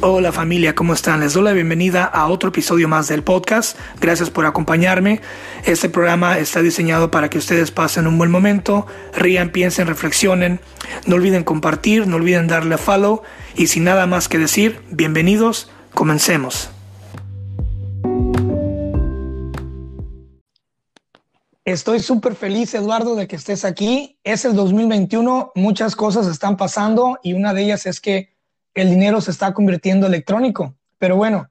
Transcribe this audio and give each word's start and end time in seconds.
Hola 0.00 0.30
familia, 0.30 0.76
¿cómo 0.76 0.94
están? 0.94 1.18
Les 1.18 1.32
doy 1.32 1.42
la 1.42 1.52
bienvenida 1.52 2.04
a 2.04 2.28
otro 2.28 2.50
episodio 2.50 2.86
más 2.86 3.08
del 3.08 3.24
podcast. 3.24 3.76
Gracias 4.00 4.30
por 4.30 4.46
acompañarme. 4.46 5.20
Este 5.64 5.88
programa 5.88 6.38
está 6.38 6.62
diseñado 6.62 7.10
para 7.10 7.28
que 7.28 7.38
ustedes 7.38 7.72
pasen 7.72 8.06
un 8.06 8.16
buen 8.16 8.30
momento, 8.30 8.86
rían, 9.12 9.50
piensen, 9.50 9.88
reflexionen. 9.88 10.60
No 11.06 11.16
olviden 11.16 11.42
compartir, 11.42 12.06
no 12.06 12.14
olviden 12.14 12.46
darle 12.46 12.76
a 12.76 12.78
follow. 12.78 13.22
Y 13.56 13.66
sin 13.66 13.82
nada 13.82 14.06
más 14.06 14.28
que 14.28 14.38
decir, 14.38 14.80
bienvenidos, 14.88 15.68
comencemos. 15.94 16.70
Estoy 21.64 21.98
súper 21.98 22.36
feliz, 22.36 22.72
Eduardo, 22.72 23.16
de 23.16 23.26
que 23.26 23.34
estés 23.34 23.64
aquí. 23.64 24.20
Es 24.22 24.44
el 24.44 24.54
2021, 24.54 25.50
muchas 25.56 25.96
cosas 25.96 26.28
están 26.28 26.56
pasando 26.56 27.18
y 27.20 27.32
una 27.32 27.52
de 27.52 27.64
ellas 27.64 27.84
es 27.84 28.00
que 28.00 28.37
el 28.80 28.90
dinero 28.90 29.20
se 29.20 29.32
está 29.32 29.52
convirtiendo 29.52 30.06
electrónico. 30.06 30.76
Pero 30.98 31.16
bueno, 31.16 31.50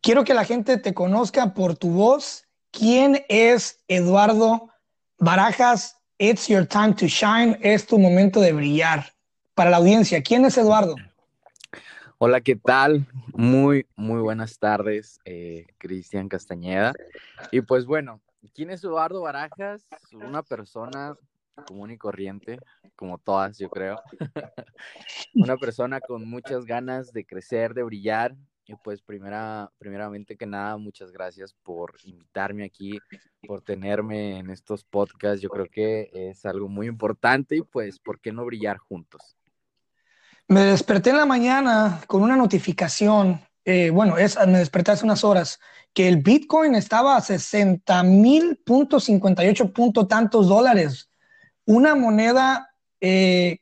quiero 0.00 0.24
que 0.24 0.32
la 0.32 0.44
gente 0.44 0.78
te 0.78 0.94
conozca 0.94 1.52
por 1.52 1.76
tu 1.76 1.90
voz. 1.90 2.46
¿Quién 2.70 3.24
es 3.28 3.82
Eduardo 3.88 4.70
Barajas? 5.18 5.98
It's 6.16 6.48
your 6.48 6.66
time 6.66 6.94
to 6.94 7.06
shine. 7.06 7.58
Es 7.60 7.86
tu 7.86 7.98
momento 7.98 8.40
de 8.40 8.54
brillar. 8.54 9.12
Para 9.54 9.68
la 9.68 9.76
audiencia, 9.76 10.22
¿quién 10.22 10.46
es 10.46 10.56
Eduardo? 10.56 10.94
Hola, 12.16 12.40
¿qué 12.40 12.56
tal? 12.56 13.06
Muy, 13.34 13.86
muy 13.96 14.20
buenas 14.20 14.58
tardes, 14.58 15.20
eh, 15.26 15.66
Cristian 15.76 16.28
Castañeda. 16.28 16.94
Y 17.50 17.60
pues 17.60 17.84
bueno, 17.84 18.20
¿quién 18.54 18.70
es 18.70 18.82
Eduardo 18.82 19.20
Barajas? 19.20 19.82
Una 20.12 20.42
persona 20.42 21.16
común 21.66 21.90
y 21.90 21.98
corriente, 21.98 22.58
como 22.96 23.18
todas, 23.18 23.58
yo 23.58 23.68
creo. 23.70 24.00
Una 25.34 25.56
persona 25.56 26.00
con 26.00 26.28
muchas 26.28 26.64
ganas 26.64 27.12
de 27.12 27.24
crecer, 27.24 27.74
de 27.74 27.82
brillar. 27.82 28.36
Y 28.66 28.74
pues 28.84 29.02
primera, 29.02 29.68
primeramente 29.78 30.36
que 30.36 30.46
nada, 30.46 30.76
muchas 30.76 31.10
gracias 31.10 31.54
por 31.64 31.94
invitarme 32.04 32.64
aquí, 32.64 33.00
por 33.46 33.62
tenerme 33.62 34.38
en 34.38 34.50
estos 34.50 34.84
podcasts. 34.84 35.42
Yo 35.42 35.48
creo 35.48 35.66
que 35.66 36.08
es 36.12 36.46
algo 36.46 36.68
muy 36.68 36.86
importante 36.86 37.56
y 37.56 37.62
pues, 37.62 37.98
¿por 37.98 38.20
qué 38.20 38.30
no 38.30 38.44
brillar 38.44 38.78
juntos? 38.78 39.36
Me 40.46 40.60
desperté 40.62 41.10
en 41.10 41.16
la 41.16 41.26
mañana 41.26 42.00
con 42.06 42.22
una 42.22 42.36
notificación, 42.36 43.40
eh, 43.64 43.90
bueno, 43.90 44.14
me 44.14 44.58
desperté 44.58 44.92
hace 44.92 45.04
unas 45.04 45.24
horas, 45.24 45.58
que 45.92 46.06
el 46.06 46.18
Bitcoin 46.18 46.76
estaba 46.76 47.16
a 47.16 47.20
60 47.20 48.02
mil 48.04 48.56
punto 48.64 49.00
58 49.00 49.72
punto 49.72 50.06
tantos 50.06 50.48
dólares 50.48 51.09
una 51.70 51.94
moneda, 51.94 52.74
eh, 53.00 53.58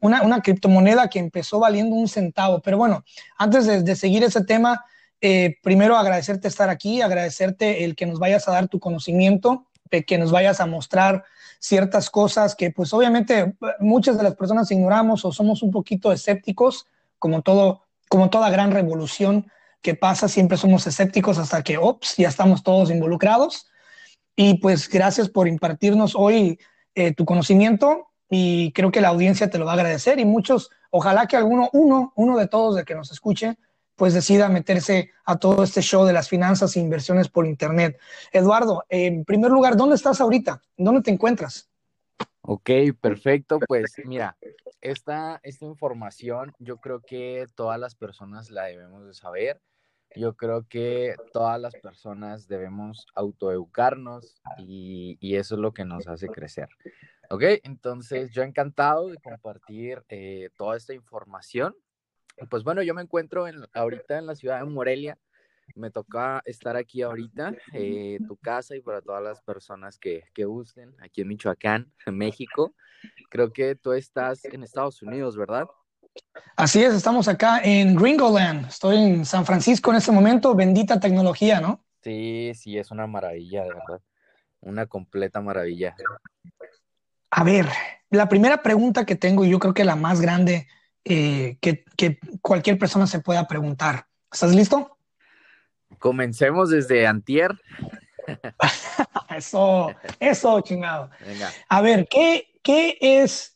una, 0.00 0.40
criptomoneda 0.40 1.10
que 1.10 1.18
empezó 1.18 1.58
valiendo 1.58 1.94
un 1.94 2.08
centavo. 2.08 2.62
Pero 2.62 2.78
bueno, 2.78 3.04
antes 3.36 3.66
de, 3.66 3.94
seguir 3.94 4.24
ese 4.24 4.42
tema, 4.44 4.82
eh, 5.20 5.56
primero 5.62 5.98
agradecerte 5.98 6.48
estar 6.48 6.70
aquí, 6.70 7.02
agradecerte 7.02 7.84
el 7.84 7.94
que 7.94 8.06
nos 8.06 8.18
vayas 8.18 8.48
a 8.48 8.52
dar 8.52 8.68
tu 8.68 8.80
conocimiento, 8.80 9.66
que 10.06 10.18
nos 10.18 10.32
vayas 10.32 10.60
a 10.60 10.66
mostrar 10.66 11.24
ciertas 11.58 12.10
cosas 12.10 12.54
que 12.54 12.70
pues 12.70 12.92
obviamente 12.92 13.54
muchas 13.80 14.16
de 14.16 14.22
las 14.24 14.34
personas 14.34 14.70
ignoramos 14.70 15.24
o 15.24 15.32
somos 15.32 15.62
un 15.62 15.70
poquito 15.70 16.12
escépticos, 16.12 16.86
como 17.18 17.42
todo, 17.42 17.82
como 18.08 18.30
toda 18.30 18.50
gran 18.50 18.72
revolución 18.72 19.50
que 19.82 19.94
pasa, 19.94 20.28
siempre 20.28 20.56
somos 20.56 20.86
escépticos 20.86 21.38
hasta 21.38 21.62
que, 21.62 21.76
ops, 21.76 22.16
ya 22.16 22.28
estamos 22.28 22.62
todos 22.62 22.90
involucrados. 22.90 23.68
Y 24.34 24.54
pues 24.58 24.88
gracias 24.88 25.28
por 25.28 25.48
impartirnos 25.48 26.14
hoy 26.14 26.58
eh, 26.96 27.14
tu 27.14 27.24
conocimiento 27.24 28.08
y 28.28 28.72
creo 28.72 28.90
que 28.90 29.00
la 29.00 29.08
audiencia 29.08 29.50
te 29.50 29.58
lo 29.58 29.66
va 29.66 29.72
a 29.72 29.74
agradecer 29.74 30.18
y 30.18 30.24
muchos, 30.24 30.70
ojalá 30.90 31.26
que 31.26 31.36
alguno, 31.36 31.68
uno, 31.72 32.12
uno 32.16 32.36
de 32.36 32.48
todos 32.48 32.74
de 32.74 32.84
que 32.84 32.94
nos 32.94 33.12
escuche, 33.12 33.56
pues 33.94 34.14
decida 34.14 34.48
meterse 34.48 35.12
a 35.24 35.36
todo 35.36 35.62
este 35.62 35.82
show 35.82 36.04
de 36.04 36.12
las 36.12 36.28
finanzas 36.28 36.74
e 36.74 36.80
inversiones 36.80 37.28
por 37.28 37.46
Internet. 37.46 37.98
Eduardo, 38.32 38.84
en 38.88 39.24
primer 39.24 39.50
lugar, 39.50 39.76
¿dónde 39.76 39.94
estás 39.96 40.20
ahorita? 40.20 40.62
¿Dónde 40.76 41.02
te 41.02 41.10
encuentras? 41.10 41.68
Ok, 42.40 42.70
perfecto. 43.00 43.58
Pues 43.66 43.92
mira, 44.04 44.36
esta, 44.80 45.40
esta 45.42 45.64
información 45.66 46.54
yo 46.58 46.78
creo 46.78 47.00
que 47.00 47.46
todas 47.54 47.78
las 47.78 47.94
personas 47.94 48.50
la 48.50 48.64
debemos 48.64 49.06
de 49.06 49.14
saber. 49.14 49.60
Yo 50.16 50.34
creo 50.34 50.66
que 50.66 51.14
todas 51.32 51.60
las 51.60 51.74
personas 51.74 52.48
debemos 52.48 53.06
autoeducarnos 53.14 54.40
y, 54.58 55.36
eso 55.36 55.56
es 55.56 55.60
lo 55.60 55.72
que 55.72 55.84
nos 55.84 56.08
hace 56.08 56.28
crecer. 56.28 56.68
Ok, 57.28 57.42
entonces 57.64 58.32
yo 58.32 58.42
encantado 58.42 59.08
de 59.08 59.18
compartir 59.18 60.02
eh, 60.08 60.48
toda 60.56 60.76
esta 60.76 60.94
información. 60.94 61.76
Pues 62.48 62.64
bueno, 62.64 62.82
yo 62.82 62.94
me 62.94 63.02
encuentro 63.02 63.46
en, 63.46 63.56
ahorita 63.74 64.18
en 64.18 64.26
la 64.26 64.34
ciudad 64.34 64.60
de 64.60 64.64
Morelia. 64.64 65.18
Me 65.74 65.90
toca 65.90 66.40
estar 66.46 66.76
aquí 66.76 67.02
ahorita, 67.02 67.54
eh, 67.74 68.18
tu 68.26 68.36
casa 68.36 68.76
y 68.76 68.80
para 68.80 69.02
todas 69.02 69.22
las 69.22 69.42
personas 69.42 69.98
que, 69.98 70.22
que 70.32 70.44
gusten, 70.44 70.94
aquí 71.00 71.22
en 71.22 71.28
Michoacán, 71.28 71.92
en 72.06 72.16
México. 72.16 72.74
Creo 73.28 73.52
que 73.52 73.74
tú 73.74 73.92
estás 73.92 74.44
en 74.46 74.62
Estados 74.62 75.02
Unidos, 75.02 75.36
¿verdad? 75.36 75.66
Así 76.56 76.82
es, 76.82 76.94
estamos 76.94 77.28
acá 77.28 77.60
en 77.62 77.94
Gringoland. 77.94 78.68
Estoy 78.68 78.96
en 78.96 79.24
San 79.26 79.44
Francisco 79.44 79.90
en 79.90 79.98
este 79.98 80.10
momento. 80.10 80.54
Bendita 80.54 80.98
tecnología, 80.98 81.60
¿no? 81.60 81.84
Sí, 82.02 82.52
sí, 82.54 82.78
es 82.78 82.90
una 82.90 83.06
maravilla, 83.06 83.62
de 83.64 83.68
verdad. 83.68 84.00
Una 84.60 84.86
completa 84.86 85.40
maravilla. 85.40 85.94
A 87.30 87.44
ver, 87.44 87.66
la 88.10 88.28
primera 88.28 88.62
pregunta 88.62 89.04
que 89.04 89.16
tengo, 89.16 89.44
y 89.44 89.50
yo 89.50 89.58
creo 89.58 89.74
que 89.74 89.84
la 89.84 89.96
más 89.96 90.20
grande 90.20 90.66
eh, 91.04 91.58
que, 91.60 92.18
cualquier 92.40 92.78
persona 92.78 93.06
se 93.06 93.20
pueda 93.20 93.46
preguntar. 93.46 94.06
¿Estás 94.32 94.54
listo? 94.54 94.98
Comencemos 95.98 96.70
desde 96.70 97.06
Antier. 97.06 97.52
eso, 99.36 99.94
eso, 100.18 100.60
chingado. 100.62 101.10
Venga. 101.24 101.50
A 101.68 101.80
ver, 101.82 102.08
¿qué, 102.08 102.48
qué 102.62 102.96
es 103.00 103.55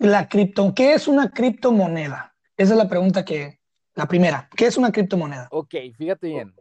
la 0.00 0.28
cripto, 0.28 0.72
¿qué 0.74 0.94
es 0.94 1.06
una 1.06 1.30
criptomoneda? 1.30 2.34
Esa 2.56 2.72
es 2.72 2.78
la 2.78 2.88
pregunta 2.88 3.22
que, 3.22 3.60
la 3.94 4.06
primera, 4.06 4.48
¿qué 4.56 4.66
es 4.66 4.78
una 4.78 4.90
criptomoneda? 4.90 5.46
Ok, 5.50 5.74
fíjate 5.94 6.28
bien. 6.28 6.54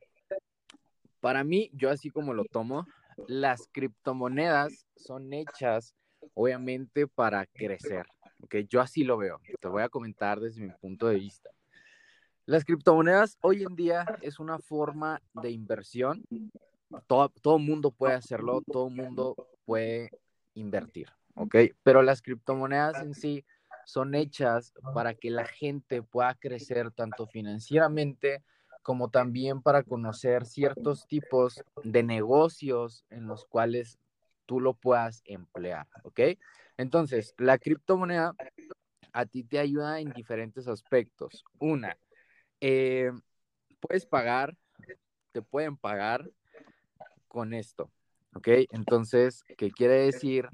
Para 1.21 1.45
mí, 1.45 1.71
yo 1.73 1.89
así 1.89 2.09
como 2.09 2.33
lo 2.33 2.43
tomo, 2.43 2.85
las 3.27 3.69
criptomonedas 3.71 4.85
son 4.97 5.31
hechas 5.31 5.95
obviamente 6.33 7.07
para 7.07 7.45
crecer. 7.45 8.05
Ok, 8.43 8.55
yo 8.67 8.81
así 8.81 9.05
lo 9.05 9.17
veo. 9.17 9.39
Te 9.61 9.69
voy 9.69 9.83
a 9.83 9.89
comentar 9.89 10.41
desde 10.41 10.61
mi 10.61 10.71
punto 10.71 11.07
de 11.07 11.15
vista. 11.15 11.49
Las 12.45 12.65
criptomonedas 12.65 13.37
hoy 13.41 13.63
en 13.63 13.75
día 13.75 14.05
es 14.21 14.39
una 14.39 14.59
forma 14.59 15.21
de 15.41 15.51
inversión. 15.51 16.25
Todo, 17.07 17.29
todo 17.41 17.57
mundo 17.57 17.91
puede 17.91 18.15
hacerlo, 18.15 18.61
todo 18.69 18.89
mundo 18.89 19.35
puede 19.65 20.09
invertir. 20.55 21.07
¿Ok? 21.39 21.55
Pero 21.83 22.01
las 22.01 22.21
criptomonedas 22.21 23.01
en 23.01 23.13
sí 23.13 23.45
son 23.85 24.13
hechas 24.13 24.73
para 24.93 25.13
que 25.13 25.31
la 25.31 25.45
gente 25.45 26.03
pueda 26.03 26.35
crecer 26.35 26.91
tanto 26.91 27.27
financieramente 27.27 28.43
como 28.83 29.09
también 29.09 29.61
para 29.61 29.83
conocer 29.83 30.45
ciertos 30.45 31.07
tipos 31.07 31.63
de 31.83 32.03
negocios 32.03 33.05
en 33.09 33.25
los 33.25 33.45
cuales 33.45 33.99
tú 34.45 34.59
lo 34.59 34.73
puedas 34.73 35.21
emplear, 35.25 35.87
¿ok? 36.03 36.19
Entonces, 36.77 37.33
la 37.37 37.57
criptomoneda 37.57 38.35
a 39.13 39.25
ti 39.25 39.43
te 39.43 39.59
ayuda 39.59 39.99
en 39.99 40.11
diferentes 40.11 40.67
aspectos. 40.67 41.45
Una, 41.59 41.97
eh, 42.59 43.11
puedes 43.79 44.05
pagar, 44.05 44.57
te 45.31 45.41
pueden 45.41 45.77
pagar 45.77 46.29
con 47.27 47.53
esto, 47.53 47.91
¿ok? 48.33 48.47
Entonces, 48.71 49.43
¿qué 49.57 49.71
quiere 49.71 50.05
decir? 50.05 50.49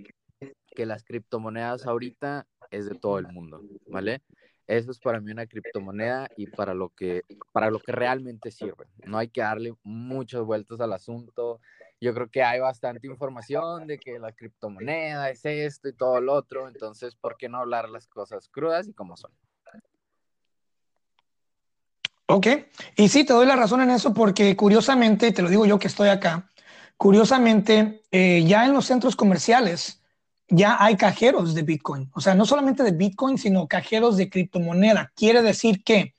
Que 0.75 0.85
las 0.85 1.03
criptomonedas 1.03 1.87
ahorita 1.87 2.45
es 2.69 2.87
de 2.87 2.95
todo 2.95 3.17
el 3.17 3.27
mundo, 3.27 3.61
¿vale? 3.87 4.22
Eso 4.67 4.91
es 4.91 4.99
para 4.99 5.19
mí 5.19 5.31
una 5.31 5.45
criptomoneda 5.45 6.27
y 6.37 6.47
para 6.47 6.73
lo 6.73 6.89
que, 6.89 7.23
para 7.51 7.69
lo 7.69 7.79
que 7.79 7.91
realmente 7.91 8.51
sirve. 8.51 8.87
No 9.05 9.17
hay 9.17 9.27
que 9.27 9.41
darle 9.41 9.73
muchas 9.83 10.41
vueltas 10.41 10.79
al 10.79 10.93
asunto. 10.93 11.59
Yo 12.01 12.13
creo 12.13 12.29
que 12.29 12.43
hay 12.43 12.59
bastante 12.59 13.07
información 13.07 13.85
de 13.85 13.99
que 13.99 14.17
la 14.17 14.31
criptomoneda 14.31 15.29
es 15.29 15.45
esto 15.45 15.87
y 15.87 15.93
todo 15.93 16.19
lo 16.19 16.33
otro. 16.33 16.67
Entonces, 16.67 17.16
¿por 17.16 17.37
qué 17.37 17.47
no 17.47 17.59
hablar 17.59 17.89
las 17.89 18.07
cosas 18.07 18.49
crudas 18.49 18.87
y 18.87 18.93
como 18.93 19.16
son? 19.16 19.31
Ok, 22.28 22.47
y 22.97 23.07
sí, 23.07 23.23
te 23.23 23.33
doy 23.33 23.45
la 23.45 23.55
razón 23.55 23.81
en 23.81 23.91
eso 23.91 24.13
porque 24.13 24.55
curiosamente, 24.55 25.31
te 25.31 25.43
lo 25.43 25.49
digo 25.49 25.67
yo 25.67 25.78
que 25.78 25.87
estoy 25.87 26.09
acá, 26.09 26.49
curiosamente, 26.97 28.01
eh, 28.11 28.43
ya 28.47 28.66
en 28.66 28.73
los 28.73 28.85
centros 28.85 29.16
comerciales, 29.16 30.01
ya 30.47 30.77
hay 30.79 30.95
cajeros 30.95 31.55
de 31.55 31.63
Bitcoin. 31.63 32.09
O 32.13 32.21
sea, 32.21 32.35
no 32.35 32.45
solamente 32.45 32.83
de 32.83 32.91
Bitcoin, 32.91 33.37
sino 33.37 33.67
cajeros 33.67 34.17
de 34.17 34.29
criptomoneda. 34.29 35.11
Quiere 35.15 35.41
decir 35.41 35.83
que 35.83 36.13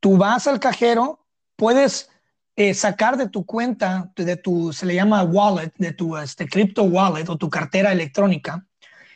tú 0.00 0.16
vas 0.16 0.46
al 0.46 0.60
cajero, 0.60 1.24
puedes 1.56 2.10
eh, 2.56 2.74
sacar 2.74 3.16
de 3.16 3.28
tu 3.28 3.46
cuenta, 3.46 4.10
de 4.16 4.36
tu, 4.36 4.72
se 4.72 4.86
le 4.86 4.94
llama 4.94 5.22
wallet, 5.22 5.72
de 5.78 5.92
tu 5.92 6.16
este, 6.16 6.46
crypto 6.46 6.82
wallet 6.82 7.28
o 7.28 7.36
tu 7.36 7.48
cartera 7.48 7.92
electrónica 7.92 8.66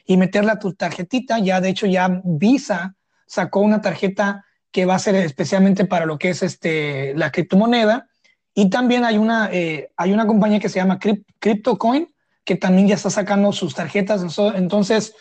y 0.06 0.16
meterla 0.16 0.52
a 0.52 0.58
tu 0.58 0.72
tarjetita. 0.72 1.38
Ya, 1.40 1.60
de 1.60 1.68
hecho, 1.68 1.86
ya 1.86 2.22
Visa 2.24 2.94
sacó 3.26 3.60
una 3.60 3.80
tarjeta 3.80 4.44
que 4.70 4.86
va 4.86 4.94
a 4.94 5.00
ser 5.00 5.16
especialmente 5.16 5.84
para 5.84 6.06
lo 6.06 6.18
que 6.18 6.30
es 6.30 6.42
este, 6.42 7.14
la 7.14 7.32
criptomoneda. 7.32 8.08
Y 8.54 8.70
también 8.70 9.04
hay 9.04 9.18
una, 9.18 9.50
eh, 9.52 9.90
hay 9.96 10.12
una 10.12 10.26
compañía 10.26 10.60
que 10.60 10.68
se 10.68 10.78
llama 10.78 10.98
CryptoCoin, 10.98 12.08
que 12.46 12.56
también 12.56 12.86
ya 12.86 12.94
está 12.94 13.10
sacando 13.10 13.52
sus 13.52 13.74
tarjetas. 13.74 14.22
Entonces, 14.54 15.14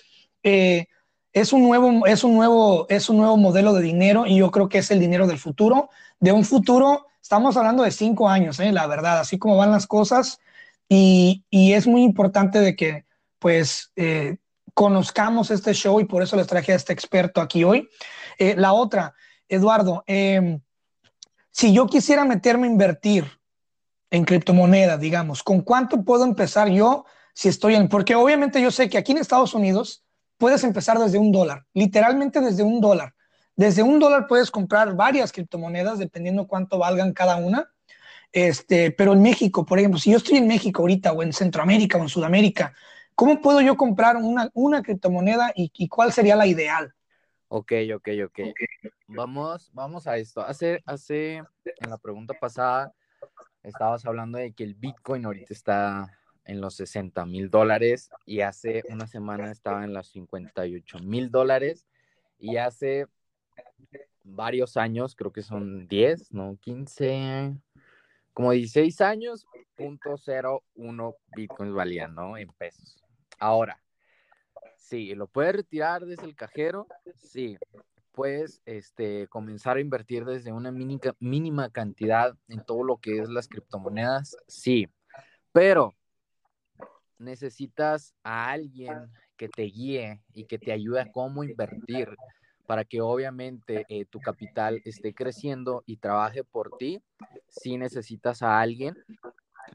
eh, 0.44 0.86
es, 1.34 1.52
un 1.52 1.64
nuevo, 1.64 2.06
es, 2.06 2.24
un 2.24 2.36
nuevo, 2.36 2.86
es 2.88 3.10
un 3.10 3.18
nuevo 3.18 3.36
modelo 3.36 3.74
de 3.74 3.82
dinero 3.82 4.28
y 4.28 4.38
yo 4.38 4.52
creo 4.52 4.70
que 4.70 4.78
es 4.78 4.92
el 4.92 5.00
dinero 5.00 5.26
del 5.26 5.40
futuro. 5.40 5.90
De 6.20 6.32
un 6.32 6.46
futuro, 6.46 7.08
estamos 7.20 7.58
hablando 7.58 7.82
de 7.82 7.90
cinco 7.90 8.30
años, 8.30 8.60
eh, 8.60 8.72
la 8.72 8.86
verdad, 8.86 9.20
así 9.20 9.40
como 9.40 9.58
van 9.58 9.72
las 9.72 9.88
cosas. 9.88 10.40
Y, 10.88 11.44
y 11.50 11.74
es 11.74 11.88
muy 11.88 12.04
importante 12.04 12.60
de 12.60 12.76
que, 12.76 13.06
pues, 13.40 13.92
eh, 13.96 14.38
conozcamos 14.76 15.50
este 15.50 15.74
show 15.74 16.00
y 16.00 16.06
por 16.06 16.22
eso 16.22 16.36
les 16.36 16.46
traje 16.46 16.74
a 16.74 16.76
este 16.76 16.94
experto 16.94 17.42
aquí 17.42 17.64
hoy. 17.64 17.90
la 18.38 18.74
otra, 18.74 19.16
Eduardo, 19.48 20.04
em, 20.06 20.60
si 21.50 21.74
yo 21.74 21.88
quisiera 21.88 22.26
meterme 22.26 22.68
a 22.68 22.72
invertir 22.72 23.26
en 24.12 24.26
criptomonedas, 24.26 25.00
digamos, 25.00 25.42
¿con 25.42 25.62
cuánto 25.62 26.04
puedo 26.04 26.24
empezar 26.24 26.70
yo 26.70 27.06
si 27.36 27.50
estoy 27.50 27.76
en, 27.76 27.90
porque 27.90 28.16
obviamente 28.16 28.62
yo 28.62 28.72
sé 28.72 28.90
que 28.90 28.98
aquí 28.98 29.12
en 29.12 29.18
Estados 29.18 29.54
Unidos 29.54 30.06
puedes 30.38 30.64
empezar 30.64 30.98
desde 30.98 31.20
un 31.20 31.34
dólar, 31.34 31.66
literalmente 31.74 32.40
desde 32.40 32.64
un 32.64 32.80
dólar. 32.80 33.14
Desde 33.58 33.84
un 33.84 34.00
dólar 34.00 34.26
puedes 34.28 34.50
comprar 34.50 34.96
varias 34.96 35.34
criptomonedas 35.34 36.00
dependiendo 36.00 36.48
cuánto 36.48 36.80
valgan 36.80 37.14
cada 37.14 37.36
una. 37.36 37.70
Este, 38.32 38.92
pero 38.92 39.14
en 39.14 39.22
México, 39.22 39.66
por 39.66 39.80
ejemplo, 39.80 40.00
si 40.00 40.12
yo 40.12 40.18
estoy 40.18 40.38
en 40.38 40.48
México 40.48 40.82
ahorita 40.82 41.12
o 41.12 41.24
en 41.24 41.34
Centroamérica 41.34 41.98
o 41.98 42.02
en 42.02 42.10
Sudamérica, 42.10 42.74
¿cómo 43.16 43.42
puedo 43.42 43.62
yo 43.62 43.76
comprar 43.76 44.16
una, 44.16 44.50
una 44.54 44.82
criptomoneda 44.82 45.52
y, 45.56 45.72
y, 45.74 45.88
cuál 45.90 46.14
sería 46.14 46.36
la 46.36 46.48
ideal? 46.48 46.94
Ok, 47.50 47.74
ok, 47.96 48.10
ok. 48.26 48.40
Vamos, 49.08 49.70
vamos 49.74 50.08
a 50.08 50.18
esto. 50.18 50.42
Hace, 50.42 50.82
hace, 50.86 51.36
en 51.36 51.90
la 51.90 51.98
pregunta 51.98 52.34
pasada, 52.34 52.94
estabas 53.64 54.06
hablando 54.06 54.38
de 54.38 54.54
que 54.54 54.64
el 54.64 54.76
Bitcoin 54.76 55.26
ahorita 55.26 55.54
está 55.54 56.18
en 56.46 56.62
los 56.62 56.76
60 56.76 57.26
mil 57.26 57.50
dólares 57.50 58.10
y 58.26 58.42
hace 58.42 58.84
una 58.90 59.08
semana 59.08 59.52
estaba 59.52 59.84
en 59.84 59.94
los 59.94 60.08
58 60.10 61.00
mil 61.00 61.32
dólares 61.32 61.86
y 62.38 62.58
hace 62.58 63.08
varios 64.24 64.78
años, 64.78 65.16
creo 65.16 65.32
que 65.32 65.44
son 65.44 65.88
10, 65.88 66.32
no 66.34 66.58
15, 66.62 67.56
como 68.34 68.52
16 68.52 69.02
años, 69.02 69.48
punto 69.76 70.16
uno 70.76 71.16
bitcoins 71.36 71.74
valían, 71.74 72.16
¿no? 72.16 72.38
En 72.38 72.50
pesos. 72.50 73.02
Ahora, 73.40 73.82
sí, 74.78 75.14
¿lo 75.16 75.28
puedes 75.28 75.56
retirar 75.56 76.06
desde 76.06 76.26
el 76.26 76.36
cajero? 76.36 76.88
Sí. 77.16 77.58
Puedes 78.12 78.62
este, 78.66 79.28
comenzar 79.28 79.78
a 79.78 79.82
invertir 79.82 80.26
desde 80.26 80.52
una 80.54 80.72
mínima, 80.72 81.16
mínima 81.20 81.70
cantidad 81.70 82.36
en 82.48 82.64
todo 82.64 82.84
lo 82.84 82.98
que 82.98 83.20
es 83.20 83.30
las 83.30 83.48
criptomonedas? 83.48 84.38
Sí. 84.48 84.88
Pero 85.52 85.96
necesitas 87.18 88.16
a 88.24 88.50
alguien 88.52 89.12
que 89.38 89.50
te 89.50 89.64
guíe 89.64 90.22
y 90.34 90.46
que 90.46 90.58
te 90.58 90.72
ayude 90.72 91.02
a 91.02 91.12
cómo 91.12 91.44
invertir 91.44 92.10
para 92.66 92.84
que 92.84 93.02
obviamente 93.02 93.86
eh, 93.90 94.06
tu 94.06 94.20
capital 94.20 94.82
esté 94.86 95.14
creciendo 95.14 95.84
y 95.86 95.98
trabaje 95.98 96.44
por 96.44 96.78
ti, 96.78 97.02
si 97.48 97.78
necesitas 97.78 98.42
a 98.42 98.60
alguien. 98.60 98.96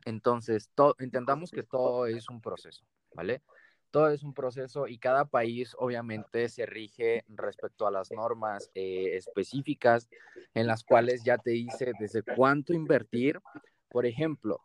Entonces, 0.04 0.70
intentamos 0.98 1.50
que 1.50 1.62
todo 1.62 2.06
es 2.06 2.28
un 2.28 2.40
proceso, 2.40 2.84
¿vale? 3.14 3.43
Todo 3.90 4.10
es 4.10 4.22
un 4.22 4.34
proceso 4.34 4.86
y 4.86 4.98
cada 4.98 5.25
país 5.25 5.75
obviamente 5.78 6.48
se 6.48 6.64
rige 6.64 7.25
respecto 7.28 7.86
a 7.86 7.90
las 7.90 8.12
normas 8.12 8.70
eh, 8.75 9.16
específicas 9.16 10.08
en 10.54 10.69
las 10.69 10.84
cuales 10.84 11.25
ya 11.25 11.38
te 11.38 11.50
dice 11.50 11.93
desde 11.98 12.22
cuánto 12.22 12.72
invertir. 12.72 13.40
Por 13.88 14.06
ejemplo, 14.06 14.60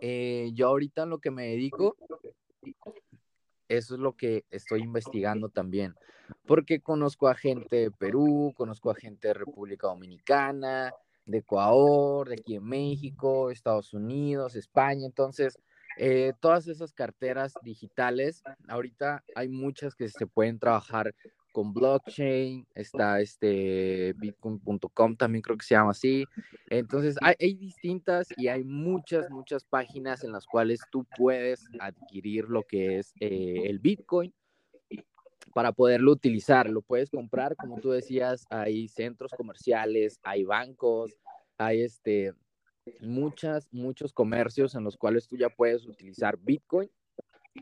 eh, 0.00 0.50
yo 0.54 0.68
ahorita 0.68 1.04
en 1.04 1.10
lo 1.10 1.18
que 1.18 1.30
me 1.30 1.48
dedico, 1.48 1.96
eso 3.68 3.94
es 3.94 4.00
lo 4.00 4.14
que 4.14 4.44
estoy 4.50 4.82
investigando 4.82 5.48
también, 5.48 5.94
porque 6.46 6.80
conozco 6.80 7.28
a 7.28 7.34
gente 7.34 7.76
de 7.76 7.90
Perú, 7.90 8.52
conozco 8.56 8.90
a 8.90 8.94
gente 8.94 9.28
de 9.28 9.34
República 9.34 9.86
Dominicana, 9.86 10.92
de 11.26 11.38
Ecuador, 11.38 12.28
de 12.28 12.34
aquí 12.34 12.56
en 12.56 12.64
México, 12.64 13.50
Estados 13.50 13.94
Unidos, 13.94 14.56
España, 14.56 15.06
entonces 15.06 15.58
eh, 15.96 16.32
todas 16.40 16.66
esas 16.66 16.92
carteras 16.92 17.54
digitales, 17.62 18.42
ahorita 18.68 19.22
hay 19.34 19.48
muchas 19.48 19.94
que 19.94 20.08
se 20.08 20.26
pueden 20.26 20.58
trabajar 20.58 21.14
con 21.54 21.72
blockchain, 21.72 22.66
está 22.74 23.20
este 23.20 24.12
bitcoin.com 24.14 25.14
también 25.14 25.40
creo 25.40 25.56
que 25.56 25.64
se 25.64 25.76
llama 25.76 25.92
así. 25.92 26.24
Entonces 26.68 27.14
hay, 27.22 27.54
distintas 27.54 28.26
y 28.36 28.48
hay 28.48 28.64
muchas, 28.64 29.30
muchas 29.30 29.62
páginas 29.64 30.24
en 30.24 30.32
las 30.32 30.46
cuales 30.46 30.80
tú 30.90 31.06
puedes 31.16 31.64
adquirir 31.78 32.46
lo 32.48 32.64
que 32.64 32.98
es 32.98 33.14
eh, 33.20 33.66
el 33.66 33.78
bitcoin 33.78 34.34
para 35.54 35.70
poderlo 35.70 36.10
utilizar. 36.10 36.68
Lo 36.68 36.82
puedes 36.82 37.08
comprar, 37.08 37.54
como 37.54 37.80
tú 37.80 37.90
decías, 37.90 38.46
hay 38.50 38.88
centros 38.88 39.30
comerciales, 39.36 40.18
hay 40.24 40.42
bancos, 40.42 41.12
hay 41.56 41.82
este 41.82 42.32
muchas, 43.00 43.68
muchos 43.70 44.12
comercios 44.12 44.74
en 44.74 44.82
los 44.82 44.96
cuales 44.96 45.28
tú 45.28 45.36
ya 45.36 45.50
puedes 45.50 45.86
utilizar 45.86 46.36
bitcoin 46.36 46.90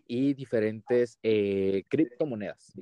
y 0.07 0.33
diferentes 0.33 1.19
eh, 1.23 1.85
criptomonedas. 1.91 2.73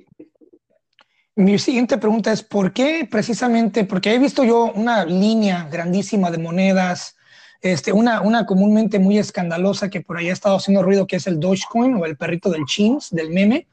Mi 1.35 1.57
siguiente 1.59 1.97
pregunta 1.97 2.31
es, 2.33 2.43
¿por 2.43 2.73
qué 2.73 3.07
precisamente? 3.09 3.85
Porque 3.85 4.13
he 4.13 4.19
visto 4.19 4.43
yo 4.43 4.65
una 4.73 5.05
línea 5.05 5.67
grandísima 5.71 6.29
de 6.29 6.37
monedas, 6.37 7.15
este, 7.61 7.93
una, 7.93 8.19
una 8.21 8.45
comúnmente 8.45 8.99
muy 8.99 9.17
escandalosa 9.17 9.89
que 9.89 10.01
por 10.01 10.17
ahí 10.17 10.29
ha 10.29 10.33
estado 10.33 10.57
haciendo 10.57 10.83
ruido, 10.83 11.07
que 11.07 11.15
es 11.15 11.27
el 11.27 11.39
Dogecoin 11.39 11.95
o 11.95 12.05
el 12.05 12.17
perrito 12.17 12.49
del 12.49 12.65
Chins, 12.65 13.11
del 13.11 13.29
meme, 13.29 13.67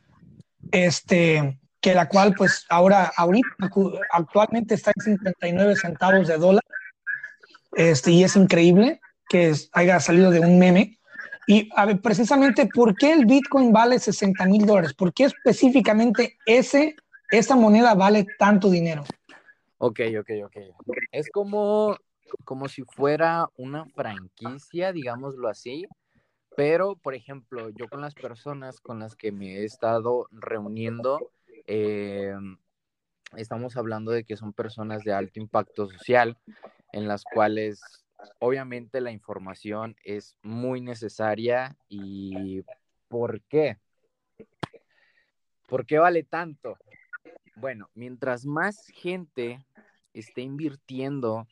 este, 0.71 1.59
que 1.81 1.95
la 1.95 2.09
cual 2.09 2.35
pues 2.35 2.65
ahora, 2.69 3.11
ahorita, 3.17 3.49
actualmente 4.13 4.77
está 4.77 4.93
en 4.95 5.17
59 5.17 5.75
centavos 5.75 6.29
de 6.29 6.37
dólar, 6.37 6.65
este, 7.75 8.13
y 8.13 8.23
es 8.23 8.37
increíble 8.37 9.01
que 9.29 9.53
haya 9.73 9.99
salido 9.99 10.31
de 10.31 10.41
un 10.41 10.61
meme. 10.61 10.99
Y 11.49 11.69
a 11.75 11.87
ver, 11.87 12.01
precisamente, 12.01 12.67
¿por 12.67 12.95
qué 12.95 13.13
el 13.13 13.27
Bitcoin 13.27 13.73
vale 13.73 13.99
60 13.99 14.45
mil 14.47 14.65
dólares? 14.65 14.95
¿Por 14.95 15.13
qué 15.13 15.25
específicamente 15.25 16.37
ese 16.47 16.95
esta 17.31 17.57
moneda 17.57 17.95
vale 17.95 18.27
tanto 18.39 18.71
dinero. 18.71 19.05
Ok, 19.79 20.01
ok, 20.19 20.31
ok. 20.45 20.57
Es 21.13 21.31
como, 21.31 21.97
como 22.45 22.69
si 22.69 22.83
fuera 22.83 23.49
una 23.57 23.85
franquicia, 23.95 24.93
digámoslo 24.93 25.49
así, 25.49 25.87
pero, 26.57 26.97
por 26.97 27.15
ejemplo, 27.15 27.71
yo 27.71 27.89
con 27.89 28.01
las 28.01 28.15
personas 28.15 28.81
con 28.81 28.99
las 28.99 29.15
que 29.15 29.31
me 29.31 29.59
he 29.59 29.65
estado 29.65 30.27
reuniendo, 30.33 31.31
eh, 31.67 32.35
estamos 33.37 33.77
hablando 33.77 34.11
de 34.11 34.25
que 34.25 34.37
son 34.37 34.53
personas 34.53 35.05
de 35.05 35.13
alto 35.13 35.39
impacto 35.39 35.89
social, 35.89 36.37
en 36.93 37.07
las 37.07 37.23
cuales 37.23 37.81
obviamente 38.41 39.01
la 39.01 39.13
información 39.13 39.95
es 40.03 40.37
muy 40.43 40.81
necesaria 40.81 41.77
y 41.89 42.65
¿por 43.07 43.41
qué? 43.43 43.79
¿Por 45.69 45.87
qué 45.87 45.99
vale 45.99 46.25
tanto? 46.25 46.77
Bueno, 47.61 47.91
mientras 47.95 48.47
más 48.47 48.87
gente 48.95 49.65
esté 50.13 50.43
invirtiendo, 50.43 51.47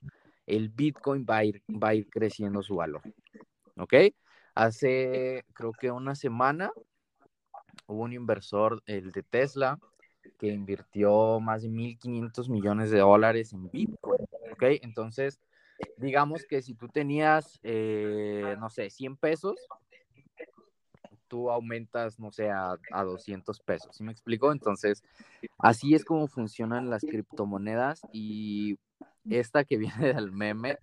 el 0.46 0.68
Bitcoin 0.68 1.26
va 1.28 1.38
a 1.38 1.44
ir, 1.44 1.62
va 1.68 1.88
a 1.88 1.94
ir 1.94 2.08
creciendo 2.08 2.62
su 2.62 2.76
valor. 2.76 3.02
¿Ok? 3.76 3.94
Hace, 4.54 5.44
creo 5.52 5.72
que 5.72 5.90
una 5.90 6.14
semana, 6.14 6.70
hubo 7.86 8.02
un 8.02 8.12
inversor, 8.12 8.82
el 8.86 9.10
de 9.10 9.22
Tesla, 9.24 9.78
que 10.38 10.48
invirtió 10.48 11.40
más 11.40 11.62
de 11.62 11.70
1.500 11.70 12.48
millones 12.48 12.90
de 12.90 13.00
dólares 13.00 13.52
en 13.52 13.68
Bitcoin. 13.68 14.20
¿Ok? 14.52 14.62
Entonces, 14.82 15.40
digamos 15.96 16.44
que 16.44 16.62
si 16.62 16.74
tú 16.74 16.88
tenías, 16.88 17.58
eh, 17.64 18.56
no 18.60 18.70
sé, 18.70 18.90
100 18.90 19.16
pesos, 19.16 19.56
tú 21.28 21.50
aumentas, 21.50 22.18
no 22.18 22.30
sé, 22.30 22.50
a, 22.50 22.78
200 22.92 23.60
pesos. 23.60 23.96
¿Sí 23.96 24.02
me 24.02 24.12
explico? 24.12 24.52
Entonces, 24.52 25.02
así 25.58 25.94
es 25.94 26.04
como 26.04 26.26
funcionan 26.28 26.90
las 26.90 27.02
criptomonedas 27.02 28.02
y 28.12 28.78
esta 29.28 29.64
que 29.64 29.76
viene 29.78 30.14
del 30.14 30.32
meme, 30.32 30.78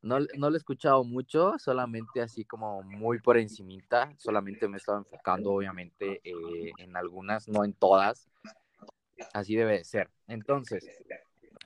no, 0.00 0.18
no 0.36 0.50
lo 0.50 0.54
he 0.54 0.58
escuchado 0.58 1.02
mucho, 1.04 1.58
solamente 1.58 2.20
así 2.20 2.44
como 2.44 2.82
muy 2.82 3.20
por 3.20 3.36
encimita, 3.36 4.12
solamente 4.16 4.68
me 4.68 4.76
he 4.76 4.78
estado 4.78 4.98
enfocando 4.98 5.52
obviamente 5.52 6.20
eh, 6.22 6.72
en 6.78 6.96
algunas, 6.96 7.48
no 7.48 7.64
en 7.64 7.72
todas, 7.72 8.28
así 9.32 9.56
debe 9.56 9.78
de 9.78 9.84
ser. 9.84 10.10
Entonces, 10.28 10.88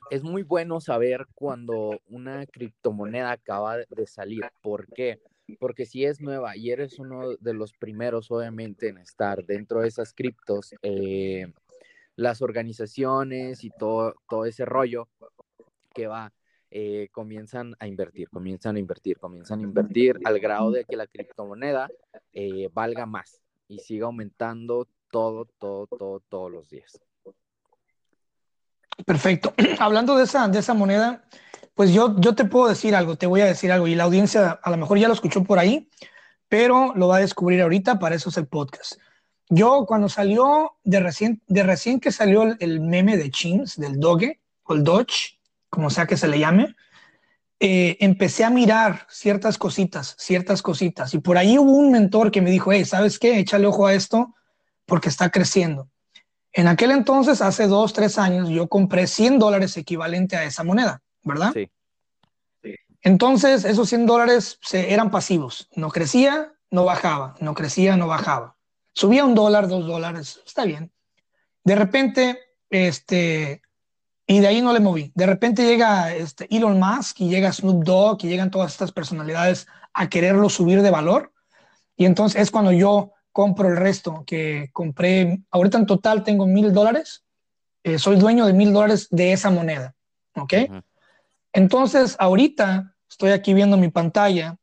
es 0.09 0.23
muy 0.23 0.43
bueno 0.43 0.79
saber 0.79 1.27
cuando 1.35 2.01
una 2.09 2.45
criptomoneda 2.45 3.31
acaba 3.31 3.77
de 3.77 4.07
salir. 4.07 4.43
¿Por 4.61 4.87
qué? 4.87 5.21
Porque 5.59 5.85
si 5.85 6.05
es 6.05 6.21
nueva 6.21 6.55
y 6.55 6.71
eres 6.71 6.99
uno 6.99 7.35
de 7.35 7.53
los 7.53 7.73
primeros, 7.73 8.31
obviamente, 8.31 8.89
en 8.89 8.97
estar 8.97 9.45
dentro 9.45 9.81
de 9.81 9.87
esas 9.87 10.13
criptos, 10.13 10.73
eh, 10.81 11.51
las 12.15 12.41
organizaciones 12.41 13.63
y 13.63 13.69
todo, 13.69 14.15
todo 14.29 14.45
ese 14.45 14.65
rollo 14.65 15.09
que 15.93 16.07
va, 16.07 16.33
eh, 16.71 17.09
comienzan 17.11 17.75
a 17.79 17.87
invertir, 17.87 18.29
comienzan 18.29 18.77
a 18.77 18.79
invertir, 18.79 19.19
comienzan 19.19 19.59
a 19.59 19.63
invertir 19.63 20.19
al 20.23 20.39
grado 20.39 20.71
de 20.71 20.85
que 20.85 20.95
la 20.95 21.07
criptomoneda 21.07 21.87
eh, 22.31 22.69
valga 22.73 23.05
más 23.05 23.41
y 23.67 23.79
siga 23.79 24.07
aumentando 24.07 24.87
todo, 25.11 25.45
todo, 25.59 25.87
todo, 25.87 26.19
todos 26.21 26.51
los 26.51 26.69
días. 26.69 26.99
Perfecto. 29.05 29.53
Hablando 29.79 30.15
de 30.17 30.23
esa, 30.25 30.47
de 30.47 30.59
esa 30.59 30.73
moneda, 30.73 31.23
pues 31.75 31.91
yo, 31.91 32.15
yo 32.19 32.35
te 32.35 32.45
puedo 32.45 32.67
decir 32.67 32.95
algo, 32.95 33.15
te 33.15 33.27
voy 33.27 33.41
a 33.41 33.45
decir 33.45 33.71
algo, 33.71 33.87
y 33.87 33.95
la 33.95 34.03
audiencia 34.03 34.59
a 34.61 34.69
lo 34.69 34.77
mejor 34.77 34.99
ya 34.99 35.07
lo 35.07 35.13
escuchó 35.13 35.43
por 35.43 35.59
ahí, 35.59 35.89
pero 36.47 36.93
lo 36.95 37.07
va 37.07 37.17
a 37.17 37.21
descubrir 37.21 37.61
ahorita, 37.61 37.99
para 37.99 38.15
eso 38.15 38.29
es 38.29 38.37
el 38.37 38.47
podcast. 38.47 38.93
Yo 39.49 39.85
cuando 39.87 40.09
salió, 40.09 40.73
de 40.83 40.99
recién, 40.99 41.41
de 41.47 41.63
recién 41.63 41.99
que 41.99 42.11
salió 42.11 42.43
el, 42.59 42.79
meme 42.79 43.17
de 43.17 43.31
Chins, 43.31 43.77
del 43.77 43.99
Doge, 43.99 44.39
o 44.63 44.73
el 44.73 44.83
Dodge, 44.83 45.39
como 45.69 45.89
sea 45.89 46.05
que 46.05 46.17
se 46.17 46.27
le 46.27 46.39
llame, 46.39 46.75
eh, 47.59 47.97
empecé 47.99 48.43
a 48.43 48.49
mirar 48.49 49.07
ciertas 49.09 49.57
cositas, 49.57 50.15
ciertas 50.19 50.61
cositas, 50.61 51.13
y 51.13 51.19
por 51.19 51.37
ahí 51.37 51.57
hubo 51.57 51.71
un 51.71 51.91
mentor 51.91 52.31
que 52.31 52.41
me 52.41 52.51
dijo, 52.51 52.71
hey, 52.71 52.85
¿sabes 52.85 53.19
qué? 53.19 53.39
Échale 53.39 53.65
ojo 53.65 53.87
a 53.87 53.93
esto 53.93 54.33
porque 54.85 55.09
está 55.09 55.29
creciendo. 55.29 55.89
En 56.53 56.67
aquel 56.67 56.91
entonces, 56.91 57.41
hace 57.41 57.67
dos, 57.67 57.93
tres 57.93 58.17
años, 58.17 58.49
yo 58.49 58.67
compré 58.67 59.07
100 59.07 59.39
dólares 59.39 59.75
equivalente 59.75 60.37
a 60.37 60.43
esa 60.43 60.63
moneda, 60.63 61.01
¿verdad? 61.23 61.51
Sí. 61.53 61.69
Entonces, 63.01 63.65
esos 63.65 63.89
100 63.89 64.05
dólares 64.05 64.59
eran 64.71 65.11
pasivos. 65.11 65.67
No 65.75 65.89
crecía, 65.89 66.53
no 66.69 66.85
bajaba. 66.85 67.35
No 67.39 67.53
crecía, 67.53 67.97
no 67.97 68.07
bajaba. 68.07 68.55
Subía 68.93 69.25
un 69.25 69.35
dólar, 69.35 69.67
dos 69.67 69.85
dólares, 69.85 70.41
está 70.45 70.63
bien. 70.63 70.91
De 71.63 71.75
repente, 71.75 72.39
este, 72.69 73.61
y 74.27 74.39
de 74.39 74.47
ahí 74.47 74.61
no 74.61 74.71
le 74.73 74.79
moví. 74.79 75.11
De 75.15 75.25
repente 75.25 75.65
llega 75.65 76.13
este 76.13 76.47
Elon 76.55 76.79
Musk 76.79 77.21
y 77.21 77.29
llega 77.29 77.51
Snoop 77.51 77.83
Dogg 77.83 78.23
y 78.23 78.29
llegan 78.29 78.51
todas 78.51 78.71
estas 78.71 78.91
personalidades 78.91 79.67
a 79.93 80.07
quererlo 80.07 80.49
subir 80.49 80.81
de 80.81 80.91
valor. 80.91 81.33
Y 81.97 82.05
entonces 82.05 82.41
es 82.41 82.51
cuando 82.51 82.71
yo 82.71 83.11
compro 83.33 83.67
el 83.67 83.75
resto, 83.75 84.23
que 84.25 84.69
compré, 84.71 85.41
ahorita 85.51 85.79
en 85.79 85.85
total 85.85 86.23
tengo 86.23 86.47
mil 86.47 86.71
dólares. 86.71 87.25
Eh, 87.83 87.99
soy 87.99 88.15
dueño 88.15 88.45
de 88.45 88.53
mil 88.53 88.71
dólares 88.71 89.09
de 89.11 89.33
esa 89.33 89.49
moneda. 89.49 89.93
¿Ok? 90.35 90.53
Entonces, 91.51 92.15
ahorita 92.17 92.93
Estoy 93.13 93.29
aquí 93.29 93.53
viendo 93.53 93.77
mi 93.77 93.89
pantalla. 93.89 94.57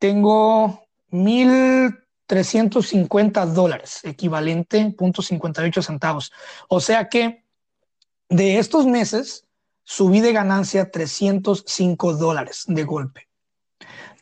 Tengo 0.00 0.82
1.350 1.12 3.46
dólares, 3.46 4.00
equivalente, 4.02 4.92
0.58 4.96 5.82
centavos. 5.82 6.32
O 6.66 6.80
sea 6.80 7.08
que 7.08 7.44
de 8.28 8.58
estos 8.58 8.86
meses 8.86 9.46
subí 9.84 10.20
de 10.20 10.32
ganancia 10.32 10.90
305 10.90 12.14
dólares 12.14 12.64
de 12.66 12.82
golpe. 12.82 13.28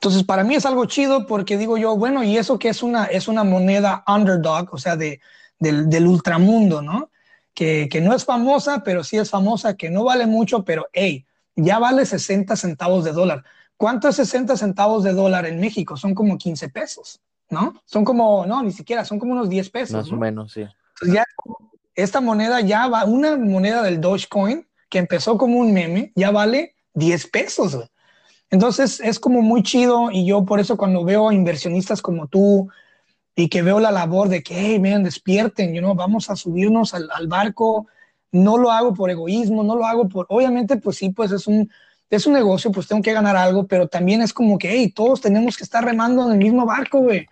Entonces, 0.05 0.25
para 0.25 0.45
mí 0.45 0.55
es 0.55 0.67
algo 0.67 0.85
chido 0.85 1.27
porque 1.27 1.57
digo 1.57 1.79
yo, 1.79 1.97
bueno, 1.97 2.23
y 2.23 2.37
eso 2.37 2.59
que 2.59 2.69
es 2.69 2.83
una, 2.83 3.07
es 3.07 3.27
una 3.27 3.43
moneda 3.43 4.05
underdog, 4.07 4.69
o 4.75 4.77
sea, 4.77 4.97
de, 4.97 5.23
del, 5.59 5.89
del 5.89 6.07
ultramundo, 6.07 6.83
¿no? 6.83 7.11
Que, 7.55 7.89
que, 7.91 8.03
no 8.03 8.15
es 8.15 8.27
famosa, 8.27 8.83
pero 8.85 9.03
sí 9.03 9.17
es 9.17 9.31
famosa, 9.31 9.79
que 9.79 9.89
no 9.89 10.05
vale 10.05 10.27
mucho, 10.27 10.63
pero 10.63 10.89
hey, 10.93 11.25
ya 11.57 11.79
vale 11.79 12.05
60 12.05 12.55
centavos 12.55 13.03
de 13.05 13.13
dólar. 13.13 13.45
¿Cuánto 13.79 14.11
es 14.11 14.17
60 14.17 14.59
centavos 14.59 15.05
de 15.05 15.15
dólar 15.15 15.47
en 15.47 15.59
México? 15.59 15.97
Son 15.97 16.15
como 16.15 16.37
15 16.37 16.69
pesos, 16.69 17.23
¿no? 17.49 17.73
Son 17.87 18.05
como, 18.05 18.45
no, 18.45 18.63
ni 18.63 18.73
siquiera, 18.73 19.07
son 19.07 19.19
como 19.19 19.33
unos 19.33 19.49
10 19.49 19.71
pesos. 19.71 19.97
Más 19.97 20.13
o 20.13 20.17
menos, 20.17 20.53
sí. 20.53 20.61
Entonces 20.61 21.15
ya 21.15 21.25
esta 21.95 22.21
moneda 22.21 22.61
ya 22.61 22.89
va, 22.89 23.07
una 23.07 23.39
moneda 23.39 23.83
del 23.83 24.03
Dogecoin 24.03 24.69
que 24.91 24.99
empezó 24.99 25.39
como 25.39 25.61
un 25.61 25.73
meme, 25.73 26.13
ya 26.15 26.31
vale 26.31 26.75
10 26.93 27.27
pesos. 27.29 27.91
Entonces 28.55 29.01
es 29.01 29.19
como 29.19 29.43
muy 29.43 29.65
chido 29.65 30.13
y 30.13 30.25
yo 30.25 30.45
por 30.45 30.61
eso 30.61 30.77
cuando 30.77 31.05
veo 31.05 31.33
inversionistas 31.33 32.01
como 32.01 32.29
tú 32.29 32.69
y 33.35 33.49
que 33.49 33.63
veo 33.63 33.81
la 33.81 33.91
labor 33.91 34.29
de 34.29 34.45
que, 34.45 34.55
hey, 34.57 34.79
man, 34.79 35.03
despierten, 35.03 35.75
you 35.75 35.81
know, 35.81 35.97
vamos 35.97 36.31
a 36.31 36.37
subirnos 36.37 36.95
al, 36.95 37.11
al 37.13 37.27
barco, 37.27 37.89
no 38.31 38.57
lo 38.57 38.71
hago 38.71 38.95
por 38.95 39.11
egoísmo, 39.11 39.65
no 39.65 39.75
lo 39.75 39.85
hago 39.85 40.09
por, 40.09 40.27
obviamente, 40.29 40.77
pues 40.77 40.99
sí, 40.99 41.11
pues 41.11 41.33
es 41.33 41.49
un, 41.49 41.69
es 42.11 42.29
un 42.29 42.35
negocio, 42.35 42.71
pues 42.71 42.87
tengo 42.87 43.03
que 43.03 43.13
ganar 43.13 43.37
algo, 43.37 43.67
pero 43.67 43.89
también 43.89 44.23
es 44.23 44.33
como 44.33 44.57
que, 44.57 44.71
hey, 44.71 44.93
todos 44.95 45.21
tenemos 45.21 45.57
que 45.57 45.65
estar 45.65 45.85
remando 45.85 46.25
en 46.25 46.35
el 46.35 46.39
mismo 46.39 46.65
barco, 46.65 47.01
güey. 47.01 47.27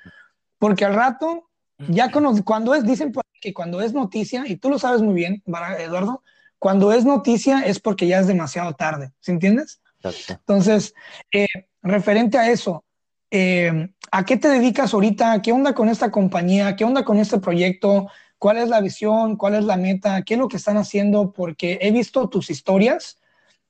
Porque 0.59 0.85
al 0.85 0.95
rato, 0.95 1.49
ya 1.87 2.11
cuando, 2.45 2.75
es, 2.75 2.85
dicen 2.85 3.13
que 3.41 3.55
cuando 3.55 3.81
es 3.81 3.93
noticia, 3.93 4.43
y 4.45 4.57
tú 4.57 4.71
lo 4.71 4.81
sabes 4.81 5.03
muy 5.03 5.15
bien, 5.15 5.41
Eduardo, 5.79 6.25
cuando 6.59 6.93
es 6.93 7.05
noticia 7.05 7.61
es 7.61 7.79
porque 7.79 8.09
ya 8.09 8.19
es 8.19 8.27
demasiado 8.27 8.75
tarde, 8.75 9.13
¿sí 9.21 9.31
entiendes? 9.31 9.82
Entonces, 10.29 10.95
eh, 11.33 11.47
referente 11.83 12.39
a 12.39 12.51
eso, 12.51 12.85
eh, 13.31 13.89
¿a 14.11 14.25
qué 14.25 14.37
te 14.37 14.49
dedicas 14.49 14.93
ahorita? 14.93 15.41
¿Qué 15.43 15.53
onda 15.53 15.75
con 15.75 15.89
esta 15.89 16.11
compañía? 16.11 16.77
¿Qué 16.77 16.85
onda 16.85 17.05
con 17.05 17.19
este 17.19 17.39
proyecto? 17.39 18.09
¿Cuál 18.39 18.59
es 18.59 18.69
la 18.69 18.81
visión? 18.81 19.37
¿Cuál 19.37 19.55
es 19.55 19.65
la 19.65 19.77
meta? 19.77 20.23
¿Qué 20.23 20.35
es 20.35 20.41
lo 20.41 20.49
que 20.49 20.57
están 20.57 20.77
haciendo? 20.77 21.33
Porque 21.33 21.79
he 21.81 21.93
visto 21.93 22.29
tus 22.29 22.51
historias 22.51 23.19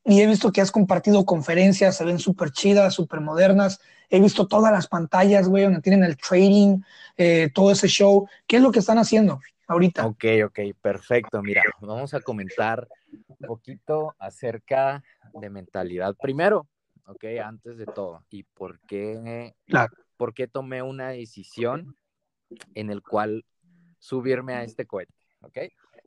y 0.05 0.21
he 0.21 0.27
visto 0.27 0.51
que 0.51 0.61
has 0.61 0.73
compartido 0.73 1.25
conferencias, 1.25 1.97
se 1.97 2.05
ven 2.05 2.19
súper 2.19 2.51
chidas, 2.51 2.95
súper 2.95 3.21
modernas. 3.21 3.81
He 4.11 4.21
visto 4.21 4.47
todas 4.47 4.73
las 4.73 4.89
pantallas, 4.89 5.49
güey, 5.49 5.65
donde 5.65 5.81
tienen 5.81 6.05
el 6.05 6.17
trading, 6.17 6.81
eh, 7.17 7.51
todo 7.55 7.71
ese 7.71 7.87
show. 7.89 8.27
¿Qué 8.47 8.57
es 8.57 8.63
lo 8.63 8.73
que 8.73 8.81
están 8.81 8.99
haciendo 8.99 9.41
ahorita? 9.69 10.07
Ok, 10.07 10.25
ok, 10.47 10.59
perfecto. 10.81 11.41
Mira, 11.43 11.63
vamos 11.81 12.15
a 12.15 12.21
comentar 12.21 12.89
un 13.29 13.47
poquito 13.47 14.15
acerca 14.19 15.03
de 15.35 15.51
mentalidad 15.51 16.17
primero, 16.21 16.69
ok, 17.07 17.25
antes 17.45 17.77
de 17.77 17.87
todo. 17.87 18.25
¿Y 18.31 18.45
por 18.45 18.81
qué, 18.81 19.55
por 20.17 20.35
qué 20.35 20.47
tomé 20.47 20.83
una 20.83 21.11
decisión 21.11 21.97
en 22.75 22.91
el 22.91 23.03
cual 23.03 23.45
subirme 23.99 24.55
a 24.55 24.65
este 24.65 24.87
cohete, 24.87 25.15
¿ok? 25.41 25.59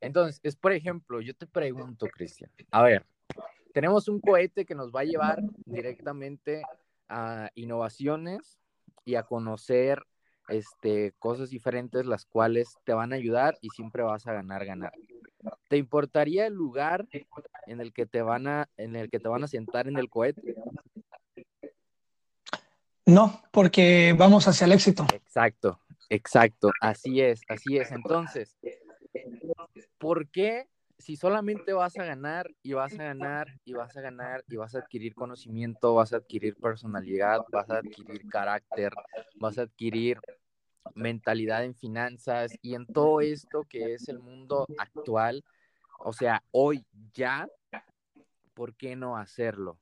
Entonces, 0.02 0.40
es 0.44 0.56
por 0.56 0.74
ejemplo, 0.74 1.22
yo 1.22 1.34
te 1.34 1.48
pregunto, 1.48 2.08
Cristian, 2.08 2.52
a 2.72 2.84
ver, 2.84 3.06
tenemos 3.74 4.08
un 4.08 4.20
cohete 4.20 4.66
que 4.66 4.76
nos 4.76 4.92
va 4.92 5.02
a 5.02 5.06
llevar 5.06 5.42
directamente 5.66 6.64
a 7.08 7.50
innovaciones 7.56 8.60
y 9.06 9.16
a 9.16 9.24
conocer 9.24 10.04
este, 10.50 11.14
cosas 11.20 11.50
diferentes, 11.50 12.06
las 12.06 12.26
cuales 12.26 12.78
te 12.84 12.94
van 12.94 13.14
a 13.14 13.16
ayudar 13.16 13.58
y 13.62 13.70
siempre 13.70 14.04
vas 14.04 14.28
a 14.28 14.34
ganar, 14.34 14.66
ganar. 14.66 14.94
¿Te 15.68 15.78
importaría 15.78 16.48
el 16.48 16.54
lugar 16.54 17.08
en 17.68 17.82
el 17.82 17.94
que 17.94 18.06
te 18.06 18.22
van 18.22 18.48
a, 18.48 18.70
en 18.78 18.96
el 18.96 19.10
que 19.10 19.20
te 19.20 19.28
van 19.28 19.44
a 19.44 19.48
sentar 19.48 19.88
en 19.88 19.98
el 19.98 20.10
cohete? 20.10 20.56
No, 23.06 23.42
porque 23.52 24.16
vamos 24.18 24.48
hacia 24.48 24.66
el 24.66 24.74
éxito. 24.74 25.06
Exacto. 25.14 25.80
Exacto, 26.10 26.72
así 26.82 27.22
es, 27.22 27.42
así 27.48 27.78
es. 27.78 27.92
Entonces, 27.92 28.58
¿por 29.98 30.30
qué 30.30 30.68
si 30.98 31.16
solamente 31.16 31.74
vas 31.74 31.98
a 31.98 32.06
ganar 32.06 32.50
y 32.64 32.74
vas 32.74 32.94
a 33.00 33.04
ganar 33.04 33.48
y 33.66 33.74
vas 33.74 33.96
a 33.98 34.02
ganar 34.02 34.44
y 34.48 34.56
vas 34.56 34.76
a 34.76 34.80
adquirir 34.80 35.14
conocimiento, 35.14 35.96
vas 35.96 36.14
a 36.14 36.18
adquirir 36.18 36.56
personalidad, 36.56 37.42
vas 37.52 37.70
a 37.70 37.78
adquirir 37.78 38.28
carácter, 38.28 38.94
vas 39.40 39.58
a 39.58 39.64
adquirir 39.64 40.20
mentalidad 40.94 41.66
en 41.66 41.76
finanzas 41.76 42.54
y 42.62 42.76
en 42.76 42.86
todo 42.86 43.20
esto 43.20 43.64
que 43.68 43.96
es 43.96 44.08
el 44.08 44.20
mundo 44.20 44.68
actual, 44.78 45.44
o 46.00 46.14
sea, 46.14 46.44
hoy 46.52 46.86
ya, 47.14 47.48
¿por 48.54 48.76
qué 48.76 48.96
no 48.96 49.18
hacerlo? 49.18 49.80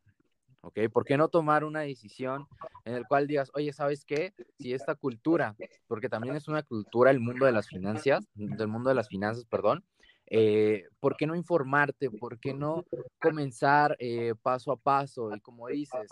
¿ok? 0.64 0.80
¿Por 0.92 1.06
qué 1.06 1.18
no 1.18 1.28
tomar 1.28 1.64
una 1.64 1.82
decisión 1.82 2.48
en 2.86 2.96
el 2.96 3.06
cual 3.06 3.28
digas, 3.28 3.52
oye, 3.54 3.72
¿sabes 3.74 4.06
qué? 4.06 4.34
Si 4.58 4.74
esta 4.74 4.96
cultura, 4.96 5.56
porque 5.88 6.10
también 6.10 6.36
es 6.36 6.48
una 6.48 6.64
cultura 6.64 7.12
el 7.12 7.20
mundo 7.20 7.46
de 7.46 7.52
las 7.52 7.68
finanzas, 7.68 8.26
del 8.34 8.68
mundo 8.68 8.90
de 8.90 8.96
las 8.96 9.10
finanzas, 9.10 9.46
perdón, 9.46 9.84
eh, 10.28 10.86
¿por 11.00 11.18
qué 11.18 11.28
no 11.28 11.36
informarte? 11.36 12.10
¿Por 12.10 12.40
qué 12.40 12.54
no 12.54 12.86
comenzar 13.22 13.96
eh, 14.00 14.34
paso 14.42 14.72
a 14.72 14.78
paso? 14.78 15.36
Y 15.36 15.40
como 15.42 15.68
dices, 15.68 16.10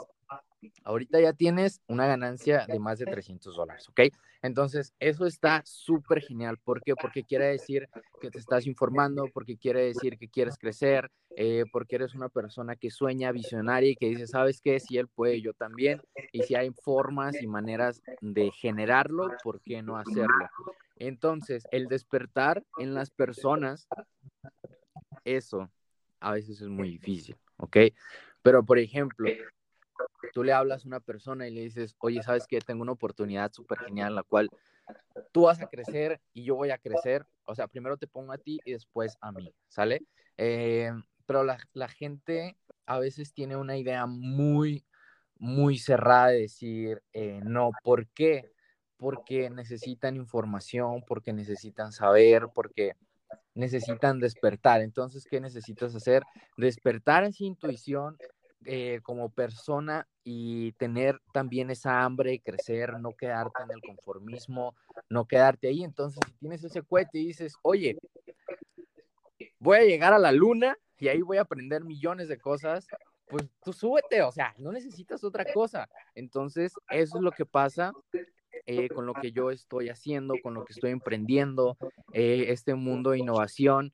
ahorita 0.83 1.19
ya 1.19 1.33
tienes 1.33 1.81
una 1.87 2.05
ganancia 2.07 2.65
de 2.67 2.79
más 2.79 2.99
de 2.99 3.05
300 3.05 3.55
dólares, 3.55 3.87
¿ok? 3.89 4.01
Entonces, 4.41 4.93
eso 4.99 5.25
está 5.25 5.61
súper 5.65 6.21
genial. 6.21 6.57
¿Por 6.57 6.81
qué? 6.81 6.93
Porque 6.95 7.23
quiere 7.23 7.45
decir 7.47 7.87
que 8.19 8.29
te 8.29 8.39
estás 8.39 8.65
informando, 8.65 9.25
porque 9.33 9.57
quiere 9.57 9.83
decir 9.85 10.17
que 10.17 10.29
quieres 10.29 10.57
crecer, 10.57 11.11
eh, 11.35 11.65
porque 11.71 11.95
eres 11.95 12.15
una 12.15 12.29
persona 12.29 12.75
que 12.75 12.89
sueña, 12.89 13.31
visionaria 13.31 13.91
y 13.91 13.95
que 13.95 14.09
dice, 14.09 14.27
¿sabes 14.27 14.61
qué? 14.61 14.79
Si 14.79 14.97
él 14.97 15.07
puede, 15.07 15.41
yo 15.41 15.53
también. 15.53 16.01
Y 16.31 16.43
si 16.43 16.55
hay 16.55 16.71
formas 16.83 17.41
y 17.41 17.47
maneras 17.47 18.01
de 18.21 18.51
generarlo, 18.51 19.29
¿por 19.43 19.61
qué 19.61 19.81
no 19.81 19.97
hacerlo? 19.97 20.49
Entonces, 20.95 21.67
el 21.71 21.87
despertar 21.87 22.63
en 22.77 22.93
las 22.93 23.09
personas, 23.09 23.87
eso 25.23 25.69
a 26.19 26.33
veces 26.33 26.61
es 26.61 26.67
muy 26.67 26.91
difícil, 26.91 27.35
¿ok? 27.57 27.77
Pero, 28.43 28.63
por 28.63 28.79
ejemplo, 28.79 29.29
tú 30.33 30.43
le 30.43 30.53
hablas 30.53 30.83
a 30.83 30.87
una 30.87 30.99
persona 30.99 31.47
y 31.47 31.51
le 31.51 31.61
dices, 31.61 31.95
oye, 31.99 32.21
¿sabes 32.23 32.45
qué? 32.47 32.59
Tengo 32.59 32.81
una 32.81 32.93
oportunidad 32.93 33.51
súper 33.51 33.79
genial, 33.79 34.15
la 34.15 34.23
cual 34.23 34.49
tú 35.31 35.43
vas 35.43 35.61
a 35.61 35.67
crecer 35.67 36.21
y 36.33 36.43
yo 36.43 36.55
voy 36.55 36.71
a 36.71 36.77
crecer. 36.77 37.25
O 37.45 37.55
sea, 37.55 37.67
primero 37.67 37.97
te 37.97 38.07
pongo 38.07 38.33
a 38.33 38.37
ti 38.37 38.59
y 38.65 38.71
después 38.71 39.17
a 39.21 39.31
mí, 39.31 39.53
¿sale? 39.67 40.01
Eh, 40.37 40.91
pero 41.25 41.43
la, 41.43 41.57
la, 41.73 41.87
gente 41.87 42.57
a 42.85 42.99
veces 42.99 43.33
tiene 43.33 43.55
una 43.55 43.77
idea 43.77 44.05
muy, 44.05 44.85
muy 45.37 45.77
cerrada 45.77 46.27
de 46.27 46.41
decir, 46.41 47.01
eh, 47.13 47.41
no, 47.43 47.71
¿por 47.83 48.07
qué? 48.09 48.51
Porque 48.97 49.49
necesitan 49.49 50.15
información, 50.15 51.03
porque 51.07 51.33
necesitan 51.33 51.91
saber, 51.91 52.47
porque 52.53 52.93
necesitan 53.53 54.19
despertar. 54.19 54.81
Entonces, 54.81 55.25
¿qué 55.29 55.39
necesitas 55.39 55.95
hacer? 55.95 56.23
Despertar 56.57 57.23
esa 57.23 57.43
intuición 57.43 58.17
eh, 58.65 58.99
como 59.03 59.29
persona 59.29 60.07
y 60.23 60.73
tener 60.73 61.19
también 61.33 61.71
esa 61.71 62.03
hambre 62.03 62.41
crecer, 62.41 62.99
no 62.99 63.13
quedarte 63.13 63.63
en 63.63 63.71
el 63.71 63.81
conformismo, 63.81 64.75
no 65.09 65.25
quedarte 65.25 65.67
ahí. 65.67 65.83
Entonces, 65.83 66.19
si 66.25 66.33
tienes 66.33 66.63
ese 66.63 66.83
cohete 66.83 67.19
y 67.19 67.27
dices, 67.27 67.55
oye, 67.63 67.97
voy 69.59 69.77
a 69.77 69.83
llegar 69.83 70.13
a 70.13 70.19
la 70.19 70.31
luna 70.31 70.77
y 70.97 71.07
ahí 71.07 71.21
voy 71.21 71.37
a 71.37 71.41
aprender 71.41 71.83
millones 71.83 72.27
de 72.27 72.37
cosas, 72.37 72.87
pues 73.27 73.47
tú 73.63 73.73
súbete, 73.73 74.21
o 74.21 74.31
sea, 74.31 74.53
no 74.57 74.71
necesitas 74.71 75.23
otra 75.23 75.45
cosa. 75.53 75.89
Entonces, 76.15 76.73
eso 76.89 77.17
es 77.17 77.23
lo 77.23 77.31
que 77.31 77.45
pasa 77.45 77.93
eh, 78.65 78.89
con 78.89 79.05
lo 79.05 79.13
que 79.13 79.31
yo 79.31 79.49
estoy 79.49 79.89
haciendo, 79.89 80.35
con 80.43 80.53
lo 80.53 80.65
que 80.65 80.73
estoy 80.73 80.91
emprendiendo, 80.91 81.77
eh, 82.13 82.45
este 82.49 82.75
mundo 82.75 83.11
de 83.11 83.19
innovación. 83.19 83.93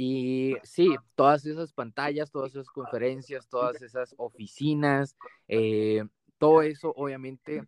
Y 0.00 0.54
sí, 0.62 0.94
todas 1.16 1.44
esas 1.44 1.72
pantallas, 1.72 2.30
todas 2.30 2.52
esas 2.52 2.68
conferencias, 2.68 3.48
todas 3.48 3.82
esas 3.82 4.14
oficinas, 4.16 5.16
eh, 5.48 6.04
todo 6.38 6.62
eso 6.62 6.92
obviamente 6.94 7.64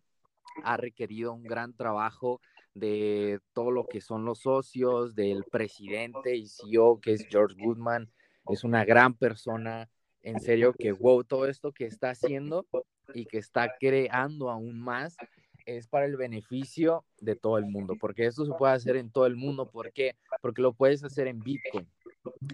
ha 0.63 0.77
requerido 0.77 1.33
un 1.33 1.43
gran 1.43 1.75
trabajo 1.75 2.39
de 2.73 3.41
todo 3.51 3.71
lo 3.71 3.85
que 3.85 3.99
son 3.99 4.23
los 4.23 4.39
socios, 4.39 5.13
del 5.13 5.43
presidente 5.43 6.37
y 6.37 6.47
CEO 6.47 7.01
que 7.01 7.11
es 7.11 7.27
George 7.29 7.61
Goodman. 7.61 8.09
Es 8.47 8.63
una 8.63 8.85
gran 8.85 9.13
persona, 9.13 9.89
en 10.21 10.39
serio, 10.39 10.71
que 10.71 10.93
wow, 10.93 11.25
todo 11.25 11.47
esto 11.47 11.73
que 11.73 11.85
está 11.85 12.11
haciendo 12.11 12.65
y 13.13 13.25
que 13.25 13.39
está 13.39 13.73
creando 13.77 14.49
aún 14.49 14.79
más 14.79 15.17
es 15.65 15.87
para 15.89 16.05
el 16.05 16.15
beneficio 16.15 17.03
de 17.19 17.35
todo 17.35 17.57
el 17.57 17.65
mundo, 17.65 17.95
porque 17.99 18.25
esto 18.25 18.45
se 18.45 18.53
puede 18.53 18.73
hacer 18.73 18.95
en 18.95 19.11
todo 19.11 19.25
el 19.25 19.35
mundo. 19.35 19.69
¿Por 19.69 19.91
qué? 19.91 20.15
Porque 20.41 20.61
lo 20.61 20.71
puedes 20.71 21.03
hacer 21.03 21.27
en 21.27 21.39
Bitcoin, 21.39 21.87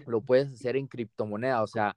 lo 0.06 0.20
puedes 0.20 0.52
hacer 0.52 0.76
en 0.76 0.86
criptomoneda. 0.86 1.62
O 1.62 1.66
sea, 1.66 1.94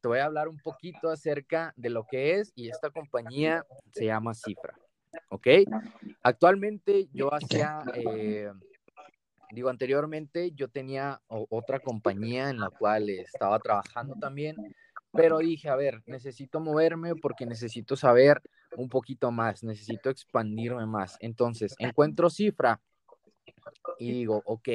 te 0.00 0.08
voy 0.08 0.18
a 0.18 0.26
hablar 0.26 0.48
un 0.48 0.58
poquito 0.58 1.10
acerca 1.10 1.72
de 1.76 1.90
lo 1.90 2.06
que 2.06 2.38
es 2.38 2.52
y 2.54 2.68
esta 2.68 2.90
compañía 2.90 3.64
se 3.92 4.06
llama 4.06 4.34
Cifra. 4.34 4.74
¿Ok? 5.30 5.46
Actualmente 6.22 7.08
yo 7.12 7.32
hacía, 7.32 7.82
eh, 7.94 8.50
digo, 9.52 9.70
anteriormente 9.70 10.52
yo 10.52 10.68
tenía 10.68 11.20
otra 11.28 11.80
compañía 11.80 12.50
en 12.50 12.58
la 12.58 12.70
cual 12.70 13.08
estaba 13.08 13.58
trabajando 13.58 14.14
también 14.16 14.56
pero 15.16 15.38
dije, 15.38 15.68
a 15.68 15.76
ver, 15.76 16.02
necesito 16.06 16.60
moverme 16.60 17.14
porque 17.16 17.46
necesito 17.46 17.96
saber 17.96 18.42
un 18.76 18.88
poquito 18.88 19.30
más, 19.30 19.64
necesito 19.64 20.10
expandirme 20.10 20.86
más. 20.86 21.16
Entonces, 21.20 21.74
encuentro 21.78 22.28
cifra 22.28 22.80
y 23.98 24.12
digo, 24.12 24.42
ok, 24.44 24.68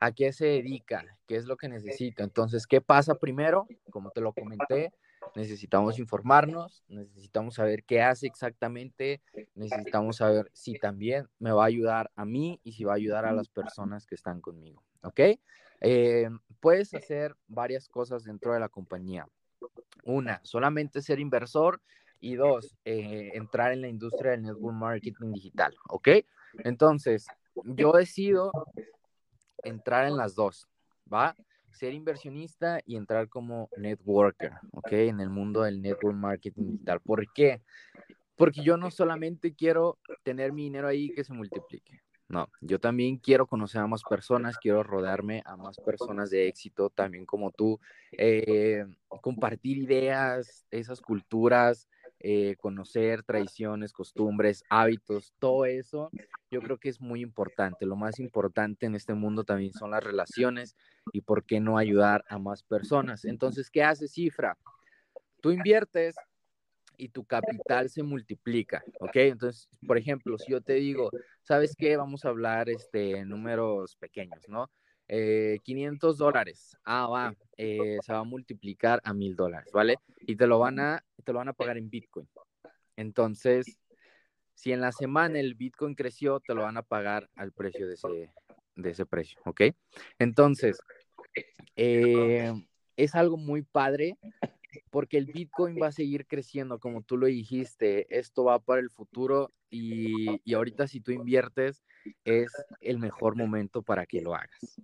¿a 0.00 0.12
qué 0.12 0.32
se 0.32 0.46
dedica? 0.46 1.04
¿Qué 1.26 1.36
es 1.36 1.46
lo 1.46 1.56
que 1.56 1.68
necesito? 1.68 2.22
Entonces, 2.22 2.66
¿qué 2.66 2.80
pasa 2.80 3.14
primero? 3.14 3.66
Como 3.90 4.10
te 4.10 4.20
lo 4.20 4.32
comenté, 4.32 4.92
necesitamos 5.34 5.98
informarnos, 5.98 6.84
necesitamos 6.88 7.54
saber 7.54 7.84
qué 7.84 8.02
hace 8.02 8.26
exactamente, 8.26 9.22
necesitamos 9.54 10.16
saber 10.16 10.50
si 10.52 10.74
también 10.74 11.28
me 11.38 11.52
va 11.52 11.64
a 11.64 11.66
ayudar 11.66 12.10
a 12.14 12.24
mí 12.24 12.60
y 12.62 12.72
si 12.72 12.84
va 12.84 12.92
a 12.92 12.96
ayudar 12.96 13.24
a 13.24 13.32
las 13.32 13.48
personas 13.48 14.06
que 14.06 14.14
están 14.14 14.40
conmigo, 14.40 14.82
¿ok? 15.02 15.20
Eh, 15.80 16.28
puedes 16.60 16.94
hacer 16.94 17.36
varias 17.48 17.88
cosas 17.88 18.24
dentro 18.24 18.52
de 18.54 18.60
la 18.60 18.68
compañía. 18.68 19.28
Una, 20.04 20.40
solamente 20.44 21.02
ser 21.02 21.18
inversor 21.20 21.80
y 22.20 22.36
dos, 22.36 22.76
eh, 22.84 23.32
entrar 23.34 23.72
en 23.72 23.82
la 23.82 23.88
industria 23.88 24.32
del 24.32 24.42
network 24.42 24.74
marketing 24.74 25.32
digital, 25.32 25.74
¿ok? 25.88 26.08
Entonces, 26.64 27.26
yo 27.64 27.92
decido 27.92 28.52
entrar 29.66 30.06
en 30.06 30.16
las 30.16 30.34
dos, 30.34 30.66
¿va? 31.12 31.34
Ser 31.72 31.92
inversionista 31.92 32.80
y 32.86 32.96
entrar 32.96 33.28
como 33.28 33.68
networker, 33.76 34.52
¿ok? 34.72 34.92
En 34.92 35.20
el 35.20 35.30
mundo 35.30 35.62
del 35.62 35.82
network 35.82 36.16
marketing 36.16 36.72
digital. 36.72 37.00
¿Por 37.00 37.32
qué? 37.32 37.62
Porque 38.36 38.62
yo 38.62 38.76
no 38.76 38.90
solamente 38.90 39.54
quiero 39.54 39.98
tener 40.22 40.52
mi 40.52 40.64
dinero 40.64 40.88
ahí 40.88 41.10
que 41.10 41.24
se 41.24 41.32
multiplique. 41.32 42.00
No, 42.28 42.48
yo 42.60 42.80
también 42.80 43.18
quiero 43.18 43.46
conocer 43.46 43.80
a 43.80 43.86
más 43.86 44.02
personas, 44.02 44.58
quiero 44.58 44.82
rodearme 44.82 45.42
a 45.44 45.56
más 45.56 45.76
personas 45.78 46.28
de 46.30 46.48
éxito, 46.48 46.90
también 46.90 47.24
como 47.24 47.52
tú, 47.52 47.78
eh, 48.12 48.84
compartir 49.20 49.78
ideas, 49.78 50.66
esas 50.72 51.00
culturas, 51.00 51.88
eh, 52.28 52.56
conocer 52.56 53.22
tradiciones, 53.22 53.92
costumbres, 53.92 54.64
hábitos, 54.68 55.32
todo 55.38 55.64
eso, 55.64 56.10
yo 56.50 56.60
creo 56.60 56.76
que 56.76 56.88
es 56.88 57.00
muy 57.00 57.20
importante. 57.20 57.86
Lo 57.86 57.94
más 57.94 58.18
importante 58.18 58.86
en 58.86 58.96
este 58.96 59.14
mundo 59.14 59.44
también 59.44 59.72
son 59.72 59.92
las 59.92 60.02
relaciones 60.02 60.74
y 61.12 61.20
por 61.20 61.44
qué 61.44 61.60
no 61.60 61.78
ayudar 61.78 62.24
a 62.28 62.40
más 62.40 62.64
personas. 62.64 63.24
Entonces, 63.24 63.70
¿qué 63.70 63.84
hace 63.84 64.08
Cifra? 64.08 64.58
Tú 65.40 65.52
inviertes 65.52 66.16
y 66.96 67.10
tu 67.10 67.24
capital 67.24 67.90
se 67.90 68.02
multiplica, 68.02 68.82
¿ok? 68.98 69.14
Entonces, 69.14 69.68
por 69.86 69.96
ejemplo, 69.96 70.36
si 70.36 70.50
yo 70.50 70.60
te 70.60 70.72
digo, 70.72 71.10
¿sabes 71.42 71.76
qué? 71.78 71.96
Vamos 71.96 72.24
a 72.24 72.30
hablar 72.30 72.68
este, 72.68 73.24
números 73.24 73.94
pequeños, 74.00 74.48
¿no? 74.48 74.68
500 75.08 76.14
eh, 76.14 76.18
dólares, 76.18 76.76
ah, 76.84 77.06
va, 77.06 77.34
eh, 77.56 77.98
se 78.02 78.12
va 78.12 78.20
a 78.20 78.24
multiplicar 78.24 79.00
a 79.04 79.12
1000 79.12 79.36
dólares, 79.36 79.70
¿vale? 79.72 79.96
Y 80.20 80.36
te 80.36 80.46
lo, 80.46 80.58
van 80.58 80.80
a, 80.80 81.04
te 81.24 81.32
lo 81.32 81.38
van 81.38 81.48
a 81.48 81.52
pagar 81.52 81.78
en 81.78 81.88
Bitcoin. 81.88 82.28
Entonces, 82.96 83.78
si 84.54 84.72
en 84.72 84.80
la 84.80 84.90
semana 84.90 85.38
el 85.38 85.54
Bitcoin 85.54 85.94
creció, 85.94 86.40
te 86.40 86.54
lo 86.54 86.62
van 86.62 86.76
a 86.76 86.82
pagar 86.82 87.28
al 87.36 87.52
precio 87.52 87.86
de 87.86 87.94
ese, 87.94 88.32
de 88.74 88.90
ese 88.90 89.06
precio, 89.06 89.40
¿ok? 89.44 89.62
Entonces, 90.18 90.78
eh, 91.76 92.52
es 92.96 93.14
algo 93.14 93.36
muy 93.36 93.62
padre 93.62 94.16
porque 94.90 95.18
el 95.18 95.26
Bitcoin 95.26 95.76
va 95.80 95.88
a 95.88 95.92
seguir 95.92 96.26
creciendo, 96.26 96.80
como 96.80 97.02
tú 97.02 97.16
lo 97.16 97.26
dijiste, 97.26 98.06
esto 98.18 98.44
va 98.44 98.58
para 98.58 98.80
el 98.80 98.90
futuro 98.90 99.52
y, 99.70 100.40
y 100.44 100.54
ahorita 100.54 100.88
si 100.88 101.00
tú 101.00 101.12
inviertes 101.12 101.84
es 102.24 102.50
el 102.80 102.98
mejor 102.98 103.36
momento 103.36 103.82
para 103.82 104.06
que 104.06 104.20
lo 104.20 104.34
hagas. 104.34 104.80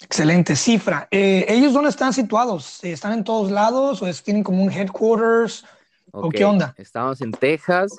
Excelente 0.00 0.54
cifra. 0.56 1.08
Eh, 1.10 1.44
¿Ellos 1.48 1.72
dónde 1.72 1.90
están 1.90 2.12
situados? 2.12 2.82
¿Están 2.84 3.12
en 3.12 3.24
todos 3.24 3.50
lados 3.50 4.00
o 4.02 4.22
tienen 4.22 4.42
como 4.42 4.62
un 4.62 4.70
headquarters? 4.70 5.64
¿O 6.12 6.30
qué 6.30 6.44
onda? 6.44 6.74
Estamos 6.78 7.20
en 7.20 7.32
Texas, 7.32 7.96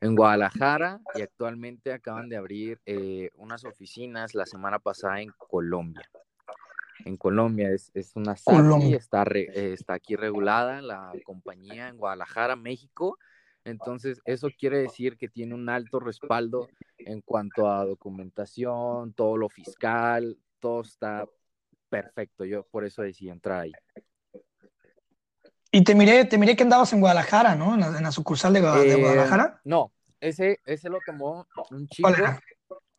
en 0.00 0.16
Guadalajara 0.16 1.00
y 1.14 1.22
actualmente 1.22 1.92
acaban 1.92 2.28
de 2.28 2.36
abrir 2.36 2.80
eh, 2.86 3.30
unas 3.36 3.64
oficinas 3.64 4.34
la 4.34 4.46
semana 4.46 4.78
pasada 4.78 5.20
en 5.20 5.30
Colombia 5.36 6.08
en 7.04 7.16
Colombia. 7.16 7.70
Es, 7.70 7.90
es 7.94 8.14
una 8.16 8.36
SAFI, 8.36 8.94
está, 8.94 9.24
eh, 9.34 9.72
está 9.72 9.94
aquí 9.94 10.16
regulada 10.16 10.82
la 10.82 11.12
compañía 11.24 11.88
en 11.88 11.96
Guadalajara, 11.96 12.56
México. 12.56 13.18
Entonces, 13.64 14.20
eso 14.24 14.48
quiere 14.58 14.78
decir 14.78 15.16
que 15.16 15.28
tiene 15.28 15.54
un 15.54 15.68
alto 15.68 16.00
respaldo 16.00 16.68
en 16.98 17.20
cuanto 17.20 17.70
a 17.70 17.84
documentación, 17.84 19.12
todo 19.12 19.36
lo 19.36 19.48
fiscal, 19.48 20.36
todo 20.58 20.82
está 20.82 21.24
perfecto. 21.88 22.44
Yo 22.44 22.64
por 22.64 22.84
eso 22.84 23.02
decidí 23.02 23.30
entrar 23.30 23.60
ahí. 23.60 23.72
Y 25.70 25.84
te 25.84 25.94
miré, 25.94 26.24
te 26.24 26.38
miré 26.38 26.56
que 26.56 26.64
andabas 26.64 26.92
en 26.92 27.00
Guadalajara, 27.00 27.54
¿no? 27.54 27.74
En 27.74 27.80
la, 28.02 28.12
sucursal 28.12 28.52
de, 28.52 28.60
eh, 28.60 28.96
Guadalajara. 28.96 29.60
No, 29.64 29.92
ese, 30.20 30.58
ese 30.64 30.88
lo 30.90 30.98
tomó 31.06 31.46
un 31.70 31.88
chico 31.88 32.10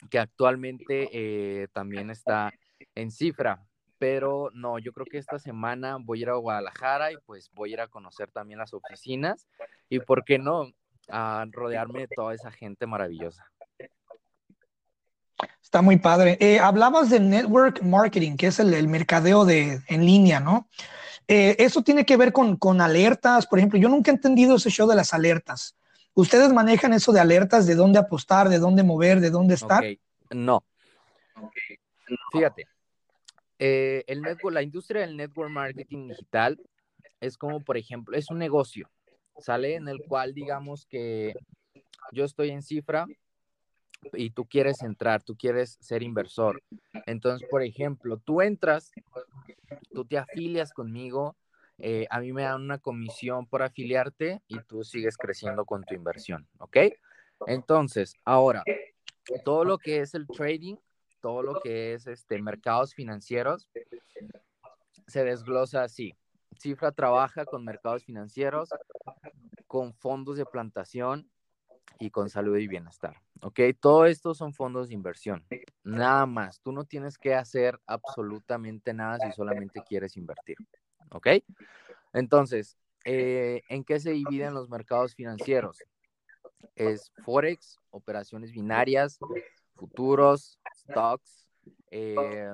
que 0.10 0.19
actualmente 0.19 1.10
eh, 1.12 1.67
también 1.71 2.10
está 2.10 2.52
en 2.95 3.12
cifra 3.12 3.63
pero 4.04 4.50
no, 4.54 4.80
yo 4.80 4.92
creo 4.92 5.06
que 5.06 5.18
esta 5.18 5.39
semana 5.39 5.96
voy 5.98 6.20
a 6.20 6.22
ir 6.24 6.30
a 6.30 6.36
Guadalajara 6.36 7.13
y 7.13 7.16
pues 7.26 7.50
voy 7.54 7.70
a 7.70 7.74
ir 7.76 7.80
a 7.80 7.88
conocer 7.88 8.30
también 8.30 8.60
las 8.60 8.74
oficinas 8.74 9.48
y, 9.88 10.00
¿por 10.02 10.26
qué 10.26 10.38
no?, 10.38 10.74
a 11.08 11.46
rodearme 11.50 12.02
de 12.02 12.08
toda 12.13 12.34
esa 12.34 12.52
gente 12.52 12.86
maravillosa. 12.86 13.50
Está 15.62 15.82
muy 15.82 16.00
padre. 16.00 16.38
Eh, 16.42 16.60
hablabas 16.60 17.12
de 17.12 17.22
network 17.22 17.82
marketing, 17.82 18.36
que 18.36 18.48
es 18.48 18.60
el, 18.60 18.89
mercadeo 18.89 19.46
de, 19.46 19.80
en 19.88 20.06
línea, 20.06 20.42
¿no? 20.42 20.68
Eh, 21.30 21.56
eso 21.60 21.82
tiene 21.82 22.06
que 22.06 22.18
ver 22.18 22.34
con, 22.34 22.58
con, 22.58 22.82
alertas. 22.82 23.48
Por 23.48 23.60
ejemplo, 23.60 23.80
yo 23.80 23.88
nunca 23.88 24.12
he 24.12 24.16
entendido 24.16 24.58
ese 24.58 24.70
show 24.70 24.86
de 24.86 24.98
las 24.98 25.13
alertas. 25.13 25.78
¿Ustedes 26.13 26.52
manejan 26.52 26.92
eso 26.92 27.13
de 27.13 27.22
alertas, 27.22 27.66
de 27.68 27.76
dónde 27.76 28.00
apostar, 28.00 28.50
de 28.50 28.60
dónde 28.60 28.84
mover, 28.84 29.22
de 29.22 29.30
dónde 29.30 29.54
estar? 29.54 29.82
No. 30.30 30.62
Fíjate, 32.34 32.68
eh, 33.65 34.04
el 34.08 34.21
network, 34.21 34.54
la 34.54 34.62
industria 34.62 35.02
del 35.04 35.15
network 35.15 35.49
marketing 35.49 36.10
digital 36.10 36.60
es 37.21 37.38
como, 37.38 37.62
por 37.62 37.78
ejemplo, 37.78 38.17
es 38.17 38.30
un 38.30 38.38
negocio, 38.38 38.89
¿sale? 39.38 39.76
En 39.76 39.88
el 39.88 40.04
cual 40.06 40.34
digamos 40.34 40.86
que 40.86 41.34
yo 42.12 42.26
estoy 42.26 42.49
en 42.49 42.62
cifra 42.62 43.06
y 44.12 44.32
tú 44.32 44.43
quieres 44.43 44.82
entrar, 44.82 45.23
tú 45.23 45.38
quieres 45.38 45.78
ser 45.80 46.04
inversor. 46.04 46.62
Entonces, 47.06 47.47
por 47.49 47.63
ejemplo, 47.63 48.17
tú 48.17 48.41
entras, 48.41 48.91
tú 49.93 50.04
te 50.04 50.17
afilias 50.17 50.73
conmigo, 50.73 51.38
eh, 51.78 52.06
a 52.10 52.19
mí 52.19 52.34
me 52.34 52.43
dan 52.43 52.63
una 52.63 52.80
comisión 52.80 53.47
por 53.47 53.63
afiliarte 53.63 54.41
y 54.49 54.60
tú 54.60 54.84
sigues 54.84 55.15
creciendo 55.15 55.63
con 55.63 55.86
tu 55.86 55.95
inversión, 55.95 56.49
¿ok? 56.58 56.78
Entonces, 57.47 58.13
ahora, 58.26 58.65
todo 59.45 59.63
lo 59.63 59.78
que 59.78 60.02
es 60.02 60.15
el 60.15 60.28
trading, 60.28 60.76
todo 61.24 61.42
lo 61.42 61.62
que 61.62 61.94
es 61.94 62.06
este, 62.06 62.42
mercados 62.42 62.94
financieros, 62.94 63.70
se 65.08 65.24
desglosa 65.24 65.84
así. 65.84 66.14
Cifra 66.60 66.92
trabaja 66.92 67.46
con 67.46 67.64
mercados 67.64 68.04
financieros, 68.04 68.70
con 69.66 69.94
fondos 69.94 70.36
de 70.36 70.46
plantación 70.46 71.32
y 71.98 72.10
con 72.10 72.30
salud 72.30 72.58
y 72.58 72.68
bienestar. 72.68 73.22
¿Ok? 73.42 73.62
Todo 73.80 74.06
esto 74.06 74.34
son 74.34 74.54
fondos 74.54 74.90
de 74.90 74.96
inversión. 74.96 75.46
Nada 75.86 76.26
más. 76.26 76.60
Tú 76.60 76.74
no 76.74 76.84
tienes 76.84 77.18
que 77.18 77.34
hacer 77.34 77.80
absolutamente 77.88 78.94
nada 78.94 79.18
si 79.20 79.32
solamente 79.32 79.82
quieres 79.88 80.18
invertir. 80.18 80.58
¿Ok? 81.12 81.28
Entonces, 82.12 82.78
eh, 83.06 83.62
¿en 83.70 83.86
qué 83.86 83.98
se 84.02 84.12
dividen 84.12 84.54
los 84.54 84.70
mercados 84.70 85.16
financieros? 85.16 85.82
Es 86.76 87.14
Forex, 87.24 87.80
operaciones 87.92 88.52
binarias, 88.52 89.20
futuros, 89.76 90.60
stocks, 90.89 91.48
eh, 91.91 92.50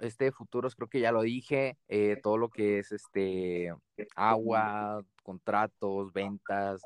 este 0.00 0.32
futuros 0.32 0.74
creo 0.74 0.88
que 0.88 1.00
ya 1.00 1.12
lo 1.12 1.22
dije, 1.22 1.78
eh, 1.88 2.18
todo 2.22 2.38
lo 2.38 2.48
que 2.48 2.78
es 2.78 2.92
este 2.92 3.74
agua, 4.14 5.02
contratos, 5.22 6.12
ventas, 6.12 6.82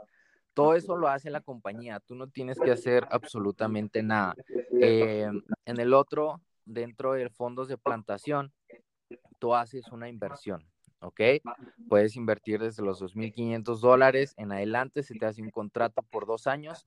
todo 0.54 0.74
eso 0.74 0.96
lo 0.96 1.08
hace 1.08 1.30
la 1.30 1.40
compañía, 1.40 2.00
tú 2.00 2.14
no 2.14 2.28
tienes 2.28 2.58
que 2.58 2.70
hacer 2.70 3.06
absolutamente 3.10 4.02
nada. 4.02 4.34
Eh, 4.80 5.28
en 5.64 5.80
el 5.80 5.94
otro, 5.94 6.40
dentro 6.64 7.12
de 7.12 7.30
fondos 7.30 7.68
de 7.68 7.78
plantación, 7.78 8.52
tú 9.38 9.54
haces 9.54 9.90
una 9.92 10.08
inversión. 10.08 10.64
¿Ok? 11.00 11.20
Puedes 11.88 12.16
invertir 12.16 12.60
desde 12.60 12.82
los 12.82 13.02
2.500 13.02 13.80
dólares 13.80 14.34
en 14.36 14.52
adelante, 14.52 15.02
se 15.02 15.14
te 15.14 15.26
hace 15.26 15.42
un 15.42 15.50
contrato 15.50 16.02
por 16.02 16.26
dos 16.26 16.46
años 16.46 16.84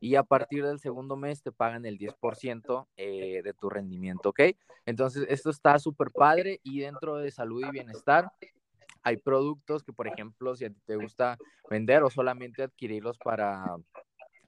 y 0.00 0.14
a 0.14 0.22
partir 0.22 0.64
del 0.64 0.78
segundo 0.78 1.16
mes 1.16 1.42
te 1.42 1.52
pagan 1.52 1.84
el 1.84 1.98
10% 1.98 2.86
eh, 2.96 3.42
de 3.42 3.54
tu 3.54 3.68
rendimiento, 3.68 4.30
¿ok? 4.30 4.40
Entonces, 4.86 5.26
esto 5.28 5.50
está 5.50 5.78
súper 5.78 6.10
padre 6.10 6.60
y 6.62 6.80
dentro 6.80 7.16
de 7.16 7.30
salud 7.30 7.64
y 7.66 7.70
bienestar 7.70 8.32
hay 9.02 9.16
productos 9.16 9.84
que, 9.84 9.92
por 9.92 10.08
ejemplo, 10.08 10.56
si 10.56 10.64
a 10.64 10.70
ti 10.70 10.80
te 10.84 10.96
gusta 10.96 11.38
vender 11.70 12.02
o 12.02 12.10
solamente 12.10 12.64
adquirirlos 12.64 13.18
para, 13.18 13.64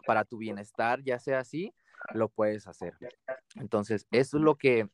para 0.04 0.24
tu 0.24 0.36
bienestar, 0.36 1.00
ya 1.04 1.20
sea 1.20 1.38
así, 1.38 1.72
lo 2.12 2.28
puedes 2.28 2.66
hacer. 2.66 2.94
Entonces, 3.54 4.06
eso 4.10 4.36
es 4.36 4.42
lo 4.42 4.56
que 4.56 4.88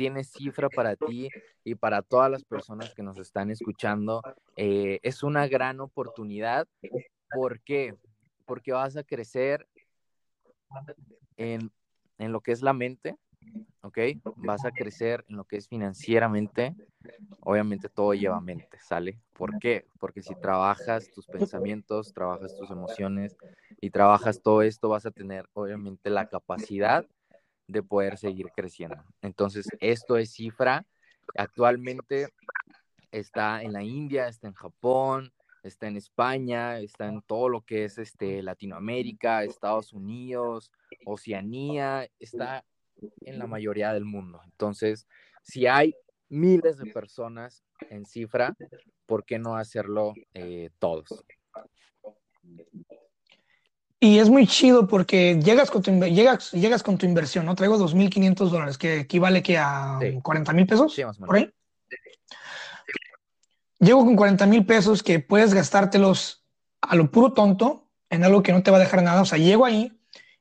tiene 0.00 0.24
cifra 0.24 0.70
para 0.70 0.96
ti 0.96 1.28
y 1.62 1.74
para 1.74 2.00
todas 2.00 2.30
las 2.30 2.42
personas 2.42 2.94
que 2.94 3.02
nos 3.02 3.18
están 3.18 3.50
escuchando. 3.50 4.22
Eh, 4.56 4.98
es 5.02 5.22
una 5.22 5.46
gran 5.46 5.78
oportunidad. 5.78 6.66
¿Por 7.34 7.60
qué? 7.60 7.94
Porque 8.46 8.72
vas 8.72 8.96
a 8.96 9.02
crecer 9.02 9.68
en, 11.36 11.70
en 12.16 12.32
lo 12.32 12.40
que 12.40 12.52
es 12.52 12.62
la 12.62 12.72
mente, 12.72 13.18
¿ok? 13.82 13.98
Vas 14.36 14.64
a 14.64 14.70
crecer 14.70 15.22
en 15.28 15.36
lo 15.36 15.44
que 15.44 15.58
es 15.58 15.68
financieramente. 15.68 16.74
Obviamente 17.40 17.90
todo 17.90 18.14
lleva 18.14 18.40
mente, 18.40 18.78
¿sale? 18.78 19.20
¿Por 19.34 19.58
qué? 19.58 19.86
Porque 19.98 20.22
si 20.22 20.34
trabajas 20.34 21.10
tus 21.10 21.26
pensamientos, 21.26 22.14
trabajas 22.14 22.56
tus 22.56 22.70
emociones 22.70 23.36
y 23.82 23.90
trabajas 23.90 24.40
todo 24.40 24.62
esto, 24.62 24.88
vas 24.88 25.04
a 25.04 25.10
tener 25.10 25.46
obviamente 25.52 26.08
la 26.08 26.26
capacidad 26.26 27.06
de 27.70 27.82
poder 27.82 28.18
seguir 28.18 28.46
creciendo. 28.54 29.02
Entonces, 29.22 29.66
esto 29.80 30.16
es 30.16 30.32
cifra. 30.32 30.84
Actualmente 31.36 32.28
está 33.10 33.62
en 33.62 33.72
la 33.72 33.82
India, 33.82 34.28
está 34.28 34.48
en 34.48 34.54
Japón, 34.54 35.32
está 35.62 35.88
en 35.88 35.96
España, 35.96 36.78
está 36.80 37.06
en 37.06 37.22
todo 37.22 37.48
lo 37.48 37.62
que 37.62 37.84
es 37.84 37.98
este, 37.98 38.42
Latinoamérica, 38.42 39.44
Estados 39.44 39.92
Unidos, 39.92 40.70
Oceanía, 41.04 42.08
está 42.18 42.64
en 43.22 43.38
la 43.38 43.46
mayoría 43.46 43.92
del 43.92 44.04
mundo. 44.04 44.40
Entonces, 44.44 45.06
si 45.42 45.66
hay 45.66 45.94
miles 46.28 46.78
de 46.78 46.92
personas 46.92 47.64
en 47.88 48.04
cifra, 48.04 48.56
¿por 49.06 49.24
qué 49.24 49.38
no 49.38 49.56
hacerlo 49.56 50.14
eh, 50.34 50.70
todos? 50.78 51.24
Y 54.02 54.18
es 54.18 54.30
muy 54.30 54.46
chido 54.46 54.86
porque 54.88 55.38
llegas 55.44 55.70
con 55.70 55.82
tu, 55.82 55.90
llegas, 56.06 56.52
llegas 56.52 56.82
con 56.82 56.96
tu 56.96 57.04
inversión, 57.04 57.44
¿no? 57.44 57.54
Traigo 57.54 57.78
2.500 57.78 58.48
dólares, 58.48 58.78
que 58.78 59.00
equivale 59.00 59.42
que 59.42 59.58
a 59.58 59.98
40 60.22 60.52
mil 60.54 60.66
pesos, 60.66 60.98
por 61.18 61.36
ahí. 61.36 61.52
Llego 63.78 64.04
con 64.04 64.16
40 64.16 64.46
mil 64.46 64.64
pesos 64.64 65.02
que 65.02 65.20
puedes 65.20 65.52
gastártelos 65.52 66.46
a 66.80 66.96
lo 66.96 67.10
puro 67.10 67.34
tonto 67.34 67.90
en 68.08 68.24
algo 68.24 68.42
que 68.42 68.52
no 68.52 68.62
te 68.62 68.70
va 68.70 68.78
a 68.78 68.80
dejar 68.80 69.02
nada. 69.02 69.20
O 69.20 69.26
sea, 69.26 69.38
llego 69.38 69.66
ahí 69.66 69.92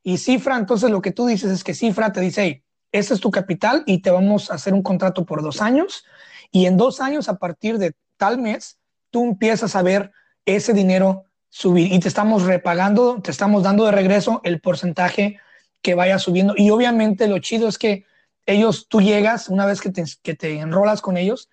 y 0.03 0.17
cifra, 0.17 0.57
entonces 0.57 0.89
lo 0.89 1.01
que 1.01 1.11
tú 1.11 1.25
dices 1.25 1.51
es 1.51 1.63
que 1.65 1.73
cifra 1.73 2.13
te 2.13 2.21
dice, 2.21 2.43
hey, 2.43 2.63
ese 2.93 3.13
es 3.13 3.19
tu 3.19 3.29
capital 3.29 3.83
y 3.85 4.01
te 4.01 4.09
vamos 4.09 4.51
a 4.51 4.55
hacer 4.55 4.73
un 4.73 4.81
contrato 4.81 5.25
por 5.25 5.41
dos 5.41 5.61
años. 5.61 6.05
Y 6.49 6.65
en 6.65 6.77
dos 6.77 7.01
años, 7.01 7.27
a 7.27 7.37
partir 7.37 7.77
de 7.77 7.93
tal 8.15 8.37
mes, 8.37 8.79
tú 9.09 9.25
empiezas 9.25 9.75
a 9.75 9.81
ver 9.81 10.11
ese 10.45 10.73
dinero 10.73 11.25
subir 11.49 11.91
y 11.91 11.99
te 11.99 12.07
estamos 12.07 12.43
repagando, 12.43 13.21
te 13.21 13.31
estamos 13.31 13.63
dando 13.63 13.85
de 13.85 13.91
regreso 13.91 14.41
el 14.43 14.61
porcentaje 14.61 15.39
que 15.81 15.95
vaya 15.95 16.19
subiendo. 16.19 16.53
Y 16.55 16.69
obviamente 16.69 17.27
lo 17.27 17.39
chido 17.39 17.67
es 17.67 17.77
que 17.77 18.05
ellos, 18.45 18.87
tú 18.87 19.01
llegas 19.01 19.49
una 19.49 19.65
vez 19.65 19.81
que 19.81 19.91
te, 19.91 20.03
que 20.21 20.35
te 20.35 20.59
enrolas 20.59 21.01
con 21.01 21.17
ellos 21.17 21.49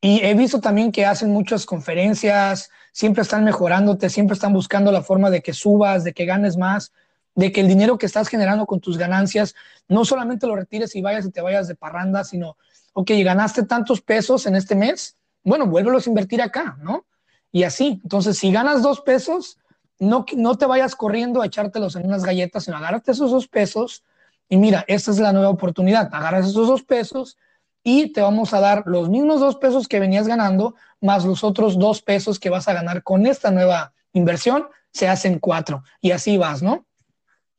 y 0.00 0.24
he 0.24 0.34
visto 0.34 0.60
también 0.60 0.92
que 0.92 1.06
hacen 1.06 1.32
muchas 1.32 1.66
conferencias, 1.66 2.70
siempre 2.92 3.22
están 3.22 3.44
mejorándote, 3.44 4.10
siempre 4.10 4.34
están 4.34 4.52
buscando 4.52 4.92
la 4.92 5.02
forma 5.02 5.30
de 5.30 5.42
que 5.42 5.52
subas, 5.52 6.04
de 6.04 6.12
que 6.12 6.24
ganes 6.24 6.56
más, 6.56 6.92
de 7.34 7.52
que 7.52 7.60
el 7.60 7.68
dinero 7.68 7.98
que 7.98 8.06
estás 8.06 8.28
generando 8.28 8.66
con 8.66 8.80
tus 8.80 8.98
ganancias 8.98 9.54
no 9.88 10.04
solamente 10.04 10.46
lo 10.46 10.56
retires 10.56 10.94
y 10.94 11.02
vayas 11.02 11.26
y 11.26 11.30
te 11.30 11.40
vayas 11.40 11.68
de 11.68 11.74
parranda, 11.74 12.24
sino, 12.24 12.56
ok, 12.92 13.10
ganaste 13.24 13.64
tantos 13.64 14.00
pesos 14.00 14.46
en 14.46 14.56
este 14.56 14.74
mes, 14.74 15.16
bueno, 15.42 15.66
vuélvelos 15.66 16.06
a 16.06 16.10
invertir 16.10 16.42
acá, 16.42 16.76
¿no? 16.80 17.06
Y 17.52 17.62
así. 17.64 18.00
Entonces, 18.02 18.38
si 18.38 18.52
ganas 18.52 18.82
dos 18.82 19.00
pesos, 19.00 19.58
no, 19.98 20.24
no 20.36 20.56
te 20.56 20.66
vayas 20.66 20.94
corriendo 20.94 21.42
a 21.42 21.46
echártelos 21.46 21.96
en 21.96 22.06
unas 22.06 22.24
galletas, 22.24 22.64
sino 22.64 22.76
agárrate 22.76 23.12
esos 23.12 23.30
dos 23.30 23.48
pesos 23.48 24.04
y 24.48 24.56
mira, 24.56 24.84
esta 24.88 25.10
es 25.10 25.18
la 25.18 25.32
nueva 25.32 25.50
oportunidad. 25.50 26.08
Agarras 26.12 26.48
esos 26.48 26.68
dos 26.68 26.82
pesos 26.82 27.36
y 27.82 28.12
te 28.12 28.20
vamos 28.20 28.54
a 28.54 28.60
dar 28.60 28.84
los 28.86 29.08
mismos 29.08 29.40
dos 29.40 29.56
pesos 29.56 29.88
que 29.88 30.00
venías 30.00 30.26
ganando, 30.26 30.74
más 31.00 31.24
los 31.24 31.44
otros 31.44 31.78
dos 31.78 32.02
pesos 32.02 32.38
que 32.38 32.50
vas 32.50 32.68
a 32.68 32.72
ganar 32.72 33.02
con 33.02 33.26
esta 33.26 33.50
nueva 33.50 33.92
inversión, 34.12 34.66
se 34.92 35.08
hacen 35.08 35.38
cuatro. 35.38 35.82
Y 36.00 36.12
así 36.12 36.38
vas, 36.38 36.62
¿no? 36.62 36.86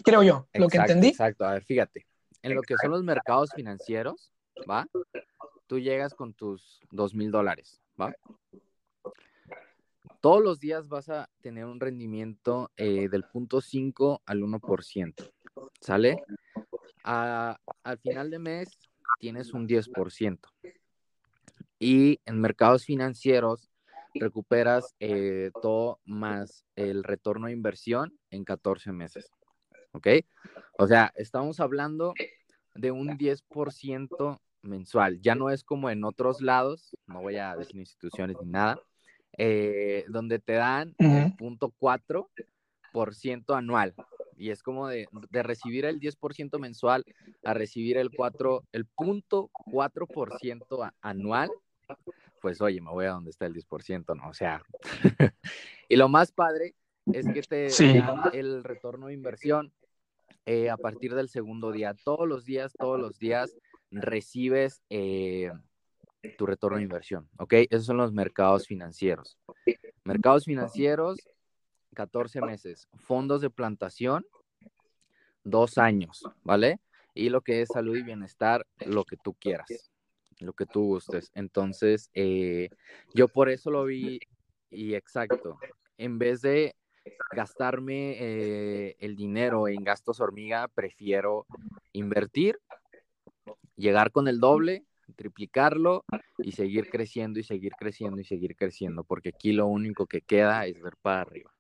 Creo 0.04 0.24
yo, 0.24 0.48
lo 0.54 0.68
que 0.68 0.78
entendí. 0.78 1.10
Exacto, 1.10 1.46
a 1.46 1.54
ver, 1.54 1.64
fíjate, 1.64 2.08
en 2.42 2.56
lo 2.56 2.62
que 2.62 2.76
son 2.78 2.92
los 2.92 3.04
mercados 3.04 3.52
financieros, 3.56 4.32
¿va? 4.70 4.88
Tú 5.68 5.80
llegas 5.80 6.14
con 6.14 6.34
tus 6.34 6.80
dos 6.90 7.14
mil 7.14 7.32
dólares, 7.32 7.82
¿va? 8.00 8.16
Todos 10.22 10.42
los 10.44 10.60
días 10.60 10.88
vas 10.88 11.10
a 11.10 11.30
tener 11.42 11.66
un 11.66 11.80
rendimiento 11.80 12.72
eh, 12.78 13.08
del 13.10 13.24
punto 13.24 13.62
5 13.62 14.22
al 14.26 14.42
1%, 14.42 15.32
¿sale? 15.82 16.18
al 17.04 17.98
final 18.04 18.30
de 18.30 18.40
mes 18.40 18.78
tienes 19.20 19.54
un 19.54 19.68
10%. 19.68 20.40
Y 21.80 22.20
en 22.26 22.40
mercados 22.40 22.86
financieros 22.86 23.72
recuperas 24.14 24.96
eh, 25.00 25.52
todo 25.62 26.00
más 26.06 26.66
el 26.76 27.04
retorno 27.04 27.48
de 27.48 27.54
inversión 27.54 28.18
en 28.32 28.44
14 28.44 28.92
meses. 28.92 29.32
¿Ok? 29.94 30.08
O 30.78 30.88
sea, 30.88 31.12
estamos 31.16 31.60
hablando 31.60 32.14
de 32.76 32.92
un 32.92 33.18
10% 33.18 34.40
mensual. 34.62 35.22
Ya 35.22 35.36
no 35.36 35.50
es 35.50 35.64
como 35.64 35.90
en 35.90 36.04
otros 36.04 36.42
lados, 36.42 36.96
no 37.08 37.22
voy 37.22 37.38
a 37.38 37.56
decir 37.56 37.78
instituciones 37.78 38.38
ni 38.42 38.52
nada, 38.52 38.80
eh, 39.42 40.04
donde 40.10 40.40
te 40.40 40.52
dan 40.52 40.94
el 41.00 41.34
punto 41.38 41.74
4% 41.80 43.58
anual. 43.58 43.96
Y 44.36 44.52
es 44.52 44.62
como 44.62 44.90
de, 44.90 45.08
recibir 45.32 45.86
el 45.86 46.02
10% 46.02 46.60
mensual 46.60 47.06
a 47.46 47.54
recibir 47.54 47.98
el 47.98 48.12
4, 48.12 48.66
el 48.74 48.86
punto 48.86 49.50
4% 49.66 50.94
anual, 51.02 51.50
pues 52.42 52.60
oye, 52.60 52.82
me 52.82 52.92
voy 52.92 53.06
a 53.06 53.12
donde 53.12 53.30
está 53.30 53.46
el 53.46 53.54
10%, 53.54 54.14
¿no? 54.18 54.28
O 54.28 54.34
sea, 54.34 54.62
y 55.88 55.96
lo 55.96 56.10
más 56.10 56.34
padre 56.34 56.76
es 57.14 57.26
que 57.28 57.42
te 57.42 57.70
dan 57.98 58.24
el 58.34 58.66
retorno 58.66 59.08
de 59.08 59.14
inversión 59.14 59.72
eh, 60.46 60.70
a 60.70 60.76
partir 60.76 61.16
del 61.16 61.30
segundo 61.30 61.72
día. 61.72 61.94
Todos 61.94 62.28
los 62.28 62.44
días, 62.44 62.74
todos 62.78 63.00
los 63.00 63.20
días 63.20 63.56
recibes 63.90 64.82
eh, 64.90 65.50
tu 66.38 66.46
retorno 66.46 66.78
de 66.78 66.84
inversión, 66.84 67.30
¿ok? 67.38 67.54
Esos 67.70 67.86
son 67.86 67.98
los 67.98 68.12
mercados 68.12 68.68
financieros. 68.68 69.38
Mercados 70.04 70.46
financieros 70.46 71.20
14 71.96 72.42
meses. 72.42 72.88
Fondos 72.98 73.42
de 73.42 73.50
plantación, 73.50 74.26
dos 75.44 75.78
años, 75.78 76.24
¿vale? 76.44 76.80
Y 77.14 77.30
lo 77.30 77.42
que 77.42 77.62
es 77.62 77.70
salud 77.70 77.98
y 77.98 78.04
bienestar, 78.04 78.66
lo 78.86 79.04
que 79.04 79.18
tú 79.18 79.34
quieras, 79.34 79.92
lo 80.40 80.54
que 80.54 80.66
tú 80.66 80.86
gustes. 80.86 81.32
Entonces, 81.34 82.10
eh, 82.14 82.70
yo 83.14 83.28
por 83.28 83.50
eso 83.50 83.72
lo 83.72 83.86
vi 83.86 84.20
y 84.70 84.94
exacto, 84.94 85.58
en 85.98 86.20
vez 86.20 86.42
de 86.42 86.76
gastarme 87.32 88.16
eh, 88.20 88.96
el 89.00 89.16
dinero 89.16 89.68
en 89.68 89.84
gastos 89.84 90.20
hormiga, 90.20 90.68
prefiero 90.68 91.46
invertir, 91.92 92.60
llegar 93.76 94.12
con 94.12 94.28
el 94.28 94.40
doble, 94.40 94.86
triplicarlo 95.14 96.06
y 96.38 96.52
seguir 96.52 96.90
creciendo 96.90 97.40
y 97.40 97.44
seguir 97.44 97.74
creciendo 97.78 98.20
y 98.22 98.26
seguir 98.26 98.56
creciendo, 98.56 99.04
porque 99.04 99.30
aquí 99.30 99.52
lo 99.52 99.68
único 99.68 100.06
que 100.06 100.22
queda 100.22 100.66
es 100.66 100.82
ver 100.82 100.96
para 101.02 101.22
arriba. 101.22 101.52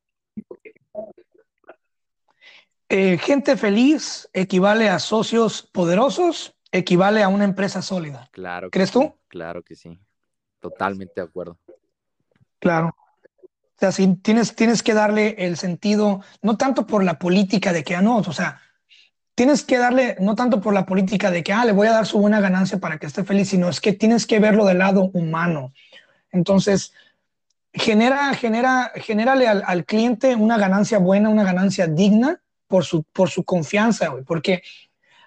Eh, 2.89 3.17
gente 3.19 3.55
feliz 3.55 4.27
equivale 4.33 4.89
a 4.89 4.97
socios 4.97 5.61
poderosos, 5.61 6.55
equivale 6.71 7.21
a 7.21 7.27
una 7.27 7.43
empresa 7.43 7.81
sólida. 7.81 8.27
Claro. 8.31 8.71
¿Crees 8.71 8.91
tú? 8.91 9.15
Claro 9.27 9.63
que 9.63 9.75
sí. 9.75 9.99
Totalmente 10.59 11.13
de 11.17 11.27
acuerdo. 11.27 11.59
Claro. 12.59 12.95
O 13.37 13.79
sea, 13.79 13.91
si 13.91 14.15
tienes, 14.17 14.55
tienes 14.55 14.83
que 14.83 14.93
darle 14.93 15.35
el 15.37 15.55
sentido, 15.55 16.21
no 16.41 16.57
tanto 16.57 16.85
por 16.85 17.03
la 17.03 17.17
política 17.17 17.71
de 17.71 17.83
que, 17.83 17.95
ah, 17.95 18.01
no, 18.01 18.17
o 18.17 18.33
sea, 18.33 18.59
tienes 19.39 19.63
que 19.63 19.77
darle, 19.77 20.17
no 20.19 20.35
tanto 20.35 20.59
por 20.59 20.73
la 20.73 20.85
política 20.85 21.31
de 21.31 21.45
que, 21.45 21.53
ah, 21.53 21.63
le 21.63 21.71
voy 21.71 21.87
a 21.87 21.93
dar 21.93 22.05
su 22.05 22.19
buena 22.19 22.41
ganancia 22.41 22.77
para 22.77 22.97
que 22.97 23.05
esté 23.05 23.23
feliz, 23.23 23.47
sino 23.47 23.69
es 23.69 23.79
que 23.79 23.93
tienes 23.93 24.27
que 24.27 24.37
verlo 24.37 24.65
del 24.65 24.79
lado 24.79 25.11
humano. 25.13 25.71
Entonces, 26.33 26.91
genera, 27.71 28.33
genera, 28.33 28.91
genérale 28.95 29.47
al, 29.47 29.63
al 29.65 29.85
cliente 29.85 30.35
una 30.35 30.57
ganancia 30.57 30.99
buena, 30.99 31.29
una 31.29 31.45
ganancia 31.45 31.87
digna 31.87 32.41
por 32.67 32.83
su, 32.83 33.03
por 33.03 33.29
su 33.29 33.45
confianza, 33.45 34.09
güey, 34.09 34.25
porque 34.25 34.61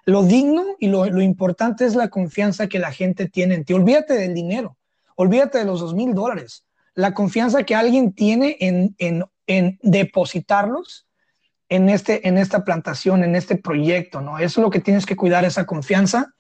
lo 0.05 0.25
digno 0.25 0.62
y 0.79 0.88
lo, 0.88 1.07
lo, 1.07 1.22
importante 1.22 1.87
es 1.87 1.94
la 1.94 2.11
confianza 2.11 2.66
que 2.66 2.79
la 2.79 2.92
gente 2.92 3.31
tiene 3.31 3.55
en 3.55 3.64
ti. 3.64 3.72
Olvídate 3.72 4.12
del 4.12 4.35
dinero, 4.35 4.77
olvídate 5.16 5.57
de 5.57 5.64
los 5.64 5.81
dos 5.81 5.94
mil 5.94 6.12
dólares 6.12 6.66
la 6.94 7.14
confianza 7.14 7.62
que 7.62 7.75
alguien 7.75 8.12
tiene 8.12 8.59
en, 8.61 8.94
en, 8.98 9.25
en, 9.46 9.79
depositarlos 9.83 11.07
en, 11.75 11.89
este, 11.89 12.29
en 12.29 12.37
esta 12.37 12.65
plantación, 12.65 13.25
en 13.25 13.35
este 13.35 13.57
proyecto, 13.57 14.21
¿no? 14.21 14.39
Eso 14.39 14.61
es 14.61 14.65
lo 14.65 14.71
que 14.71 14.81
tienes 14.81 15.07
que 15.07 15.17
cuidar, 15.17 15.45
esa 15.45 15.65
confianza. 15.65 16.35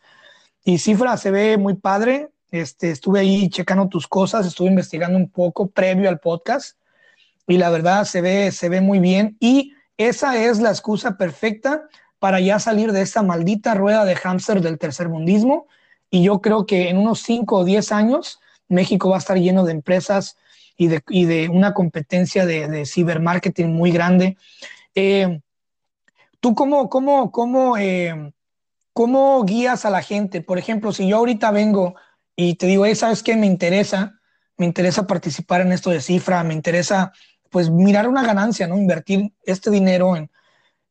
Y 0.62 0.78
Cifra 0.78 1.16
se 1.16 1.30
ve 1.30 1.56
muy 1.56 1.74
padre. 1.74 2.28
Este, 2.50 2.90
estuve 2.90 3.20
ahí 3.20 3.48
checando 3.48 3.88
tus 3.88 4.06
cosas, 4.06 4.46
estuve 4.46 4.68
investigando 4.68 5.16
un 5.16 5.30
poco 5.30 5.70
previo 5.70 6.10
al 6.10 6.20
podcast 6.20 6.76
y 7.46 7.56
la 7.56 7.70
verdad 7.70 8.04
se 8.04 8.20
ve, 8.20 8.52
se 8.52 8.68
ve 8.68 8.82
muy 8.82 8.98
bien. 8.98 9.38
Y 9.40 9.72
esa 9.96 10.36
es 10.36 10.60
la 10.60 10.68
excusa 10.68 11.16
perfecta 11.16 11.88
para 12.18 12.38
ya 12.38 12.58
salir 12.58 12.92
de 12.92 13.00
esta 13.00 13.22
maldita 13.22 13.74
rueda 13.74 14.04
de 14.04 14.16
hámster 14.16 14.60
del 14.60 14.78
tercer 14.78 15.08
mundismo. 15.08 15.66
Y 16.10 16.22
yo 16.24 16.42
creo 16.42 16.66
que 16.66 16.90
en 16.90 16.98
unos 16.98 17.20
5 17.22 17.56
o 17.56 17.64
10 17.64 17.90
años 17.92 18.38
México 18.68 19.08
va 19.08 19.16
a 19.16 19.18
estar 19.18 19.38
lleno 19.38 19.64
de 19.64 19.72
empresas 19.72 20.36
y 20.76 20.88
de, 20.88 21.02
y 21.08 21.24
de 21.24 21.48
una 21.48 21.72
competencia 21.72 22.44
de, 22.44 22.68
de, 22.68 22.84
cibermarketing 22.84 23.72
muy 23.72 23.92
grande. 23.92 24.36
Eh, 24.94 25.40
¿Tú 26.40 26.54
cómo, 26.54 26.88
cómo, 26.88 27.30
cómo, 27.30 27.78
eh, 27.78 28.32
cómo 28.92 29.44
guías 29.44 29.84
a 29.84 29.90
la 29.90 30.02
gente? 30.02 30.40
Por 30.40 30.58
ejemplo, 30.58 30.92
si 30.92 31.06
yo 31.06 31.18
ahorita 31.18 31.50
vengo 31.50 31.94
y 32.34 32.56
te 32.56 32.66
digo, 32.66 32.84
hey, 32.84 32.94
¿sabes 32.94 33.22
qué? 33.22 33.36
Me 33.36 33.46
interesa, 33.46 34.20
me 34.56 34.66
interesa 34.66 35.06
participar 35.06 35.60
en 35.60 35.72
esto 35.72 35.90
de 35.90 36.00
cifra, 36.00 36.42
me 36.42 36.54
interesa 36.54 37.12
pues 37.50 37.70
mirar 37.70 38.08
una 38.08 38.24
ganancia, 38.24 38.66
¿no? 38.66 38.76
Invertir 38.76 39.32
este 39.44 39.70
dinero 39.70 40.16
en... 40.16 40.30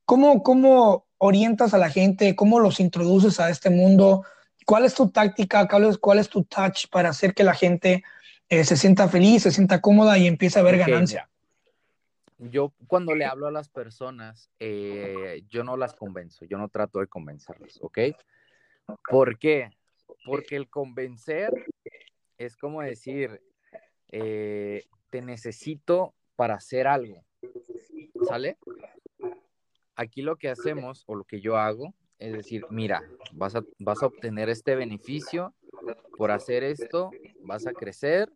¿Cómo, 0.06 0.44
cómo 0.44 1.08
orientas 1.18 1.74
a 1.74 1.78
la 1.78 1.90
gente? 1.90 2.36
¿Cómo 2.36 2.60
los 2.60 2.80
introduces 2.80 3.40
a 3.40 3.50
este 3.50 3.70
mundo? 3.70 4.24
¿Cuál 4.66 4.86
es 4.86 4.94
tu 4.94 5.10
táctica? 5.10 5.68
¿Cuál 5.68 5.86
es, 5.86 5.98
cuál 5.98 6.20
es 6.20 6.30
tu 6.30 6.44
touch 6.44 6.88
para 6.90 7.10
hacer 7.10 7.34
que 7.34 7.44
la 7.44 7.56
gente 7.56 8.04
eh, 8.48 8.64
se 8.64 8.78
sienta 8.78 9.08
feliz, 9.08 9.44
se 9.44 9.52
sienta 9.52 9.82
cómoda 9.82 10.18
y 10.18 10.28
empiece 10.28 10.60
a 10.60 10.64
ver 10.64 10.76
okay, 10.76 10.92
ganancia? 10.92 11.31
Yo 12.50 12.74
cuando 12.88 13.16
le 13.16 13.26
hablo 13.26 13.48
a 13.48 13.52
las 13.52 13.70
personas, 13.70 14.50
eh, 14.60 15.44
yo 15.50 15.64
no 15.64 15.78
las 15.78 15.94
convenzo, 15.96 16.46
yo 16.46 16.58
no 16.58 16.70
trato 16.70 17.00
de 17.00 17.08
convencerlas, 17.08 17.80
¿ok? 17.82 18.00
¿Por 19.10 19.38
qué? 19.38 19.70
Porque 20.26 20.56
el 20.56 20.70
convencer 20.70 21.52
es 22.38 22.58
como 22.58 22.82
decir, 22.82 23.42
eh, 24.10 24.86
te 25.10 25.22
necesito 25.22 26.14
para 26.36 26.56
hacer 26.56 26.88
algo, 26.88 27.24
¿sale? 28.28 28.58
Aquí 29.96 30.22
lo 30.22 30.38
que 30.38 30.50
hacemos 30.50 31.04
o 31.08 31.16
lo 31.16 31.24
que 31.24 31.40
yo 31.40 31.58
hago 31.58 31.94
es 32.22 32.34
decir, 32.34 32.66
mira, 32.70 33.04
vas 33.34 33.56
a, 33.56 33.64
vas 33.80 34.04
a 34.04 34.06
obtener 34.06 34.50
este 34.50 34.76
beneficio 34.76 35.56
por 36.18 36.32
hacer 36.32 36.64
esto, 36.64 37.10
vas 37.44 37.66
a 37.66 37.74
crecer 37.74 38.32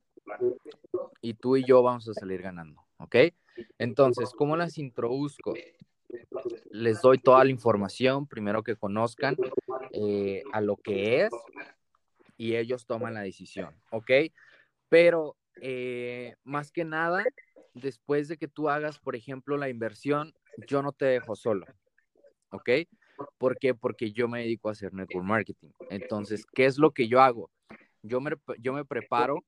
y 1.22 1.36
tú 1.36 1.56
y 1.56 1.64
yo 1.66 1.84
vamos 1.84 2.10
a 2.10 2.14
salir 2.14 2.42
ganando, 2.42 2.85
¿ok? 2.98 3.16
Entonces, 3.78 4.32
¿cómo 4.36 4.58
las 4.58 4.78
introduzco? 4.78 5.54
Les 6.72 7.02
doy 7.02 7.18
toda 7.18 7.44
la 7.44 7.52
información, 7.52 8.28
primero 8.28 8.64
que 8.64 8.76
conozcan 8.76 9.36
eh, 9.92 10.44
a 10.52 10.62
lo 10.62 10.78
que 10.78 11.24
es 11.24 11.32
y 12.38 12.56
ellos 12.56 12.86
toman 12.86 13.14
la 13.14 13.22
decisión, 13.22 13.76
¿ok? 13.92 14.12
Pero 14.90 15.38
eh, 15.62 16.36
más 16.44 16.72
que 16.72 16.84
nada, 16.84 17.24
después 17.74 18.28
de 18.28 18.38
que 18.38 18.48
tú 18.48 18.70
hagas, 18.70 19.00
por 19.00 19.16
ejemplo, 19.16 19.58
la 19.58 19.70
inversión, 19.70 20.34
yo 20.68 20.82
no 20.82 20.92
te 20.92 21.06
dejo 21.06 21.36
solo, 21.36 21.66
¿ok? 22.52 22.70
¿Por 23.38 23.58
qué? 23.58 23.74
Porque 23.74 24.12
yo 24.12 24.28
me 24.28 24.40
dedico 24.40 24.68
a 24.68 24.74
hacer 24.74 24.94
network 24.94 25.26
marketing. 25.26 25.70
Entonces, 25.90 26.46
¿qué 26.54 26.66
es 26.66 26.78
lo 26.78 26.92
que 26.92 27.08
yo 27.08 27.22
hago? 27.22 27.50
Yo 28.02 28.20
me, 28.20 28.32
yo 28.60 28.74
me 28.74 28.86
preparo 28.86 29.44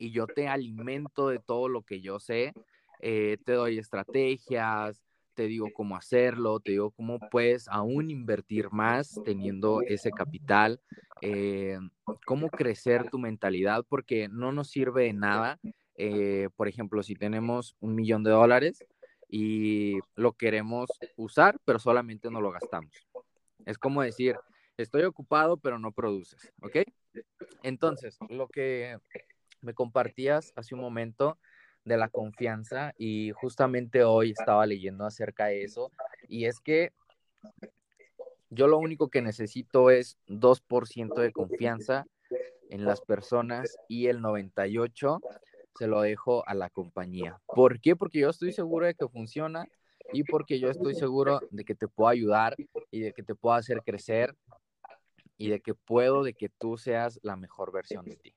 y 0.00 0.10
yo 0.10 0.26
te 0.26 0.48
alimento 0.48 1.28
de 1.28 1.38
todo 1.38 1.68
lo 1.68 1.82
que 1.82 2.00
yo 2.00 2.18
sé. 2.18 2.54
Eh, 3.00 3.36
te 3.44 3.52
doy 3.52 3.78
estrategias, 3.78 5.04
te 5.34 5.46
digo 5.46 5.68
cómo 5.72 5.96
hacerlo, 5.96 6.58
te 6.58 6.72
digo 6.72 6.90
cómo 6.90 7.18
puedes 7.30 7.68
aún 7.68 8.10
invertir 8.10 8.70
más 8.72 9.20
teniendo 9.24 9.82
ese 9.82 10.10
capital, 10.10 10.80
eh, 11.20 11.78
cómo 12.26 12.48
crecer 12.48 13.08
tu 13.10 13.18
mentalidad, 13.18 13.84
porque 13.88 14.28
no 14.28 14.52
nos 14.52 14.70
sirve 14.70 15.04
de 15.04 15.12
nada. 15.12 15.60
Eh, 15.96 16.48
por 16.56 16.66
ejemplo, 16.66 17.02
si 17.02 17.14
tenemos 17.14 17.76
un 17.80 17.94
millón 17.94 18.24
de 18.24 18.30
dólares, 18.30 18.84
y 19.30 19.98
lo 20.16 20.32
queremos 20.32 20.90
usar, 21.16 21.58
pero 21.64 21.78
solamente 21.78 22.30
no 22.30 22.40
lo 22.40 22.50
gastamos. 22.50 22.92
Es 23.64 23.78
como 23.78 24.02
decir, 24.02 24.36
estoy 24.76 25.02
ocupado, 25.04 25.56
pero 25.56 25.78
no 25.78 25.92
produces, 25.92 26.52
¿ok? 26.62 26.78
Entonces, 27.62 28.18
lo 28.28 28.48
que 28.48 28.98
me 29.62 29.74
compartías 29.74 30.52
hace 30.56 30.74
un 30.74 30.80
momento 30.80 31.38
de 31.84 31.96
la 31.96 32.08
confianza 32.08 32.92
y 32.98 33.32
justamente 33.32 34.04
hoy 34.04 34.30
estaba 34.30 34.66
leyendo 34.66 35.04
acerca 35.04 35.46
de 35.46 35.64
eso 35.64 35.90
y 36.28 36.44
es 36.44 36.60
que 36.60 36.92
yo 38.50 38.66
lo 38.66 38.78
único 38.78 39.08
que 39.08 39.22
necesito 39.22 39.90
es 39.90 40.18
2% 40.26 41.20
de 41.20 41.32
confianza 41.32 42.06
en 42.68 42.84
las 42.84 43.00
personas 43.00 43.78
y 43.88 44.06
el 44.06 44.20
98 44.20 45.20
se 45.76 45.86
lo 45.86 46.02
dejo 46.02 46.46
a 46.46 46.54
la 46.54 46.68
compañía. 46.68 47.40
¿Por 47.46 47.80
qué? 47.80 47.96
Porque 47.96 48.18
yo 48.20 48.30
estoy 48.30 48.52
seguro 48.52 48.86
de 48.86 48.94
que 48.94 49.08
funciona 49.08 49.66
y 50.12 50.24
porque 50.24 50.58
yo 50.58 50.68
estoy 50.68 50.94
seguro 50.94 51.40
de 51.50 51.64
que 51.64 51.74
te 51.74 51.88
puedo 51.88 52.08
ayudar 52.08 52.56
y 52.90 53.00
de 53.00 53.12
que 53.12 53.22
te 53.22 53.34
puedo 53.34 53.54
hacer 53.54 53.82
crecer 53.82 54.36
y 55.36 55.48
de 55.48 55.60
que 55.60 55.74
puedo 55.74 56.22
de 56.22 56.34
que 56.34 56.48
tú 56.48 56.76
seas 56.76 57.20
la 57.22 57.36
mejor 57.36 57.72
versión 57.72 58.04
de 58.04 58.16
ti. 58.16 58.34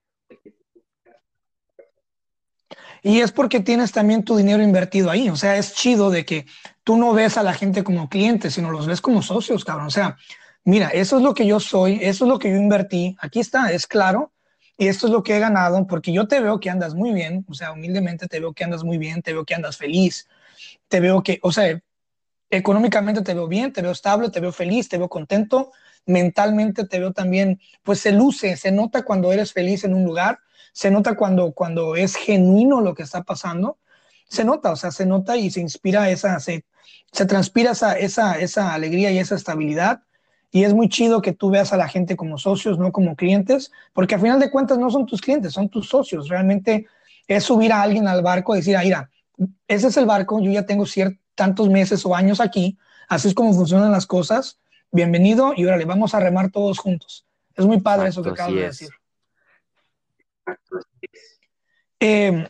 Y 3.04 3.20
es 3.20 3.32
porque 3.32 3.60
tienes 3.60 3.92
también 3.92 4.24
tu 4.24 4.36
dinero 4.38 4.64
invertido 4.64 5.12
ahí. 5.12 5.30
O 5.30 5.36
sea, 5.36 5.58
es 5.58 5.76
chido 5.76 6.10
de 6.10 6.26
que 6.26 6.46
tú 6.84 6.98
no 6.98 7.14
ves 7.14 7.38
a 7.38 7.44
la 7.44 7.54
gente 7.54 7.84
como 7.84 8.10
clientes, 8.10 8.54
sino 8.54 8.72
los 8.72 8.88
ves 8.88 9.02
como 9.02 9.22
socios, 9.22 9.66
cabrón. 9.66 9.88
O 9.88 9.92
sea, 9.92 10.18
mira, 10.64 10.88
eso 10.88 11.18
es 11.18 11.24
lo 11.24 11.34
que 11.34 11.46
yo 11.46 11.60
soy, 11.60 12.00
eso 12.02 12.26
es 12.26 12.30
lo 12.30 12.40
que 12.40 12.50
yo 12.50 12.56
invertí. 12.56 13.16
Aquí 13.20 13.42
está, 13.42 13.72
es 13.72 13.86
claro 13.86 14.32
y 14.78 14.88
esto 14.88 15.08
es 15.08 15.14
lo 15.14 15.24
que 15.24 15.36
he 15.36 15.40
ganado 15.40 15.86
porque 15.88 16.12
yo 16.12 16.28
te 16.28 16.40
veo 16.40 16.60
que 16.60 16.70
andas 16.70 16.96
muy 16.96 17.14
bien, 17.14 17.46
o 17.48 17.54
sea, 17.54 17.72
humildemente 17.72 18.28
te 18.28 18.40
veo 18.40 18.54
que 18.54 18.64
andas 18.64 18.84
muy 18.84 18.98
bien, 18.98 19.22
te 19.22 19.34
veo 19.34 19.46
que 19.46 19.54
andas 19.54 19.78
feliz, 19.78 20.28
te 20.88 21.00
veo 21.00 21.22
que, 21.22 21.40
o 21.44 21.52
sea, 21.52 21.80
económicamente 22.50 23.22
te 23.22 23.34
veo 23.34 23.48
bien, 23.48 23.72
te 23.72 23.82
veo 23.82 23.92
estable, 23.92 24.30
te 24.30 24.40
veo 24.40 24.52
feliz, 24.52 24.90
te 24.90 24.98
veo 24.98 25.10
contento, 25.10 25.72
mentalmente 26.06 26.86
te 26.86 27.00
veo 27.00 27.14
también, 27.14 27.60
pues 27.84 28.00
se 28.00 28.12
luce, 28.12 28.58
se 28.58 28.72
nota 28.72 29.04
cuando 29.04 29.32
eres 29.32 29.54
feliz 29.54 29.84
en 29.84 29.94
un 29.94 30.06
lugar, 30.06 30.40
se 30.74 30.92
nota 30.92 31.16
cuando, 31.16 31.54
cuando 31.54 31.96
es 31.96 32.16
genuino 32.16 32.82
lo 32.82 32.96
que 32.96 33.04
está 33.04 33.24
pasando, 33.24 33.78
se 34.28 34.44
nota, 34.44 34.72
o 34.72 34.76
sea, 34.76 34.92
se 34.92 35.06
nota 35.06 35.38
y 35.38 35.52
se 35.52 35.62
inspira 35.62 36.10
esa, 36.10 36.40
se, 36.40 36.66
se 37.12 37.26
transpira 37.26 37.72
esa, 37.72 37.98
esa, 37.98 38.40
esa 38.40 38.74
alegría 38.74 39.12
y 39.12 39.20
esa 39.20 39.36
estabilidad 39.36 40.02
y 40.52 40.64
es 40.66 40.74
muy 40.74 40.88
chido 40.88 41.22
que 41.22 41.34
tú 41.34 41.50
veas 41.50 41.74
a 41.74 41.78
la 41.78 41.88
gente 41.88 42.16
como 42.16 42.38
socios, 42.38 42.78
no 42.78 42.92
como 42.92 43.16
clientes, 43.16 43.72
porque 43.92 44.16
al 44.16 44.22
final 44.22 44.40
de 44.40 44.52
cuentas 44.52 44.78
no 44.78 44.92
son 44.92 45.08
tus 45.08 45.20
clientes, 45.20 45.52
son 45.52 45.68
tus 45.68 45.90
socios. 45.90 46.30
Realmente 46.30 46.86
es 47.28 47.44
subir 47.44 47.74
a 47.74 47.82
alguien 47.82 48.08
al 48.08 48.22
barco 48.22 48.54
y 48.54 48.60
decir, 48.60 48.78
ah, 48.78 48.84
mira, 48.84 49.10
ese 49.68 49.88
es 49.88 49.98
el 49.98 50.06
barco, 50.06 50.40
yo 50.40 50.52
ya 50.52 50.68
tengo 50.68 50.86
ciertos 50.86 51.24
tantos 51.36 51.70
meses 51.70 52.06
o 52.06 52.16
años 52.16 52.40
aquí, 52.40 52.78
así 53.10 53.28
es 53.28 53.34
como 53.34 53.54
funcionan 53.54 53.92
las 53.92 54.06
cosas, 54.06 54.60
bienvenido 54.94 55.54
y 55.58 55.66
órale, 55.66 55.86
vamos 55.86 56.14
a 56.14 56.20
remar 56.20 56.52
todos 56.52 56.78
juntos. 56.78 57.26
Es 57.56 57.66
muy 57.66 57.82
padre 57.82 58.10
eso 58.10 58.24
que 58.24 58.30
acabas 58.30 58.54
de 58.54 58.62
decir. 58.62 58.90
Eh, 62.00 62.48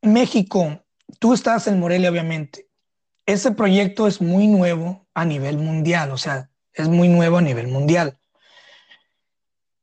México, 0.00 0.82
tú 1.18 1.34
estás 1.34 1.66
en 1.66 1.78
Morelia, 1.78 2.10
obviamente. 2.10 2.66
Ese 3.26 3.52
proyecto 3.52 4.08
es 4.08 4.20
muy 4.20 4.48
nuevo 4.48 5.06
a 5.14 5.24
nivel 5.24 5.58
mundial, 5.58 6.10
o 6.10 6.18
sea, 6.18 6.50
es 6.72 6.88
muy 6.88 7.08
nuevo 7.08 7.38
a 7.38 7.42
nivel 7.42 7.68
mundial. 7.68 8.18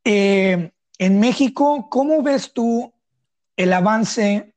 Eh, 0.04 0.72
en 0.98 1.20
México, 1.20 1.88
¿cómo 1.90 2.24
ves 2.24 2.54
tú 2.54 2.94
el 3.56 3.72
avance 3.72 4.54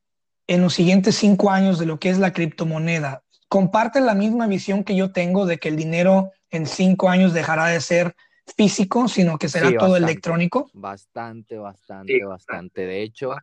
en 0.46 0.62
los 0.62 0.74
siguientes 0.74 1.16
cinco 1.16 1.50
años 1.50 1.78
de 1.78 1.86
lo 1.86 2.00
que 2.00 2.10
es 2.10 2.18
la 2.18 2.32
criptomoneda? 2.32 3.22
¿Comparten 3.48 4.06
la 4.06 4.14
misma 4.14 4.46
visión 4.46 4.82
que 4.82 4.96
yo 4.96 5.12
tengo 5.12 5.44
de 5.44 5.58
que 5.58 5.68
el 5.68 5.76
dinero 5.76 6.32
en 6.52 6.66
cinco 6.66 7.08
años 7.08 7.32
dejará 7.32 7.66
de 7.66 7.80
ser 7.80 8.14
físico, 8.56 9.08
sino 9.08 9.38
que 9.38 9.48
será 9.48 9.76
todo 9.76 9.96
electrónico? 9.96 10.70
Bastante, 10.74 11.56
bastante, 11.56 12.24
bastante. 12.24 12.86
De 12.86 13.02
hecho, 13.02 13.34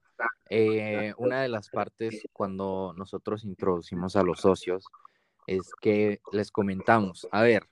eh, 0.49 1.13
una 1.17 1.41
de 1.41 1.49
las 1.49 1.69
partes 1.69 2.21
cuando 2.31 2.93
nosotros 2.95 3.43
introducimos 3.43 4.15
a 4.15 4.23
los 4.23 4.39
socios 4.39 4.85
es 5.47 5.71
que 5.81 6.21
les 6.31 6.51
comentamos, 6.51 7.27
a 7.31 7.41
ver, 7.41 7.67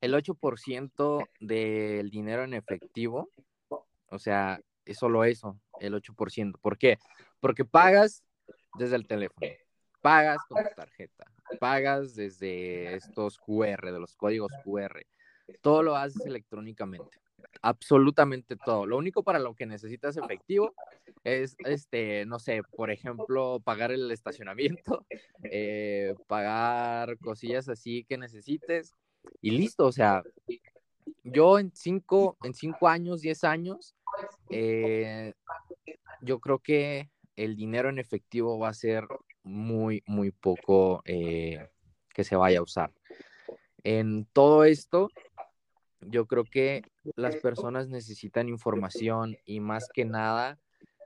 el 0.00 0.14
8% 0.14 1.26
del 1.40 2.10
dinero 2.10 2.44
en 2.44 2.54
efectivo, 2.54 3.28
o 4.08 4.18
sea, 4.18 4.60
es 4.84 4.98
solo 4.98 5.24
eso, 5.24 5.58
el 5.80 5.94
8%. 5.94 6.58
¿Por 6.60 6.78
qué? 6.78 6.98
Porque 7.40 7.64
pagas 7.64 8.22
desde 8.78 8.96
el 8.96 9.06
teléfono, 9.06 9.46
pagas 10.00 10.38
con 10.48 10.62
tu 10.62 10.70
tarjeta, 10.76 11.11
pagas 11.62 12.16
desde 12.16 12.96
estos 12.96 13.38
QR, 13.38 13.92
de 13.92 14.00
los 14.00 14.16
códigos 14.16 14.50
QR, 14.64 15.06
todo 15.60 15.84
lo 15.84 15.94
haces 15.94 16.26
electrónicamente, 16.26 17.20
absolutamente 17.60 18.56
todo. 18.56 18.84
Lo 18.84 18.98
único 18.98 19.22
para 19.22 19.38
lo 19.38 19.54
que 19.54 19.64
necesitas 19.64 20.16
efectivo 20.16 20.74
es, 21.22 21.54
este, 21.60 22.26
no 22.26 22.40
sé, 22.40 22.62
por 22.76 22.90
ejemplo, 22.90 23.60
pagar 23.62 23.92
el 23.92 24.10
estacionamiento, 24.10 25.06
eh, 25.52 26.16
pagar 26.26 27.16
cosillas 27.18 27.68
así 27.68 28.04
que 28.08 28.18
necesites 28.18 28.92
y 29.40 29.52
listo, 29.52 29.86
o 29.86 29.92
sea, 29.92 30.24
yo 31.22 31.60
en 31.60 31.70
cinco, 31.76 32.36
en 32.42 32.54
cinco 32.54 32.88
años, 32.88 33.20
diez 33.20 33.44
años, 33.44 33.94
eh, 34.50 35.32
yo 36.22 36.40
creo 36.40 36.58
que 36.58 37.08
el 37.36 37.54
dinero 37.54 37.88
en 37.88 38.00
efectivo 38.00 38.58
va 38.58 38.70
a 38.70 38.74
ser 38.74 39.06
muy, 39.42 40.02
muy 40.06 40.30
poco 40.30 41.02
eh, 41.04 41.68
que 42.14 42.24
se 42.24 42.36
vaya 42.36 42.60
a 42.60 42.62
usar. 42.62 42.92
En 43.84 44.26
todo 44.32 44.64
esto, 44.64 45.08
yo 46.00 46.26
creo 46.26 46.44
que 46.44 46.82
las 47.16 47.36
personas 47.36 47.88
necesitan 47.88 48.48
información 48.48 49.36
y 49.44 49.60
más 49.60 49.88
que 49.92 50.04
nada 50.04 50.58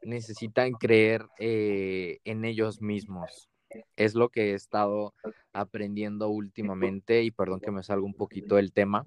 necesitan 0.03 0.73
creer 0.73 1.27
eh, 1.39 2.19
en 2.25 2.45
ellos 2.45 2.81
mismos. 2.81 3.51
Es 3.97 4.15
lo 4.15 4.29
que 4.29 4.51
he 4.51 4.55
estado 4.55 5.15
aprendiendo 5.53 6.29
últimamente 6.29 7.23
y 7.23 7.31
perdón 7.31 7.61
que 7.61 7.71
me 7.71 7.83
salga 7.83 8.07
un 8.07 8.15
poquito 8.15 8.57
del 8.57 8.73
tema, 8.73 9.05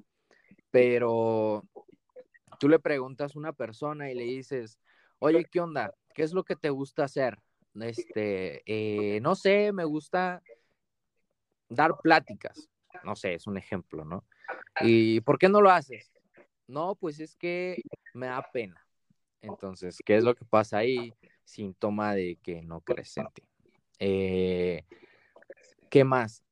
pero 0.71 1.63
tú 2.59 2.69
le 2.69 2.79
preguntas 2.79 3.35
a 3.35 3.39
una 3.39 3.53
persona 3.53 4.11
y 4.11 4.15
le 4.15 4.23
dices, 4.23 4.79
oye, 5.19 5.45
¿qué 5.45 5.59
onda? 5.59 5.93
¿Qué 6.13 6.23
es 6.23 6.33
lo 6.33 6.43
que 6.43 6.55
te 6.55 6.69
gusta 6.69 7.05
hacer? 7.05 7.39
Este, 7.75 8.63
eh, 8.65 9.19
no 9.21 9.35
sé, 9.35 9.71
me 9.71 9.85
gusta 9.85 10.41
dar 11.69 11.97
pláticas. 12.01 12.69
No 13.03 13.15
sé, 13.15 13.35
es 13.35 13.47
un 13.47 13.57
ejemplo, 13.57 14.03
¿no? 14.03 14.25
¿Y 14.81 15.21
por 15.21 15.37
qué 15.37 15.49
no 15.49 15.61
lo 15.61 15.69
haces? 15.69 16.11
No, 16.67 16.95
pues 16.95 17.19
es 17.19 17.35
que 17.35 17.81
me 18.13 18.27
da 18.27 18.41
pena. 18.51 18.85
Entonces, 19.41 19.97
¿qué 20.05 20.17
es 20.17 20.23
lo 20.23 20.35
que 20.35 20.45
pasa 20.45 20.79
ahí? 20.79 21.13
Síntoma 21.43 22.13
de 22.13 22.37
que 22.41 22.61
no 22.61 22.81
crees 22.81 23.15
en 23.17 23.27
ti. 23.33 23.43
Eh, 23.99 24.83
¿Qué 25.89 26.03
más? 26.03 26.43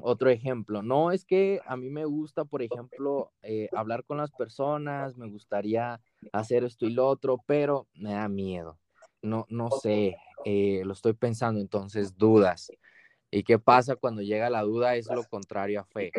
Otro 0.00 0.30
ejemplo, 0.30 0.82
no 0.82 1.10
es 1.10 1.24
que 1.24 1.60
a 1.66 1.76
mí 1.76 1.90
me 1.90 2.04
gusta, 2.04 2.44
por 2.44 2.62
ejemplo, 2.62 3.32
eh, 3.42 3.68
hablar 3.72 4.04
con 4.04 4.18
las 4.18 4.30
personas, 4.30 5.16
me 5.16 5.28
gustaría 5.28 6.00
hacer 6.32 6.62
esto 6.62 6.86
y 6.86 6.90
lo 6.90 7.08
otro, 7.08 7.42
pero 7.46 7.88
me 7.94 8.12
da 8.12 8.28
miedo. 8.28 8.78
No, 9.22 9.44
no 9.48 9.70
sé, 9.70 10.16
eh, 10.44 10.82
lo 10.84 10.92
estoy 10.92 11.12
pensando, 11.12 11.60
entonces 11.60 12.16
dudas. 12.16 12.70
¿Y 13.30 13.42
qué 13.42 13.58
pasa 13.58 13.96
cuando 13.96 14.22
llega 14.22 14.48
la 14.48 14.62
duda? 14.62 14.96
Es 14.96 15.06
lo 15.06 15.24
contrario 15.24 15.80
a 15.80 15.84
fe, 15.84 16.12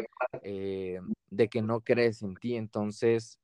eh, 0.43 0.99
de 1.29 1.47
que 1.47 1.61
no 1.61 1.81
crees 1.81 2.21
en 2.21 2.35
ti, 2.35 2.55
entonces 2.55 3.39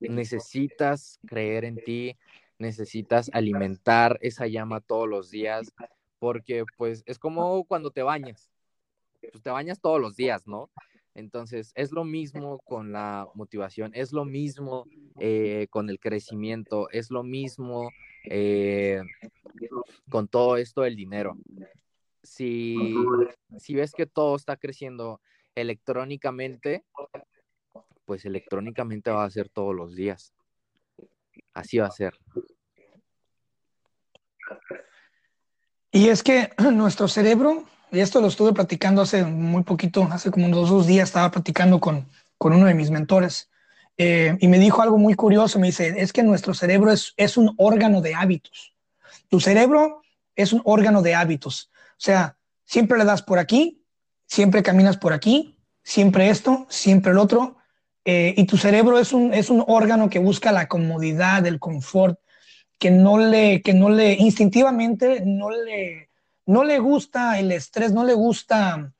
necesitas 0.00 1.18
creer 1.26 1.64
en 1.64 1.76
ti, 1.76 2.16
necesitas 2.58 3.30
alimentar 3.32 4.18
esa 4.20 4.46
llama 4.46 4.80
todos 4.80 5.08
los 5.08 5.30
días, 5.30 5.72
porque 6.18 6.64
pues 6.76 7.02
es 7.06 7.18
como 7.18 7.64
cuando 7.64 7.90
te 7.90 8.02
bañas, 8.02 8.50
pues 9.20 9.42
te 9.42 9.50
bañas 9.50 9.80
todos 9.80 10.00
los 10.00 10.16
días, 10.16 10.46
¿no? 10.46 10.70
Entonces, 11.18 11.72
es 11.74 11.90
lo 11.90 12.04
mismo 12.04 12.60
con 12.60 12.92
la 12.92 13.26
motivación, 13.34 13.90
es 13.92 14.12
lo 14.12 14.24
mismo 14.24 14.86
eh, 15.18 15.66
con 15.68 15.90
el 15.90 15.98
crecimiento, 15.98 16.88
es 16.90 17.10
lo 17.10 17.24
mismo 17.24 17.90
eh, 18.22 19.02
con 20.08 20.28
todo 20.28 20.56
esto 20.56 20.82
del 20.82 20.94
dinero. 20.94 21.36
Si, 22.22 22.94
si 23.58 23.74
ves 23.74 23.90
que 23.94 24.06
todo 24.06 24.36
está 24.36 24.56
creciendo 24.56 25.20
electrónicamente, 25.56 26.84
pues 28.04 28.24
electrónicamente 28.24 29.10
va 29.10 29.24
a 29.24 29.30
ser 29.30 29.48
todos 29.48 29.74
los 29.74 29.96
días. 29.96 30.32
Así 31.52 31.78
va 31.78 31.86
a 31.86 31.90
ser. 31.90 32.14
Y 35.90 36.10
es 36.10 36.22
que 36.22 36.50
nuestro 36.72 37.08
cerebro, 37.08 37.64
y 37.90 38.00
esto 38.00 38.20
lo 38.20 38.28
estuve 38.28 38.52
platicando 38.52 39.02
hace 39.02 39.24
muy 39.24 39.62
poquito, 39.62 40.08
hace 40.10 40.30
como 40.30 40.46
unos 40.46 40.70
dos 40.70 40.86
días 40.86 41.08
estaba 41.08 41.30
platicando 41.30 41.80
con, 41.80 42.06
con 42.36 42.52
uno 42.52 42.66
de 42.66 42.74
mis 42.74 42.90
mentores, 42.90 43.48
eh, 43.96 44.36
y 44.40 44.46
me 44.46 44.60
dijo 44.60 44.80
algo 44.80 44.96
muy 44.96 45.14
curioso, 45.14 45.58
me 45.58 45.66
dice, 45.66 45.94
es 45.98 46.12
que 46.12 46.22
nuestro 46.22 46.54
cerebro 46.54 46.92
es, 46.92 47.14
es 47.16 47.36
un 47.36 47.52
órgano 47.56 48.00
de 48.00 48.14
hábitos. 48.14 48.74
Tu 49.28 49.40
cerebro 49.40 50.02
es 50.36 50.52
un 50.52 50.62
órgano 50.64 51.02
de 51.02 51.16
hábitos. 51.16 51.70
O 51.74 52.00
sea, 52.00 52.36
siempre 52.64 52.96
le 52.96 53.04
das 53.04 53.22
por 53.22 53.40
aquí, 53.40 53.82
siempre 54.24 54.62
caminas 54.62 54.96
por 54.96 55.12
aquí, 55.12 55.56
siempre 55.82 56.30
esto, 56.30 56.66
siempre 56.70 57.10
el 57.10 57.18
otro. 57.18 57.56
Eh, 58.04 58.34
y 58.36 58.44
tu 58.44 58.56
cerebro 58.56 59.00
es 59.00 59.12
un, 59.12 59.34
es 59.34 59.50
un 59.50 59.64
órgano 59.66 60.08
que 60.08 60.20
busca 60.20 60.52
la 60.52 60.68
comodidad, 60.68 61.44
el 61.44 61.58
confort, 61.58 62.20
que 62.78 62.92
no 62.92 63.18
le, 63.18 63.62
que 63.62 63.74
no 63.74 63.90
le, 63.90 64.12
instintivamente 64.14 65.22
no 65.26 65.50
le, 65.50 66.07
no 66.48 66.64
le 66.64 66.78
gusta 66.78 67.38
el 67.38 67.52
estrés, 67.52 67.92
no 67.92 68.04
le 68.04 68.14
gusta, 68.14 68.92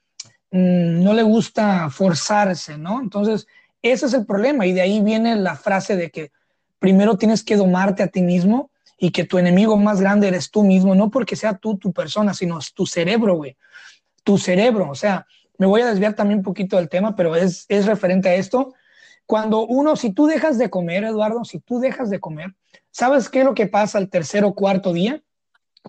mm, 0.50 1.02
no 1.02 1.12
le 1.12 1.22
gusta 1.22 1.90
forzarse, 1.90 2.78
¿no? 2.78 3.00
Entonces, 3.00 3.46
ese 3.82 4.06
es 4.06 4.14
el 4.14 4.24
problema 4.24 4.66
y 4.66 4.72
de 4.72 4.80
ahí 4.80 5.00
viene 5.00 5.34
la 5.36 5.56
frase 5.56 5.96
de 5.96 6.10
que 6.10 6.30
primero 6.78 7.16
tienes 7.16 7.42
que 7.42 7.56
domarte 7.56 8.02
a 8.02 8.08
ti 8.08 8.22
mismo 8.22 8.70
y 8.98 9.10
que 9.10 9.24
tu 9.24 9.38
enemigo 9.38 9.76
más 9.76 10.00
grande 10.00 10.28
eres 10.28 10.50
tú 10.50 10.62
mismo, 10.62 10.94
no 10.94 11.10
porque 11.10 11.34
sea 11.36 11.54
tú 11.54 11.76
tu 11.76 11.92
persona, 11.92 12.34
sino 12.34 12.58
tu 12.74 12.86
cerebro, 12.86 13.34
güey. 13.34 13.56
Tu 14.22 14.38
cerebro, 14.38 14.90
o 14.90 14.94
sea, 14.94 15.26
me 15.58 15.66
voy 15.66 15.80
a 15.80 15.86
desviar 15.86 16.14
también 16.14 16.38
un 16.38 16.44
poquito 16.44 16.76
del 16.76 16.88
tema, 16.88 17.16
pero 17.16 17.34
es, 17.34 17.64
es 17.68 17.86
referente 17.86 18.28
a 18.28 18.34
esto. 18.34 18.74
Cuando 19.26 19.66
uno, 19.66 19.96
si 19.96 20.12
tú 20.12 20.26
dejas 20.26 20.58
de 20.58 20.70
comer, 20.70 21.04
Eduardo, 21.04 21.44
si 21.44 21.60
tú 21.60 21.80
dejas 21.80 22.10
de 22.10 22.20
comer, 22.20 22.54
¿Sabes 22.98 23.28
qué 23.28 23.40
es 23.40 23.44
lo 23.44 23.54
que 23.54 23.68
pasa 23.68 23.98
el 23.98 24.10
tercer 24.10 24.44
o 24.44 24.54
cuarto 24.54 24.92
día? 24.92 25.22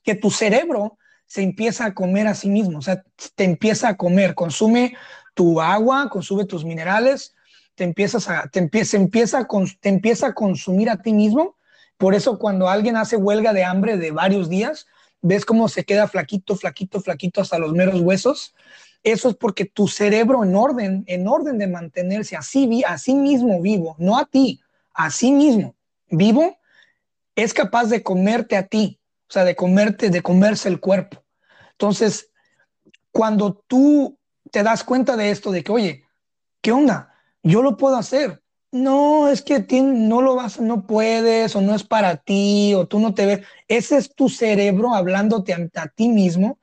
Que 0.04 0.14
tu 0.14 0.30
cerebro 0.30 1.00
se 1.30 1.44
empieza 1.44 1.86
a 1.86 1.94
comer 1.94 2.26
a 2.26 2.34
sí 2.34 2.50
mismo, 2.50 2.80
o 2.80 2.82
sea, 2.82 3.04
te 3.36 3.44
empieza 3.44 3.88
a 3.88 3.98
comer, 3.98 4.34
consume 4.34 4.98
tu 5.36 5.62
agua, 5.62 6.10
consume 6.10 6.46
tus 6.46 6.66
minerales, 6.66 7.36
te 7.76 7.84
empiezas 7.84 8.28
a, 8.28 8.48
te 8.48 8.58
empieza, 8.58 8.98
empieza, 8.98 9.48
te 9.80 9.90
empieza 9.90 10.28
a 10.28 10.34
consumir 10.34 10.90
a 10.90 10.98
ti 11.04 11.14
mismo. 11.14 11.56
Por 11.98 12.16
eso 12.16 12.40
cuando 12.40 12.68
alguien 12.68 12.98
hace 12.98 13.16
huelga 13.16 13.54
de 13.54 13.64
hambre 13.64 13.96
de 13.98 14.10
varios 14.10 14.50
días, 14.50 14.88
ves 15.22 15.46
cómo 15.46 15.70
se 15.70 15.84
queda 15.86 16.08
flaquito, 16.08 16.56
flaquito, 16.56 17.00
flaquito 17.00 17.42
hasta 17.42 17.60
los 17.60 17.74
meros 17.74 18.02
huesos. 18.02 18.56
Eso 19.04 19.30
es 19.30 19.36
porque 19.36 19.66
tu 19.66 19.88
cerebro 19.88 20.44
en 20.44 20.56
orden, 20.56 21.04
en 21.06 21.28
orden 21.28 21.60
de 21.60 21.68
mantenerse 21.68 22.38
así, 22.38 22.84
a 22.88 22.98
sí 22.98 23.14
mismo 23.14 23.62
vivo, 23.62 23.96
no 24.00 24.18
a 24.18 24.26
ti, 24.26 24.62
a 24.96 25.12
sí 25.12 25.32
mismo 25.32 25.76
vivo, 26.10 26.58
es 27.36 27.54
capaz 27.54 27.86
de 27.86 28.02
comerte 28.02 28.58
a 28.58 28.66
ti, 28.66 28.99
o 29.30 29.32
sea, 29.32 29.44
de 29.44 29.56
comerte, 29.56 30.10
de 30.10 30.24
comerse 30.24 30.70
el 30.70 30.80
cuerpo. 30.80 31.24
Entonces, 31.72 32.32
cuando 33.12 33.64
tú 33.68 34.18
te 34.52 34.64
das 34.64 34.84
cuenta 34.84 35.16
de 35.16 35.30
esto, 35.30 35.52
de 35.52 35.64
que, 35.64 35.72
oye, 35.72 36.04
¿qué 36.62 36.72
onda? 36.72 37.14
Yo 37.44 37.62
lo 37.62 37.78
puedo 37.78 37.96
hacer. 37.96 38.42
No, 38.72 39.30
es 39.30 39.42
que 39.42 39.66
no 39.82 40.22
lo 40.22 40.36
vas, 40.36 40.60
no 40.60 40.86
puedes, 40.86 41.56
o 41.56 41.62
no 41.62 41.74
es 41.74 41.84
para 41.84 42.18
ti, 42.18 42.74
o 42.76 42.88
tú 42.88 43.00
no 43.00 43.14
te 43.14 43.26
ves. 43.26 43.46
Ese 43.68 43.98
es 43.98 44.14
tu 44.14 44.30
cerebro 44.30 44.94
hablándote 44.94 45.54
a, 45.54 45.88
ti 45.88 46.10
mismo 46.10 46.60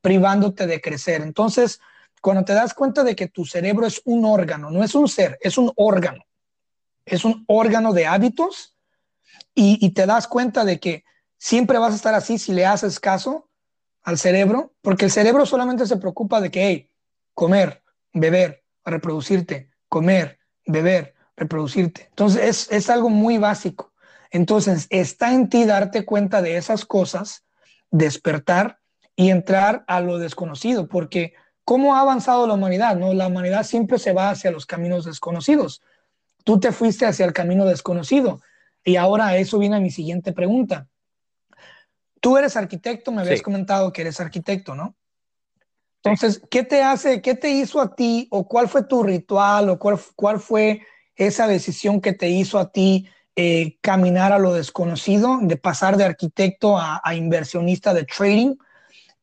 privándote 0.00 0.66
de 0.66 0.80
crecer. 0.80 1.20
Entonces, 1.20 1.80
cuando 2.22 2.44
te 2.44 2.54
das 2.54 2.72
cuenta 2.72 3.04
de 3.04 3.14
que 3.14 3.28
tu 3.28 3.44
cerebro 3.44 3.86
es 3.86 4.00
un 4.04 4.24
órgano, 4.24 4.70
no 4.70 4.82
es 4.82 4.94
un 4.94 5.08
ser, 5.08 5.38
es 5.42 5.58
un 5.58 5.70
órgano, 5.76 6.24
es 7.04 7.24
un 7.24 7.44
órgano 7.46 7.92
de 7.92 8.06
hábitos 8.06 8.76
y, 9.54 9.90
te 9.90 10.06
das 10.06 10.26
cuenta 10.26 10.64
de 10.64 10.80
que 10.80 11.04
siempre 11.40 11.78
vas 11.78 11.94
a 11.94 11.96
estar 11.96 12.14
así 12.14 12.38
si 12.38 12.52
le 12.52 12.66
haces 12.66 13.00
caso 13.00 13.48
al 14.02 14.18
cerebro, 14.18 14.74
porque 14.82 15.06
el 15.06 15.10
cerebro 15.10 15.46
solamente 15.46 15.86
se 15.86 15.96
preocupa 15.96 16.40
de 16.40 16.50
que, 16.50 16.66
hey, 16.66 16.90
comer, 17.34 17.82
beber, 18.12 18.62
reproducirte, 18.84 19.70
comer, 19.88 20.38
beber, 20.66 21.14
reproducirte. 21.36 22.06
Entonces 22.10 22.42
es, 22.44 22.70
es 22.70 22.90
algo 22.90 23.08
muy 23.08 23.38
básico. 23.38 23.92
Entonces 24.30 24.86
está 24.90 25.32
en 25.32 25.48
ti 25.48 25.64
darte 25.64 26.04
cuenta 26.04 26.42
de 26.42 26.56
esas 26.58 26.84
cosas, 26.84 27.44
despertar 27.90 28.78
y 29.16 29.30
entrar 29.30 29.84
a 29.88 30.00
lo 30.00 30.18
desconocido, 30.18 30.88
porque 30.88 31.32
¿cómo 31.64 31.96
ha 31.96 32.00
avanzado 32.00 32.46
la 32.46 32.54
humanidad? 32.54 32.96
No, 32.96 33.14
la 33.14 33.28
humanidad 33.28 33.64
siempre 33.64 33.98
se 33.98 34.12
va 34.12 34.30
hacia 34.30 34.50
los 34.50 34.66
caminos 34.66 35.06
desconocidos. 35.06 35.80
Tú 36.44 36.60
te 36.60 36.70
fuiste 36.70 37.06
hacia 37.06 37.24
el 37.24 37.32
camino 37.32 37.64
desconocido 37.64 38.42
y 38.84 38.96
ahora 38.96 39.36
eso 39.38 39.58
viene 39.58 39.76
a 39.76 39.80
mi 39.80 39.90
siguiente 39.90 40.32
pregunta. 40.32 40.86
Tú 42.20 42.36
eres 42.36 42.56
arquitecto, 42.56 43.10
me 43.12 43.22
habías 43.22 43.42
comentado 43.42 43.92
que 43.92 44.02
eres 44.02 44.20
arquitecto, 44.20 44.74
¿no? 44.74 44.94
Entonces, 46.02 46.42
¿qué 46.50 46.62
te 46.62 46.82
hace, 46.82 47.20
qué 47.20 47.34
te 47.34 47.50
hizo 47.50 47.80
a 47.80 47.94
ti 47.94 48.26
o 48.30 48.46
cuál 48.48 48.68
fue 48.68 48.84
tu 48.84 49.02
ritual 49.02 49.68
o 49.68 49.78
cuál, 49.78 49.98
cuál 50.16 50.40
fue 50.40 50.82
esa 51.14 51.46
decisión 51.46 52.00
que 52.00 52.14
te 52.14 52.30
hizo 52.30 52.58
a 52.58 52.70
ti 52.70 53.08
eh, 53.36 53.76
caminar 53.82 54.32
a 54.32 54.38
lo 54.38 54.54
desconocido, 54.54 55.38
de 55.42 55.56
pasar 55.58 55.98
de 55.98 56.04
arquitecto 56.04 56.78
a, 56.78 57.02
inversionista 57.14 57.92
de 57.92 58.04
trading? 58.04 58.56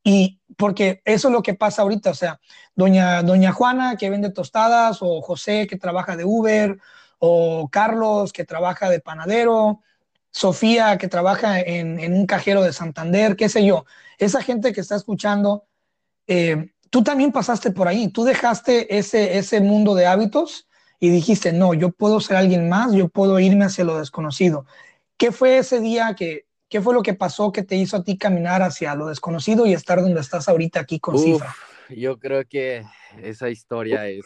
Y 0.04 0.40
porque 0.56 1.02
eso 1.04 1.30
es 1.30 1.32
lo 1.32 1.42
que 1.42 1.56
pasa 1.56 1.82
ahorita, 1.82 2.12
o 2.12 2.16
sea, 2.16 2.40
doña, 2.76 3.24
doña 3.24 3.52
Juana 3.52 3.98
que 3.98 4.10
vende 4.10 4.32
tostadas 4.32 5.00
o 5.02 5.22
José 5.22 5.66
que 5.68 5.78
trabaja 5.78 6.16
de 6.16 6.26
Uber 6.26 6.78
o 7.18 7.68
Carlos 7.70 8.32
que 8.32 8.46
trabaja 8.46 8.90
de 8.90 9.00
panadero, 9.00 9.82
Sofía 10.32 10.98
que 10.98 11.08
trabaja 11.08 11.60
en, 11.60 12.00
en 12.00 12.14
un 12.14 12.26
cajero 12.26 12.62
de 12.62 12.74
Santander, 12.74 13.36
qué 13.36 13.50
sé 13.50 13.66
yo, 13.66 13.86
esa 14.18 14.42
gente 14.42 14.74
que 14.74 14.82
está 14.82 14.96
escuchando 14.96 15.68
eh, 16.28 16.72
tú 16.90 17.04
también 17.04 17.32
pasaste 17.32 17.72
por 17.72 17.88
ahí, 17.88 18.10
tú 18.10 18.24
dejaste 18.24 18.98
ese, 18.98 19.38
ese 19.38 19.62
mundo 19.62 19.96
de 19.96 20.06
hábitos 20.06 20.68
y 21.00 21.10
dijiste, 21.10 21.54
no, 21.54 21.74
yo 21.74 21.92
puedo 21.92 22.20
ser 22.20 22.38
alguien 22.38 22.70
más, 22.70 22.94
yo 22.94 23.08
puedo 23.08 23.40
irme 23.40 23.66
hacia 23.66 23.84
lo 23.84 23.98
desconocido. 23.98 24.66
¿Qué 25.18 25.32
fue 25.32 25.58
ese 25.58 25.80
día 25.80 26.16
que, 26.16 26.46
qué 26.70 26.82
fue 26.82 26.94
lo 26.94 27.02
que 27.02 27.14
pasó 27.14 27.52
que 27.52 27.64
te 27.64 27.76
hizo 27.76 27.98
a 27.98 28.04
ti 28.04 28.18
caminar 28.18 28.62
hacia 28.62 28.96
lo 28.96 29.08
desconocido 29.08 29.66
y 29.66 29.74
estar 29.74 30.02
donde 30.02 30.22
estás 30.22 30.50
ahorita 30.50 30.80
aquí 30.80 31.00
con 31.00 31.18
Cifra? 31.18 31.56
Yo 31.90 32.20
creo 32.20 32.46
que 32.46 32.84
esa 33.22 33.50
historia 33.50 34.08
es, 34.08 34.26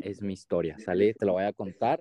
es 0.00 0.22
mi 0.22 0.34
historia, 0.34 0.76
¿sale? 0.78 1.14
Te 1.14 1.26
lo 1.26 1.32
voy 1.32 1.44
a 1.44 1.52
contar, 1.52 2.00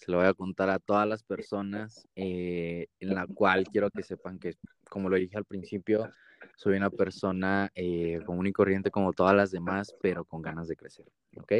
se 0.00 0.10
lo 0.10 0.16
voy 0.16 0.26
a 0.26 0.34
contar 0.34 0.70
a 0.70 0.78
todas 0.78 1.06
las 1.06 1.22
personas, 1.22 2.08
eh, 2.16 2.86
en 3.00 3.14
la 3.14 3.26
cual 3.26 3.64
quiero 3.64 3.90
que 3.90 4.02
sepan 4.02 4.38
que, 4.38 4.54
como 4.88 5.10
lo 5.10 5.16
dije 5.16 5.36
al 5.36 5.44
principio, 5.44 6.10
soy 6.56 6.78
una 6.78 6.88
persona 6.88 7.70
eh, 7.74 8.18
común 8.24 8.46
y 8.46 8.52
corriente 8.52 8.90
como 8.90 9.12
todas 9.12 9.36
las 9.36 9.50
demás, 9.50 9.94
pero 10.00 10.24
con 10.24 10.40
ganas 10.40 10.68
de 10.68 10.76
crecer, 10.76 11.04
¿ok? 11.36 11.52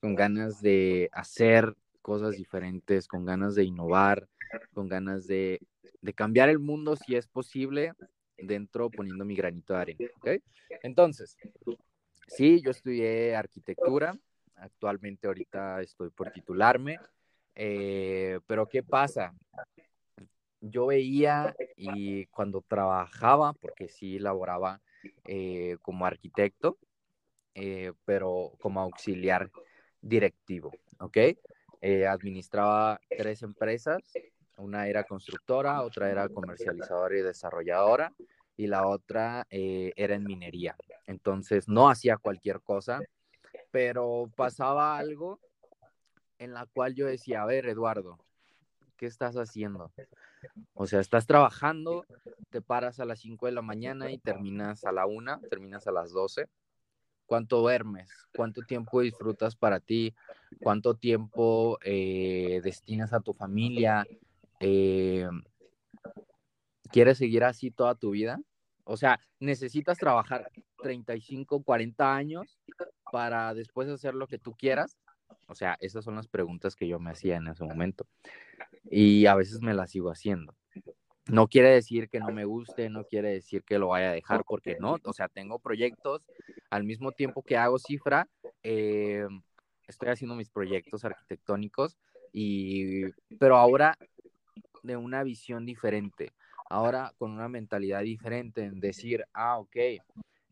Con 0.00 0.14
ganas 0.14 0.62
de 0.62 1.10
hacer 1.12 1.74
cosas 2.00 2.36
diferentes, 2.36 3.08
con 3.08 3.24
ganas 3.24 3.56
de 3.56 3.64
innovar, 3.64 4.28
con 4.72 4.88
ganas 4.88 5.26
de, 5.26 5.60
de 6.00 6.12
cambiar 6.12 6.48
el 6.48 6.60
mundo 6.60 6.94
si 6.94 7.16
es 7.16 7.26
posible, 7.26 7.92
dentro 8.38 8.88
poniendo 8.88 9.24
mi 9.24 9.34
granito 9.34 9.74
de 9.74 9.80
arena, 9.80 10.06
¿ok? 10.18 10.28
Entonces, 10.84 11.36
sí, 12.28 12.62
yo 12.62 12.70
estudié 12.70 13.34
arquitectura, 13.34 14.16
actualmente 14.54 15.26
ahorita 15.26 15.80
estoy 15.80 16.10
por 16.10 16.30
titularme, 16.30 17.00
eh, 17.62 18.40
pero 18.46 18.66
¿qué 18.66 18.82
pasa? 18.82 19.34
yo 20.60 20.86
veía 20.86 21.56
y 21.76 22.26
cuando 22.26 22.62
trabajaba, 22.66 23.54
porque 23.54 23.88
sí 23.88 24.18
laboraba 24.18 24.80
eh, 25.24 25.78
como 25.82 26.06
arquitecto, 26.06 26.78
eh, 27.54 27.92
pero 28.04 28.52
como 28.60 28.80
auxiliar 28.80 29.50
directivo, 30.00 30.70
¿ok? 30.98 31.16
Eh, 31.80 32.06
administraba 32.06 33.00
tres 33.08 33.42
empresas, 33.42 34.02
una 34.58 34.88
era 34.88 35.04
constructora, 35.04 35.82
otra 35.82 36.10
era 36.10 36.28
comercializadora 36.28 37.16
y 37.16 37.22
desarrolladora, 37.22 38.12
y 38.56 38.66
la 38.66 38.86
otra 38.86 39.46
era 39.48 40.14
en 40.14 40.24
minería. 40.24 40.76
Entonces 41.06 41.66
no 41.66 41.88
hacía 41.88 42.18
cualquier 42.18 42.60
cosa, 42.60 43.00
pero 43.70 44.30
pasaba 44.36 44.98
algo 44.98 45.40
en 46.40 46.54
la 46.54 46.66
cual 46.66 46.94
yo 46.94 47.06
decía, 47.06 47.42
a 47.42 47.46
ver, 47.46 47.66
Eduardo, 47.66 48.18
¿qué 48.96 49.06
estás 49.06 49.36
haciendo? 49.36 49.92
O 50.72 50.86
sea, 50.86 51.00
estás 51.00 51.26
trabajando, 51.26 52.06
te 52.48 52.62
paras 52.62 52.98
a 52.98 53.04
las 53.04 53.20
5 53.20 53.46
de 53.46 53.52
la 53.52 53.62
mañana 53.62 54.10
y 54.10 54.18
terminas 54.18 54.84
a 54.84 54.90
la 54.90 55.06
1, 55.06 55.42
terminas 55.50 55.86
a 55.86 55.92
las 55.92 56.12
12. 56.12 56.48
¿Cuánto 57.26 57.58
duermes? 57.58 58.10
¿Cuánto 58.34 58.62
tiempo 58.62 59.02
disfrutas 59.02 59.54
para 59.54 59.80
ti? 59.80 60.14
¿Cuánto 60.60 60.94
tiempo 60.94 61.78
eh, 61.84 62.60
destinas 62.64 63.12
a 63.12 63.20
tu 63.20 63.34
familia? 63.34 64.06
Eh, 64.60 65.28
¿Quieres 66.90 67.18
seguir 67.18 67.44
así 67.44 67.70
toda 67.70 67.94
tu 67.94 68.12
vida? 68.12 68.40
O 68.84 68.96
sea, 68.96 69.20
necesitas 69.38 69.98
trabajar 69.98 70.50
35, 70.82 71.62
40 71.62 72.16
años 72.16 72.58
para 73.12 73.52
después 73.52 73.90
hacer 73.90 74.14
lo 74.14 74.26
que 74.26 74.38
tú 74.38 74.54
quieras. 74.54 74.96
O 75.46 75.54
sea, 75.54 75.76
esas 75.80 76.04
son 76.04 76.16
las 76.16 76.28
preguntas 76.28 76.76
que 76.76 76.86
yo 76.86 76.98
me 76.98 77.10
hacía 77.10 77.36
en 77.36 77.48
ese 77.48 77.64
momento 77.64 78.06
y 78.90 79.26
a 79.26 79.34
veces 79.34 79.60
me 79.60 79.74
la 79.74 79.86
sigo 79.86 80.10
haciendo. 80.10 80.54
No 81.26 81.46
quiere 81.48 81.70
decir 81.70 82.08
que 82.08 82.18
no 82.18 82.30
me 82.32 82.44
guste, 82.44 82.88
no 82.88 83.04
quiere 83.04 83.30
decir 83.30 83.62
que 83.62 83.78
lo 83.78 83.88
vaya 83.88 84.10
a 84.10 84.14
dejar, 84.14 84.44
porque 84.44 84.76
no, 84.80 84.96
o 85.04 85.12
sea, 85.12 85.28
tengo 85.28 85.58
proyectos 85.58 86.26
al 86.70 86.84
mismo 86.84 87.12
tiempo 87.12 87.42
que 87.42 87.56
hago 87.56 87.78
cifra, 87.78 88.28
eh, 88.62 89.26
estoy 89.86 90.08
haciendo 90.08 90.34
mis 90.34 90.50
proyectos 90.50 91.04
arquitectónicos, 91.04 91.96
y, 92.32 93.04
pero 93.38 93.56
ahora 93.56 93.96
de 94.82 94.96
una 94.96 95.22
visión 95.22 95.66
diferente, 95.66 96.32
ahora 96.68 97.12
con 97.18 97.32
una 97.32 97.48
mentalidad 97.48 98.02
diferente, 98.02 98.64
en 98.64 98.80
decir, 98.80 99.24
ah, 99.32 99.58
ok, 99.58 99.76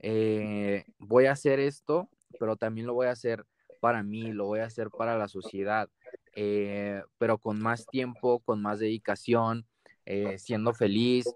eh, 0.00 0.84
voy 0.98 1.26
a 1.26 1.32
hacer 1.32 1.58
esto, 1.58 2.08
pero 2.38 2.56
también 2.56 2.86
lo 2.86 2.94
voy 2.94 3.06
a 3.06 3.12
hacer 3.12 3.44
para 3.80 4.02
mí, 4.02 4.32
lo 4.32 4.46
voy 4.46 4.60
a 4.60 4.66
hacer 4.66 4.90
para 4.90 5.16
la 5.16 5.28
sociedad, 5.28 5.88
eh, 6.34 7.02
pero 7.18 7.38
con 7.38 7.60
más 7.60 7.86
tiempo, 7.86 8.40
con 8.40 8.60
más 8.62 8.78
dedicación, 8.78 9.66
eh, 10.06 10.38
siendo 10.38 10.72
feliz. 10.72 11.26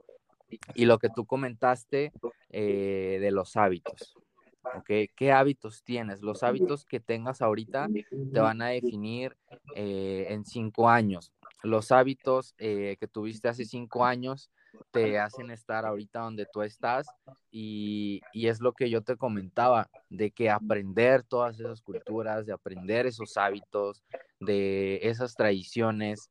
Y 0.75 0.85
lo 0.85 0.99
que 0.99 1.09
tú 1.09 1.25
comentaste 1.25 2.13
eh, 2.51 3.19
de 3.21 3.31
los 3.31 3.57
hábitos. 3.57 4.15
¿ok? 4.77 4.91
¿Qué 5.17 5.33
hábitos 5.33 5.83
tienes? 5.83 6.21
Los 6.21 6.43
hábitos 6.43 6.85
que 6.85 7.01
tengas 7.01 7.41
ahorita 7.41 7.89
te 8.33 8.41
van 8.41 8.61
a 8.61 8.69
definir 8.69 9.37
en 9.75 10.45
cinco 10.45 10.91
años. 10.91 11.33
Los 11.63 11.91
hábitos 11.91 12.55
que 12.59 13.09
tuviste 13.11 13.49
hace 13.49 13.65
cinco 13.65 14.05
años 14.05 14.51
te 14.91 15.19
hacen 15.19 15.51
estar 15.51 15.85
ahorita 15.85 16.21
donde 16.21 16.47
tú 16.53 16.63
estás 16.63 17.07
y, 17.51 18.21
y, 18.33 18.49
es 18.49 18.61
lo 18.61 18.73
que 18.73 18.91
yo 18.91 19.03
te 19.03 19.17
comentaba, 19.17 19.91
de 20.09 20.31
que 20.31 20.51
aprender 20.51 21.23
todas 21.23 21.59
esas 21.59 21.81
culturas, 21.81 22.47
de 22.47 22.53
aprender 22.53 23.07
esos 23.07 23.37
hábitos, 23.37 24.03
de 24.41 25.01
esas 25.03 25.35
tradiciones, 25.35 26.31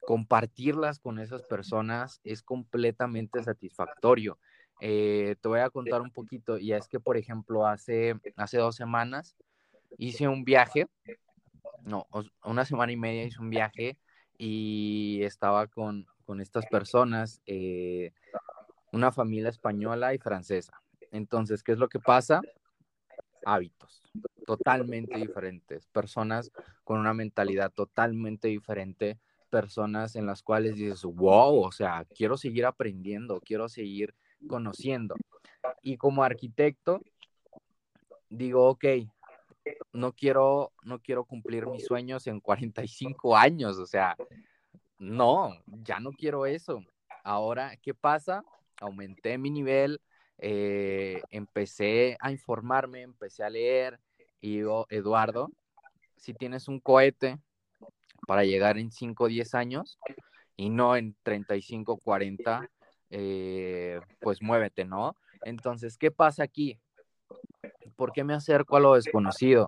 compartirlas 0.00 0.98
con 0.98 1.18
esas 1.18 1.42
personas 1.42 2.20
es 2.24 2.42
completamente 2.42 3.42
satisfactorio. 3.42 4.38
Eh, 4.80 5.36
te 5.40 5.48
voy 5.48 5.60
a 5.60 5.70
contar 5.70 6.00
un 6.00 6.10
poquito, 6.10 6.58
y 6.58 6.72
es 6.72 6.88
que, 6.88 7.00
por 7.00 7.16
ejemplo, 7.16 7.66
hace, 7.66 8.14
hace 8.36 8.58
dos 8.58 8.76
semanas 8.76 9.36
hice 9.98 10.26
un 10.26 10.44
viaje, 10.44 10.86
no, 11.82 12.06
una 12.44 12.64
semana 12.64 12.92
y 12.92 12.96
media 12.96 13.24
hice 13.24 13.40
un 13.40 13.50
viaje 13.50 13.98
y 14.38 15.20
estaba 15.22 15.66
con, 15.66 16.06
con 16.30 16.40
estas 16.40 16.64
personas, 16.66 17.42
eh, 17.44 18.12
una 18.92 19.10
familia 19.10 19.48
española 19.48 20.14
y 20.14 20.18
francesa. 20.18 20.80
Entonces, 21.10 21.64
¿qué 21.64 21.72
es 21.72 21.78
lo 21.78 21.88
que 21.88 21.98
pasa? 21.98 22.40
Hábitos 23.44 24.00
totalmente 24.46 25.18
diferentes, 25.18 25.88
personas 25.88 26.52
con 26.84 27.00
una 27.00 27.14
mentalidad 27.14 27.72
totalmente 27.72 28.46
diferente, 28.46 29.18
personas 29.50 30.14
en 30.14 30.24
las 30.24 30.40
cuales 30.40 30.76
dices, 30.76 31.02
wow, 31.02 31.64
o 31.64 31.72
sea, 31.72 32.06
quiero 32.14 32.36
seguir 32.36 32.64
aprendiendo, 32.64 33.40
quiero 33.40 33.68
seguir 33.68 34.14
conociendo. 34.46 35.16
Y 35.82 35.96
como 35.96 36.22
arquitecto, 36.22 37.00
digo, 38.28 38.68
ok, 38.68 38.84
no 39.92 40.12
quiero, 40.12 40.70
no 40.84 41.00
quiero 41.00 41.24
cumplir 41.24 41.66
mis 41.66 41.86
sueños 41.86 42.28
en 42.28 42.38
45 42.38 43.36
años, 43.36 43.78
o 43.78 43.86
sea, 43.86 44.16
no, 45.00 45.56
ya 45.66 45.98
no 45.98 46.12
quiero 46.12 46.44
eso. 46.46 46.84
Ahora, 47.24 47.74
¿qué 47.82 47.94
pasa? 47.94 48.44
Aumenté 48.80 49.38
mi 49.38 49.50
nivel, 49.50 50.00
eh, 50.38 51.22
empecé 51.30 52.16
a 52.20 52.30
informarme, 52.30 53.00
empecé 53.00 53.42
a 53.42 53.50
leer 53.50 53.98
y 54.42 54.56
digo, 54.56 54.86
Eduardo, 54.90 55.50
si 56.16 56.34
tienes 56.34 56.68
un 56.68 56.80
cohete 56.80 57.38
para 58.26 58.44
llegar 58.44 58.76
en 58.76 58.92
5 58.92 59.24
o 59.24 59.28
10 59.28 59.54
años 59.54 59.98
y 60.54 60.68
no 60.68 60.94
en 60.96 61.16
35, 61.22 61.96
40, 61.96 62.70
eh, 63.08 64.00
pues 64.20 64.42
muévete, 64.42 64.84
¿no? 64.84 65.16
Entonces, 65.44 65.96
¿qué 65.96 66.10
pasa 66.10 66.42
aquí? 66.42 66.78
¿Por 67.96 68.12
qué 68.12 68.22
me 68.22 68.34
acerco 68.34 68.76
a 68.76 68.80
lo 68.80 68.94
desconocido? 68.94 69.66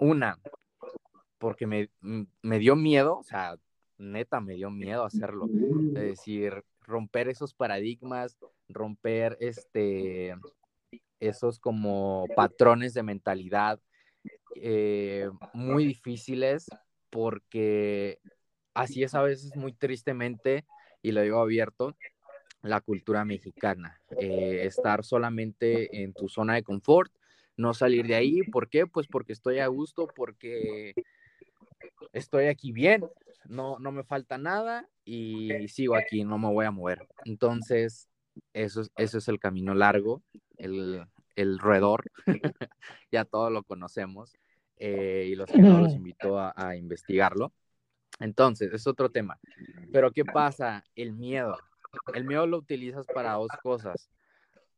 Una, 0.00 0.38
porque 1.38 1.68
me, 1.68 1.88
me 2.42 2.58
dio 2.58 2.74
miedo, 2.74 3.18
o 3.18 3.22
sea, 3.22 3.56
neta 3.98 4.40
me 4.40 4.54
dio 4.54 4.70
miedo 4.70 5.04
hacerlo. 5.04 5.48
Es 5.94 6.02
decir, 6.02 6.64
romper 6.80 7.28
esos 7.28 7.54
paradigmas, 7.54 8.36
romper 8.68 9.36
este, 9.40 10.34
esos 11.20 11.58
como 11.58 12.26
patrones 12.34 12.94
de 12.94 13.02
mentalidad 13.02 13.80
eh, 14.54 15.28
muy 15.52 15.86
difíciles 15.86 16.66
porque 17.10 18.18
así 18.74 19.02
es 19.02 19.14
a 19.14 19.22
veces 19.22 19.56
muy 19.56 19.72
tristemente, 19.72 20.66
y 21.02 21.12
lo 21.12 21.22
digo 21.22 21.40
abierto, 21.40 21.96
la 22.62 22.80
cultura 22.80 23.24
mexicana. 23.24 24.00
Eh, 24.18 24.62
estar 24.64 25.04
solamente 25.04 26.02
en 26.02 26.12
tu 26.12 26.28
zona 26.28 26.54
de 26.54 26.62
confort, 26.62 27.12
no 27.56 27.74
salir 27.74 28.06
de 28.06 28.16
ahí. 28.16 28.42
¿Por 28.42 28.68
qué? 28.68 28.86
Pues 28.86 29.06
porque 29.06 29.32
estoy 29.32 29.60
a 29.60 29.66
gusto, 29.68 30.08
porque 30.14 30.94
estoy 32.12 32.46
aquí 32.46 32.72
bien, 32.72 33.04
no, 33.48 33.78
no 33.78 33.92
me 33.92 34.04
falta 34.04 34.38
nada 34.38 34.88
y 35.04 35.68
sigo 35.68 35.96
aquí, 35.96 36.24
no 36.24 36.38
me 36.38 36.48
voy 36.48 36.66
a 36.66 36.70
mover. 36.70 37.06
Entonces, 37.24 38.08
eso, 38.52 38.82
eso 38.96 39.18
es 39.18 39.28
el 39.28 39.38
camino 39.38 39.74
largo, 39.74 40.22
el, 40.56 41.06
el 41.36 41.58
roedor, 41.58 42.04
ya 43.12 43.24
todos 43.24 43.52
lo 43.52 43.62
conocemos, 43.62 44.32
eh, 44.78 45.28
y 45.30 45.34
los 45.34 45.50
que 45.50 45.58
no 45.58 45.80
los 45.80 45.94
invito 45.94 46.38
a, 46.38 46.52
a, 46.56 46.76
investigarlo. 46.76 47.52
Entonces, 48.18 48.72
es 48.72 48.86
otro 48.86 49.10
tema. 49.10 49.38
Pero, 49.92 50.10
¿qué 50.10 50.24
pasa? 50.24 50.84
El 50.94 51.12
miedo. 51.12 51.56
El 52.14 52.24
miedo 52.24 52.46
lo 52.46 52.58
utilizas 52.58 53.06
para 53.06 53.34
dos 53.34 53.50
cosas. 53.62 54.10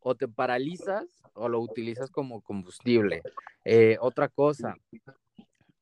O 0.01 0.15
te 0.15 0.29
paralizas 0.29 1.05
o 1.35 1.49
lo 1.49 1.61
utilizas 1.61 2.11
como 2.11 2.41
combustible. 2.41 3.23
Eh, 3.65 3.97
otra 4.01 4.29
cosa, 4.29 4.77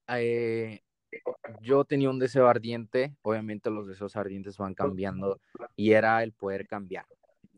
eh, 0.08 0.80
yo 1.60 1.84
tenía 1.84 2.10
un 2.10 2.18
deseo 2.18 2.48
ardiente, 2.48 3.14
obviamente 3.22 3.70
los 3.70 3.86
deseos 3.86 4.16
ardientes 4.16 4.58
van 4.58 4.74
cambiando 4.74 5.40
y 5.74 5.92
era 5.92 6.22
el 6.22 6.32
poder 6.32 6.66
cambiar. 6.66 7.06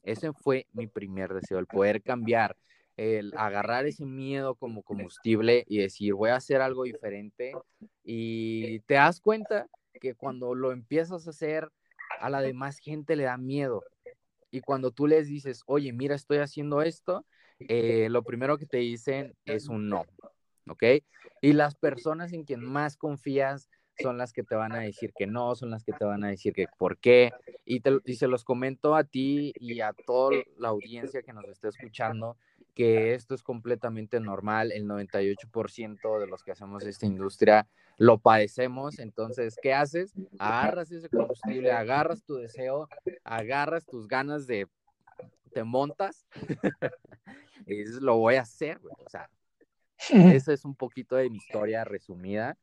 Ese 0.02 0.32
fue 0.32 0.66
mi 0.72 0.86
primer 0.86 1.34
deseo, 1.34 1.58
el 1.58 1.66
poder 1.66 2.02
cambiar, 2.02 2.56
el 2.96 3.32
agarrar 3.36 3.86
ese 3.86 4.06
miedo 4.06 4.54
como 4.54 4.82
combustible 4.82 5.64
y 5.68 5.78
decir, 5.78 6.14
voy 6.14 6.30
a 6.30 6.36
hacer 6.36 6.60
algo 6.60 6.84
diferente. 6.84 7.52
Y 8.02 8.80
te 8.80 8.94
das 8.94 9.20
cuenta 9.20 9.66
que 10.00 10.14
cuando 10.14 10.54
lo 10.54 10.72
empiezas 10.72 11.26
a 11.26 11.30
hacer, 11.30 11.68
a 12.20 12.30
la 12.30 12.40
demás 12.40 12.78
gente 12.78 13.16
le 13.16 13.24
da 13.24 13.36
miedo. 13.36 13.84
Y 14.50 14.60
cuando 14.60 14.90
tú 14.90 15.06
les 15.06 15.28
dices, 15.28 15.62
oye, 15.66 15.92
mira, 15.92 16.14
estoy 16.14 16.38
haciendo 16.38 16.80
esto, 16.80 17.26
eh, 17.60 18.08
lo 18.10 18.22
primero 18.22 18.56
que 18.56 18.66
te 18.66 18.78
dicen 18.78 19.34
es 19.44 19.68
un 19.68 19.88
no. 19.88 20.06
¿Ok? 20.70 20.82
Y 21.40 21.52
las 21.52 21.74
personas 21.74 22.32
en 22.32 22.44
quien 22.44 22.64
más 22.64 22.96
confías 22.96 23.68
son 24.00 24.16
las 24.16 24.32
que 24.32 24.44
te 24.44 24.54
van 24.54 24.72
a 24.72 24.80
decir 24.80 25.12
que 25.12 25.26
no, 25.26 25.54
son 25.56 25.70
las 25.70 25.82
que 25.82 25.92
te 25.92 26.04
van 26.04 26.22
a 26.24 26.28
decir 26.28 26.52
que 26.52 26.66
por 26.78 26.98
qué. 26.98 27.32
Y, 27.64 27.80
te, 27.80 27.98
y 28.04 28.14
se 28.14 28.28
los 28.28 28.44
comento 28.44 28.94
a 28.94 29.04
ti 29.04 29.52
y 29.58 29.80
a 29.80 29.92
toda 29.92 30.36
la 30.56 30.68
audiencia 30.68 31.22
que 31.22 31.32
nos 31.32 31.48
está 31.48 31.68
escuchando 31.68 32.36
que 32.74 33.14
esto 33.14 33.34
es 33.34 33.42
completamente 33.42 34.20
normal. 34.20 34.70
El 34.70 34.86
98% 34.86 36.20
de 36.20 36.26
los 36.28 36.44
que 36.44 36.52
hacemos 36.52 36.84
esta 36.84 37.06
industria 37.06 37.66
lo 37.96 38.18
padecemos. 38.18 39.00
Entonces, 39.00 39.56
¿qué 39.60 39.74
haces? 39.74 40.14
Agarras 40.38 40.92
ese 40.92 41.08
combustible, 41.08 41.72
agarras 41.72 42.22
tu 42.22 42.36
deseo, 42.36 42.88
agarras 43.24 43.84
tus 43.84 44.06
ganas 44.06 44.46
de, 44.46 44.68
te 45.52 45.64
montas 45.64 46.26
y 47.66 47.78
dices, 47.78 48.00
lo 48.00 48.16
voy 48.18 48.36
a 48.36 48.42
hacer, 48.42 48.80
O 49.04 49.10
sea, 49.10 49.28
esa 50.10 50.52
es 50.52 50.64
un 50.64 50.74
poquito 50.74 51.16
de 51.16 51.30
mi 51.30 51.38
historia 51.38 51.84
resumida. 51.84 52.56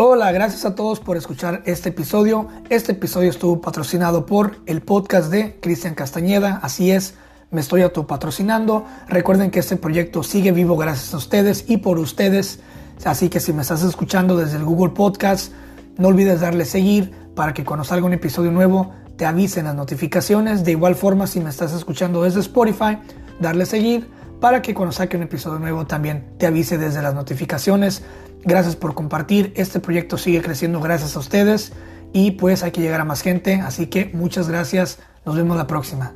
Hola, 0.00 0.30
gracias 0.30 0.64
a 0.64 0.76
todos 0.76 1.00
por 1.00 1.16
escuchar 1.16 1.62
este 1.66 1.88
episodio. 1.88 2.46
Este 2.70 2.92
episodio 2.92 3.30
estuvo 3.30 3.60
patrocinado 3.60 4.26
por 4.26 4.58
el 4.66 4.80
podcast 4.80 5.28
de 5.28 5.58
Cristian 5.60 5.96
Castañeda. 5.96 6.60
Así 6.62 6.92
es, 6.92 7.16
me 7.50 7.60
estoy 7.60 7.82
autopatrocinando. 7.82 8.86
Recuerden 9.08 9.50
que 9.50 9.58
este 9.58 9.76
proyecto 9.76 10.22
sigue 10.22 10.52
vivo 10.52 10.76
gracias 10.76 11.14
a 11.14 11.16
ustedes 11.16 11.64
y 11.68 11.78
por 11.78 11.98
ustedes. 11.98 12.60
Así 13.04 13.28
que 13.28 13.40
si 13.40 13.52
me 13.52 13.62
estás 13.62 13.82
escuchando 13.82 14.36
desde 14.36 14.58
el 14.58 14.64
Google 14.64 14.92
Podcast, 14.92 15.52
no 15.96 16.08
olvides 16.08 16.42
darle 16.42 16.64
seguir 16.64 17.12
para 17.34 17.52
que 17.52 17.64
cuando 17.64 17.82
salga 17.82 18.06
un 18.06 18.12
episodio 18.12 18.52
nuevo 18.52 18.94
te 19.18 19.26
avisen 19.26 19.66
las 19.66 19.74
notificaciones. 19.74 20.64
De 20.64 20.70
igual 20.70 20.94
forma, 20.94 21.26
si 21.26 21.40
me 21.40 21.50
estás 21.50 21.74
escuchando 21.74 22.22
desde 22.22 22.40
Spotify, 22.40 22.98
darle 23.40 23.66
seguir 23.66 24.08
para 24.40 24.62
que 24.62 24.72
cuando 24.72 24.92
saque 24.92 25.16
un 25.16 25.24
episodio 25.24 25.58
nuevo 25.58 25.86
también 25.86 26.24
te 26.38 26.46
avise 26.46 26.78
desde 26.78 27.02
las 27.02 27.14
notificaciones. 27.14 28.02
Gracias 28.44 28.76
por 28.76 28.94
compartir. 28.94 29.52
Este 29.56 29.80
proyecto 29.80 30.16
sigue 30.16 30.40
creciendo 30.40 30.80
gracias 30.80 31.16
a 31.16 31.18
ustedes 31.18 31.72
y 32.12 32.30
pues 32.32 32.62
hay 32.62 32.70
que 32.70 32.80
llegar 32.80 33.00
a 33.00 33.04
más 33.04 33.20
gente. 33.20 33.56
Así 33.56 33.88
que 33.88 34.10
muchas 34.14 34.48
gracias. 34.48 35.00
Nos 35.26 35.36
vemos 35.36 35.56
la 35.56 35.66
próxima. 35.66 36.14